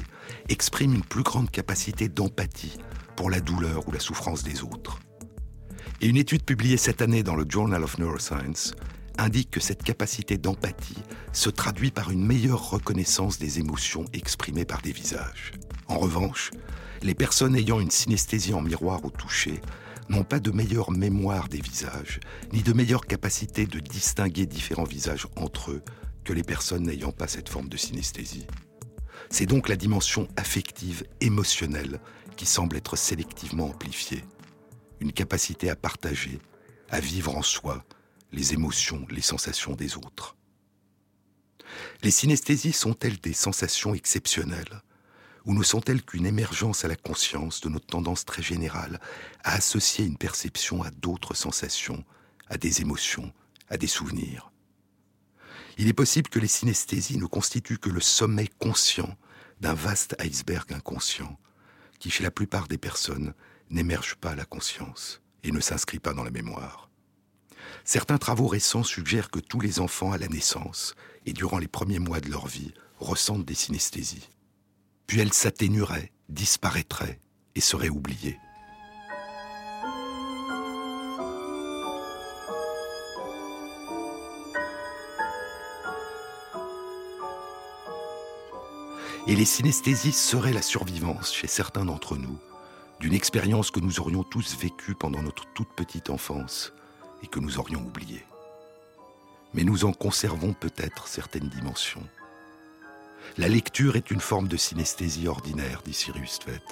expriment 0.51 0.97
une 0.97 1.03
plus 1.03 1.22
grande 1.22 1.51
capacité 1.51 2.11
d'empathie 2.11 2.76
pour 3.16 3.30
la 3.30 3.40
douleur 3.40 3.88
ou 3.88 3.92
la 3.92 3.99
souffrance 3.99 4.42
des 4.42 4.62
autres. 4.62 5.01
Et 6.03 6.07
une 6.09 6.18
étude 6.18 6.44
publiée 6.44 6.76
cette 6.76 7.01
année 7.01 7.22
dans 7.22 7.34
le 7.34 7.47
Journal 7.49 7.82
of 7.82 7.97
Neuroscience 7.97 8.74
indique 9.16 9.51
que 9.51 9.61
cette 9.61 9.82
capacité 9.82 10.36
d'empathie 10.36 11.03
se 11.32 11.49
traduit 11.49 11.92
par 11.92 12.11
une 12.11 12.26
meilleure 12.26 12.72
reconnaissance 12.72 13.38
des 13.38 13.59
émotions 13.59 14.05
exprimées 14.12 14.66
par 14.66 14.82
des 14.82 14.92
visages. 14.92 15.53
En 15.88 15.99
revanche, 15.99 16.51
les 17.03 17.14
personnes 17.14 17.57
ayant 17.57 17.80
une 17.80 17.90
synesthésie 17.90 18.53
en 18.53 18.61
miroir 18.61 19.03
au 19.07 19.11
toucher 19.11 19.62
n'ont 20.09 20.24
pas 20.24 20.40
de 20.40 20.50
meilleure 20.50 20.90
mémoire 20.90 21.48
des 21.48 21.61
visages, 21.61 22.20
ni 22.52 22.62
de 22.62 22.72
meilleure 22.72 23.07
capacité 23.07 23.66
de 23.66 23.80
distinguer 23.80 24.46
différents 24.46 24.84
visages 24.84 25.26
entre 25.36 25.72
eux 25.72 25.82
que 26.24 26.32
les 26.32 26.42
personnes 26.42 26.84
n'ayant 26.84 27.12
pas 27.12 27.28
cette 27.28 27.48
forme 27.48 27.68
de 27.68 27.76
synesthésie. 27.76 28.46
C'est 29.30 29.46
donc 29.46 29.68
la 29.68 29.76
dimension 29.76 30.28
affective, 30.36 31.04
émotionnelle, 31.20 32.00
qui 32.36 32.46
semble 32.46 32.76
être 32.76 32.96
sélectivement 32.96 33.66
amplifiée. 33.66 34.24
Une 35.00 35.12
capacité 35.12 35.70
à 35.70 35.76
partager, 35.76 36.38
à 36.90 37.00
vivre 37.00 37.36
en 37.36 37.42
soi 37.42 37.84
les 38.32 38.52
émotions, 38.52 39.07
les 39.11 39.22
sensations 39.22 39.74
des 39.74 39.96
autres. 39.96 40.36
Les 42.02 42.11
synesthésies 42.11 42.72
sont-elles 42.72 43.18
des 43.18 43.32
sensations 43.32 43.94
exceptionnelles? 43.94 44.82
Ou 45.47 45.55
ne 45.55 45.62
sont-elles 45.62 46.03
qu'une 46.03 46.26
émergence 46.26 46.84
à 46.84 46.88
la 46.88 46.97
conscience 46.97 47.61
de 47.61 47.68
notre 47.68 47.86
tendance 47.86 48.24
très 48.24 48.42
générale 48.42 49.01
à 49.44 49.55
associer 49.55 50.05
une 50.05 50.18
perception 50.18 50.82
à 50.82 50.90
d'autres 50.90 51.34
sensations, 51.34 52.05
à 52.49 52.59
des 52.59 52.82
émotions, 52.82 53.32
à 53.70 53.78
des 53.78 53.86
souvenirs? 53.86 54.51
Il 55.78 55.88
est 55.88 55.92
possible 55.92 56.28
que 56.28 56.40
les 56.40 56.49
synesthésies 56.49 57.18
ne 57.18 57.26
constituent 57.26 57.78
que 57.78 57.90
le 57.90 58.01
sommet 58.01 58.49
conscient 58.59 59.16
d'un 59.61 59.74
vaste 59.74 60.16
iceberg 60.18 60.72
inconscient, 60.72 61.38
qui 62.01 62.11
chez 62.11 62.24
la 62.24 62.30
plupart 62.30 62.66
des 62.66 62.78
personnes 62.78 63.32
n'émerge 63.70 64.16
pas 64.16 64.30
à 64.30 64.36
la 64.36 64.44
conscience 64.44 65.22
et 65.44 65.53
ne 65.53 65.61
s'inscrit 65.61 66.01
pas 66.01 66.12
dans 66.12 66.24
la 66.24 66.30
mémoire. 66.30 66.90
Certains 67.84 68.18
travaux 68.18 68.49
récents 68.49 68.82
suggèrent 68.82 69.30
que 69.30 69.38
tous 69.38 69.61
les 69.61 69.80
enfants 69.80 70.12
à 70.12 70.18
la 70.18 70.28
naissance 70.28 70.94
et 71.24 71.32
durant 71.32 71.59
les 71.59 71.68
premiers 71.68 71.99
mois 71.99 72.20
de 72.20 72.30
leur 72.30 72.47
vie 72.47 72.74
ressentent 72.99 73.44
des 73.44 73.55
synesthésies. 73.55 74.28
Puis 75.07 75.20
elles 75.20 75.32
s'atténueraient, 75.32 76.12
disparaîtraient 76.28 77.20
et 77.54 77.61
seraient 77.61 77.88
oubliées. 77.88 78.38
Et 89.28 89.34
les 89.34 89.44
synesthésies 89.44 90.12
seraient 90.12 90.52
la 90.52 90.62
survivance 90.62 91.34
chez 91.34 91.48
certains 91.48 91.84
d'entre 91.84 92.16
nous 92.16 92.38
d'une 93.00 93.14
expérience 93.14 93.70
que 93.70 93.80
nous 93.80 94.00
aurions 94.00 94.22
tous 94.22 94.57
vécue 94.57 94.94
pendant 94.94 95.22
notre 95.22 95.44
toute 95.52 95.68
petite 95.76 96.11
enfance 96.11 96.72
et 97.22 97.26
que 97.26 97.40
nous 97.40 97.59
aurions 97.59 97.80
oubliée. 97.80 98.24
Mais 99.54 99.64
nous 99.64 99.84
en 99.84 99.92
conservons 99.92 100.52
peut-être 100.52 101.09
certaines 101.09 101.48
dimensions. 101.48 102.07
La 103.38 103.48
lecture 103.48 103.96
est 103.96 104.10
une 104.10 104.20
forme 104.20 104.48
de 104.48 104.56
synesthésie 104.56 105.28
ordinaire, 105.28 105.82
dit 105.84 105.92
Cyrus 105.92 106.38
Tvet. 106.38 106.62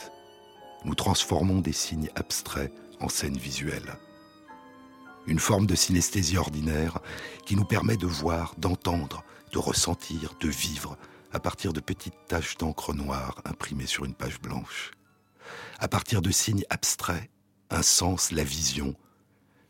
Nous 0.86 0.94
transformons 0.94 1.61
des 1.61 1.74
signes 1.74 2.09
abstraits 2.14 2.72
en 3.00 3.11
scènes 3.11 3.36
visuelles. 3.36 3.98
Une 5.26 5.38
forme 5.38 5.66
de 5.66 5.74
synesthésie 5.74 6.38
ordinaire 6.38 7.00
qui 7.44 7.57
nous 7.57 7.66
permet 7.66 7.98
de 7.98 8.07
voir, 8.07 8.55
d'entendre, 8.57 9.24
de 9.52 9.59
ressentir, 9.59 10.34
de 10.40 10.48
vivre 10.48 10.96
à 11.32 11.40
partir 11.40 11.74
de 11.74 11.80
petites 11.80 12.26
taches 12.28 12.57
d'encre 12.57 12.94
noire 12.94 13.42
imprimées 13.44 13.86
sur 13.86 14.07
une 14.07 14.14
page 14.14 14.40
blanche. 14.40 14.92
À 15.78 15.88
partir 15.88 16.22
de 16.22 16.30
signes 16.30 16.64
abstraits, 16.70 17.28
un 17.68 17.82
sens, 17.82 18.30
la 18.30 18.44
vision, 18.44 18.94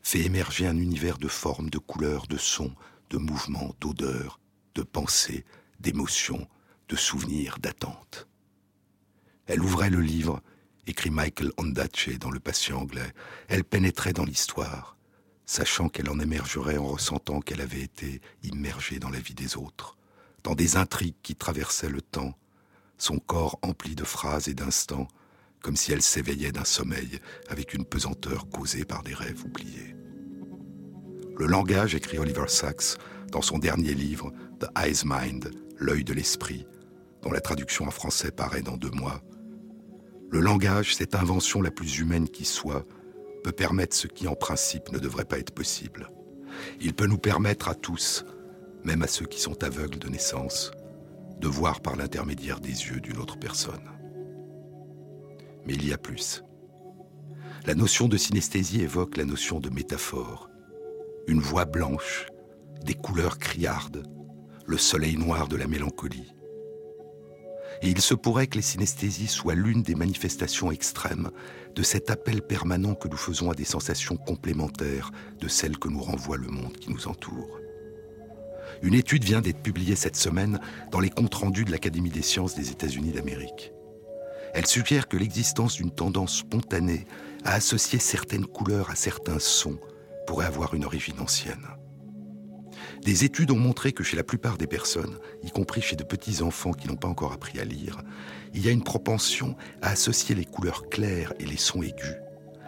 fait 0.01 0.21
émerger 0.21 0.65
un 0.65 0.77
univers 0.77 1.17
de 1.17 1.27
formes, 1.27 1.69
de 1.69 1.79
couleurs, 1.79 2.27
de 2.27 2.37
sons, 2.37 2.73
de 3.09 3.17
mouvements, 3.17 3.75
d'odeurs, 3.81 4.39
de 4.75 4.83
pensées, 4.83 5.43
d'émotions, 5.81 6.47
de 6.89 6.95
souvenirs, 6.95 7.57
d'attentes. 7.59 8.27
Elle 9.47 9.61
ouvrait 9.61 9.89
le 9.89 10.01
livre, 10.01 10.41
écrit 10.87 11.09
Michael 11.09 11.51
Ondaatje 11.57 12.17
dans 12.19 12.31
Le 12.31 12.39
Patient 12.39 12.81
anglais. 12.81 13.13
Elle 13.47 13.63
pénétrait 13.63 14.13
dans 14.13 14.25
l'histoire, 14.25 14.97
sachant 15.45 15.89
qu'elle 15.89 16.09
en 16.09 16.19
émergerait 16.19 16.77
en 16.77 16.87
ressentant 16.87 17.41
qu'elle 17.41 17.61
avait 17.61 17.81
été 17.81 18.21
immergée 18.43 18.99
dans 18.99 19.09
la 19.09 19.19
vie 19.19 19.35
des 19.35 19.57
autres 19.57 19.95
dans 20.45 20.53
des 20.53 20.77
intrigues 20.77 21.15
qui 21.23 21.35
traversaient 21.35 21.89
le 21.89 22.01
temps, 22.01 22.37
son 22.99 23.17
corps 23.17 23.57
empli 23.63 23.95
de 23.95 24.03
phrases 24.03 24.47
et 24.47 24.53
d'instants, 24.53 25.07
comme 25.59 25.75
si 25.75 25.91
elle 25.91 26.03
s'éveillait 26.03 26.51
d'un 26.51 26.63
sommeil 26.63 27.19
avec 27.49 27.73
une 27.73 27.83
pesanteur 27.83 28.47
causée 28.49 28.85
par 28.85 29.01
des 29.01 29.15
rêves 29.15 29.43
oubliés. 29.43 29.95
Le 31.35 31.47
langage, 31.47 31.95
écrit 31.95 32.19
Oliver 32.19 32.47
Sacks 32.47 32.97
dans 33.31 33.41
son 33.41 33.57
dernier 33.57 33.95
livre, 33.95 34.31
The 34.59 34.67
Eyes 34.77 35.01
Mind, 35.03 35.51
L'œil 35.77 36.03
de 36.03 36.13
l'esprit, 36.13 36.67
dont 37.25 37.31
la 37.31 37.41
traduction 37.41 37.85
en 37.85 37.91
français 37.91 38.31
paraît 38.31 38.61
dans 38.61 38.77
deux 38.77 38.91
mois. 38.91 39.21
Le 40.29 40.39
langage, 40.39 40.95
cette 40.95 41.15
invention 41.15 41.61
la 41.61 41.71
plus 41.71 41.99
humaine 41.99 42.29
qui 42.29 42.45
soit, 42.45 42.85
peut 43.43 43.51
permettre 43.51 43.95
ce 43.95 44.07
qui 44.07 44.27
en 44.27 44.35
principe 44.35 44.91
ne 44.91 44.99
devrait 44.99 45.25
pas 45.25 45.39
être 45.39 45.51
possible. 45.51 46.09
Il 46.79 46.93
peut 46.93 47.07
nous 47.07 47.17
permettre 47.17 47.67
à 47.67 47.75
tous 47.75 48.25
même 48.85 49.01
à 49.01 49.07
ceux 49.07 49.25
qui 49.25 49.41
sont 49.41 49.63
aveugles 49.63 49.97
de 49.97 50.09
naissance, 50.09 50.71
de 51.39 51.47
voir 51.47 51.81
par 51.81 51.95
l'intermédiaire 51.95 52.59
des 52.59 52.69
yeux 52.69 53.01
d'une 53.01 53.17
autre 53.17 53.37
personne. 53.37 53.89
Mais 55.65 55.73
il 55.73 55.87
y 55.87 55.93
a 55.93 55.97
plus. 55.97 56.43
La 57.65 57.73
notion 57.73 58.07
de 58.07 58.15
synesthésie 58.15 58.81
évoque 58.81 59.17
la 59.17 59.25
notion 59.25 59.59
de 59.59 59.71
métaphore. 59.71 60.49
Une 61.27 61.41
voix 61.41 61.65
blanche, 61.65 62.27
des 62.83 62.93
couleurs 62.93 63.39
criardes, 63.39 64.03
le 64.67 64.77
soleil 64.77 65.17
noir 65.17 65.47
de 65.47 65.55
la 65.55 65.65
mélancolie. 65.65 66.31
Et 67.81 67.89
il 67.89 68.01
se 68.01 68.13
pourrait 68.13 68.47
que 68.47 68.55
les 68.55 68.61
synesthésies 68.61 69.27
soient 69.27 69.55
l'une 69.55 69.83
des 69.83 69.95
manifestations 69.95 70.71
extrêmes 70.71 71.29
de 71.75 71.83
cet 71.83 72.09
appel 72.09 72.41
permanent 72.41 72.95
que 72.95 73.07
nous 73.07 73.17
faisons 73.17 73.51
à 73.51 73.55
des 73.55 73.65
sensations 73.65 74.17
complémentaires 74.17 75.11
de 75.39 75.47
celles 75.47 75.77
que 75.77 75.89
nous 75.89 76.01
renvoie 76.01 76.37
le 76.37 76.47
monde 76.47 76.77
qui 76.77 76.91
nous 76.91 77.07
entoure. 77.07 77.59
Une 78.81 78.93
étude 78.93 79.23
vient 79.23 79.41
d'être 79.41 79.61
publiée 79.61 79.95
cette 79.95 80.15
semaine 80.15 80.59
dans 80.91 80.99
les 80.99 81.09
comptes 81.09 81.35
rendus 81.35 81.65
de 81.65 81.71
l'Académie 81.71 82.09
des 82.09 82.21
sciences 82.21 82.55
des 82.55 82.71
États-Unis 82.71 83.11
d'Amérique. 83.11 83.71
Elle 84.53 84.67
suggère 84.67 85.07
que 85.07 85.17
l'existence 85.17 85.75
d'une 85.75 85.91
tendance 85.91 86.37
spontanée 86.37 87.05
à 87.43 87.53
associer 87.55 87.99
certaines 87.99 88.45
couleurs 88.45 88.89
à 88.89 88.95
certains 88.95 89.39
sons 89.39 89.77
pourrait 90.25 90.45
avoir 90.45 90.73
une 90.73 90.85
origine 90.85 91.19
ancienne. 91.19 91.67
Des 93.05 93.23
études 93.23 93.51
ont 93.51 93.59
montré 93.59 93.91
que 93.93 94.03
chez 94.03 94.17
la 94.17 94.23
plupart 94.23 94.57
des 94.57 94.65
personnes, 94.65 95.19
y 95.43 95.51
compris 95.51 95.79
chez 95.79 95.95
de 95.95 96.03
petits 96.03 96.41
enfants 96.41 96.73
qui 96.73 96.87
n'ont 96.87 96.95
pas 96.95 97.07
encore 97.07 97.33
appris 97.33 97.59
à 97.59 97.63
lire, 97.63 98.01
il 98.55 98.65
y 98.65 98.67
a 98.67 98.71
une 98.71 98.83
propension 98.83 99.55
à 99.83 99.89
associer 99.89 100.33
les 100.33 100.43
couleurs 100.43 100.89
claires 100.89 101.31
et 101.39 101.45
les 101.45 101.57
sons 101.57 101.83
aigus, 101.83 102.15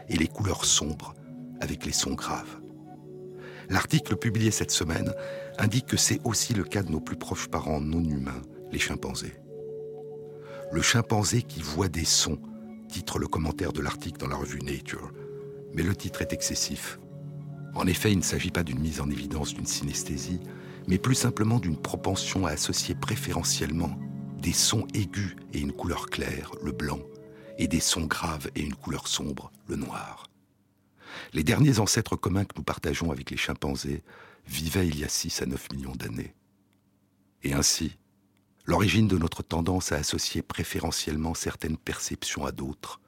et 0.10 0.16
les 0.16 0.28
couleurs 0.28 0.64
sombres 0.64 1.16
avec 1.60 1.88
les 1.88 1.92
sons 1.92 2.14
graves. 2.14 2.60
L'article 3.70 4.16
publié 4.16 4.52
cette 4.52 4.70
semaine 4.70 5.12
indique 5.58 5.88
que 5.88 5.98
c'est 5.98 6.22
aussi 6.24 6.54
le 6.54 6.64
cas 6.64 6.84
de 6.84 6.92
nos 6.92 7.02
plus 7.02 7.18
proches 7.18 7.48
parents 7.48 7.82
non 7.82 8.04
humains, 8.04 8.44
les 8.72 8.78
chimpanzés. 8.78 9.34
Le 10.72 10.84
chimpanzé 10.84 11.42
qui 11.42 11.64
voit 11.64 11.90
des 11.90 12.06
sons, 12.06 12.38
titre 12.90 13.18
le 13.18 13.28
commentaire 13.28 13.74
de 13.74 13.82
l'article 13.82 14.20
dans 14.20 14.28
la 14.28 14.36
revue 14.36 14.62
Nature, 14.62 15.12
mais 15.74 15.82
le 15.82 15.96
titre 15.96 16.22
est 16.22 16.32
excessif. 16.32 17.00
En 17.78 17.86
effet, 17.86 18.12
il 18.12 18.18
ne 18.18 18.24
s'agit 18.24 18.50
pas 18.50 18.64
d'une 18.64 18.80
mise 18.80 19.02
en 19.02 19.10
évidence 19.12 19.54
d'une 19.54 19.68
synesthésie, 19.68 20.40
mais 20.88 20.98
plus 20.98 21.14
simplement 21.14 21.60
d'une 21.60 21.80
propension 21.80 22.48
à 22.48 22.50
associer 22.50 22.96
préférentiellement 22.96 23.96
des 24.42 24.52
sons 24.52 24.88
aigus 24.96 25.36
et 25.54 25.60
une 25.60 25.72
couleur 25.72 26.08
claire, 26.08 26.52
le 26.64 26.72
blanc, 26.72 27.00
et 27.60 27.68
des 27.68 27.80
sons 27.80 28.08
graves 28.08 28.50
et 28.56 28.62
une 28.62 28.74
couleur 28.74 29.08
sombre, 29.08 29.52
le 29.68 29.76
noir. 29.76 30.26
Les 31.34 31.44
derniers 31.44 31.78
ancêtres 31.78 32.16
communs 32.16 32.46
que 32.46 32.56
nous 32.58 32.64
partageons 32.64 33.12
avec 33.12 33.30
les 33.30 33.38
chimpanzés 33.38 34.02
vivaient 34.48 34.88
il 34.88 34.98
y 34.98 35.04
a 35.04 35.10
6 35.10 35.44
à 35.44 35.46
9 35.46 35.72
millions 35.74 35.96
d'années. 35.96 36.34
Et 37.44 37.54
ainsi, 37.54 37.96
l'origine 38.66 39.08
de 39.08 39.20
notre 39.20 39.44
tendance 39.44 39.92
à 39.92 39.98
associer 39.98 40.42
préférentiellement 40.42 41.36
certaines 41.36 41.78
perceptions 41.78 42.44
à 42.44 42.52
d'autres, 42.52 43.02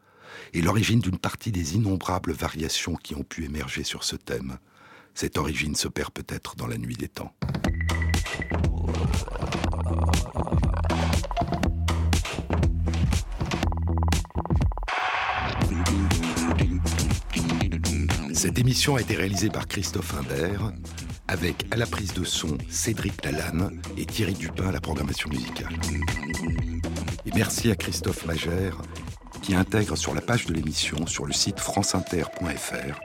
et 0.54 0.62
l'origine 0.62 1.00
d'une 1.00 1.18
partie 1.18 1.52
des 1.52 1.76
innombrables 1.76 2.34
variations 2.34 2.96
qui 2.96 3.16
ont 3.16 3.24
pu 3.24 3.46
émerger 3.46 3.84
sur 3.84 4.04
ce 4.04 4.16
thème, 4.16 4.58
cette 5.14 5.38
origine 5.38 5.76
se 5.76 5.88
perd 5.88 6.12
peut-être 6.12 6.56
dans 6.56 6.68
la 6.68 6.78
nuit 6.78 6.96
des 6.96 7.10
temps. 7.10 7.34
Cette 18.34 18.58
émission 18.58 18.96
a 18.96 19.02
été 19.02 19.16
réalisée 19.16 19.50
par 19.50 19.68
Christophe 19.68 20.14
Imbert, 20.14 20.72
avec 21.28 21.66
à 21.72 21.76
la 21.76 21.86
prise 21.86 22.14
de 22.14 22.24
son 22.24 22.58
Cédric 22.70 23.26
Lalanne 23.26 23.82
et 23.98 24.06
Thierry 24.06 24.34
Dupin 24.34 24.70
à 24.70 24.72
la 24.72 24.80
programmation 24.80 25.30
musicale. 25.30 25.78
Et 27.26 27.32
merci 27.36 27.70
à 27.70 27.76
Christophe 27.76 28.26
Magère 28.26 28.82
qui 29.42 29.56
intègre 29.56 29.96
sur 29.96 30.14
la 30.14 30.22
page 30.22 30.46
de 30.46 30.54
l'émission 30.54 31.06
sur 31.08 31.26
le 31.26 31.34
site 31.34 31.60
franceinter.fr 31.60 33.00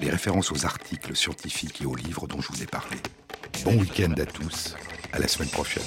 les 0.00 0.10
références 0.10 0.52
aux 0.52 0.64
articles 0.64 1.16
scientifiques 1.16 1.82
et 1.82 1.86
aux 1.86 1.96
livres 1.96 2.26
dont 2.26 2.40
je 2.40 2.48
vous 2.52 2.62
ai 2.62 2.66
parlé. 2.66 2.96
Bon 3.64 3.74
week-end 3.76 4.12
à 4.18 4.26
tous, 4.26 4.76
à 5.12 5.18
la 5.18 5.28
semaine 5.28 5.50
prochaine. 5.50 5.82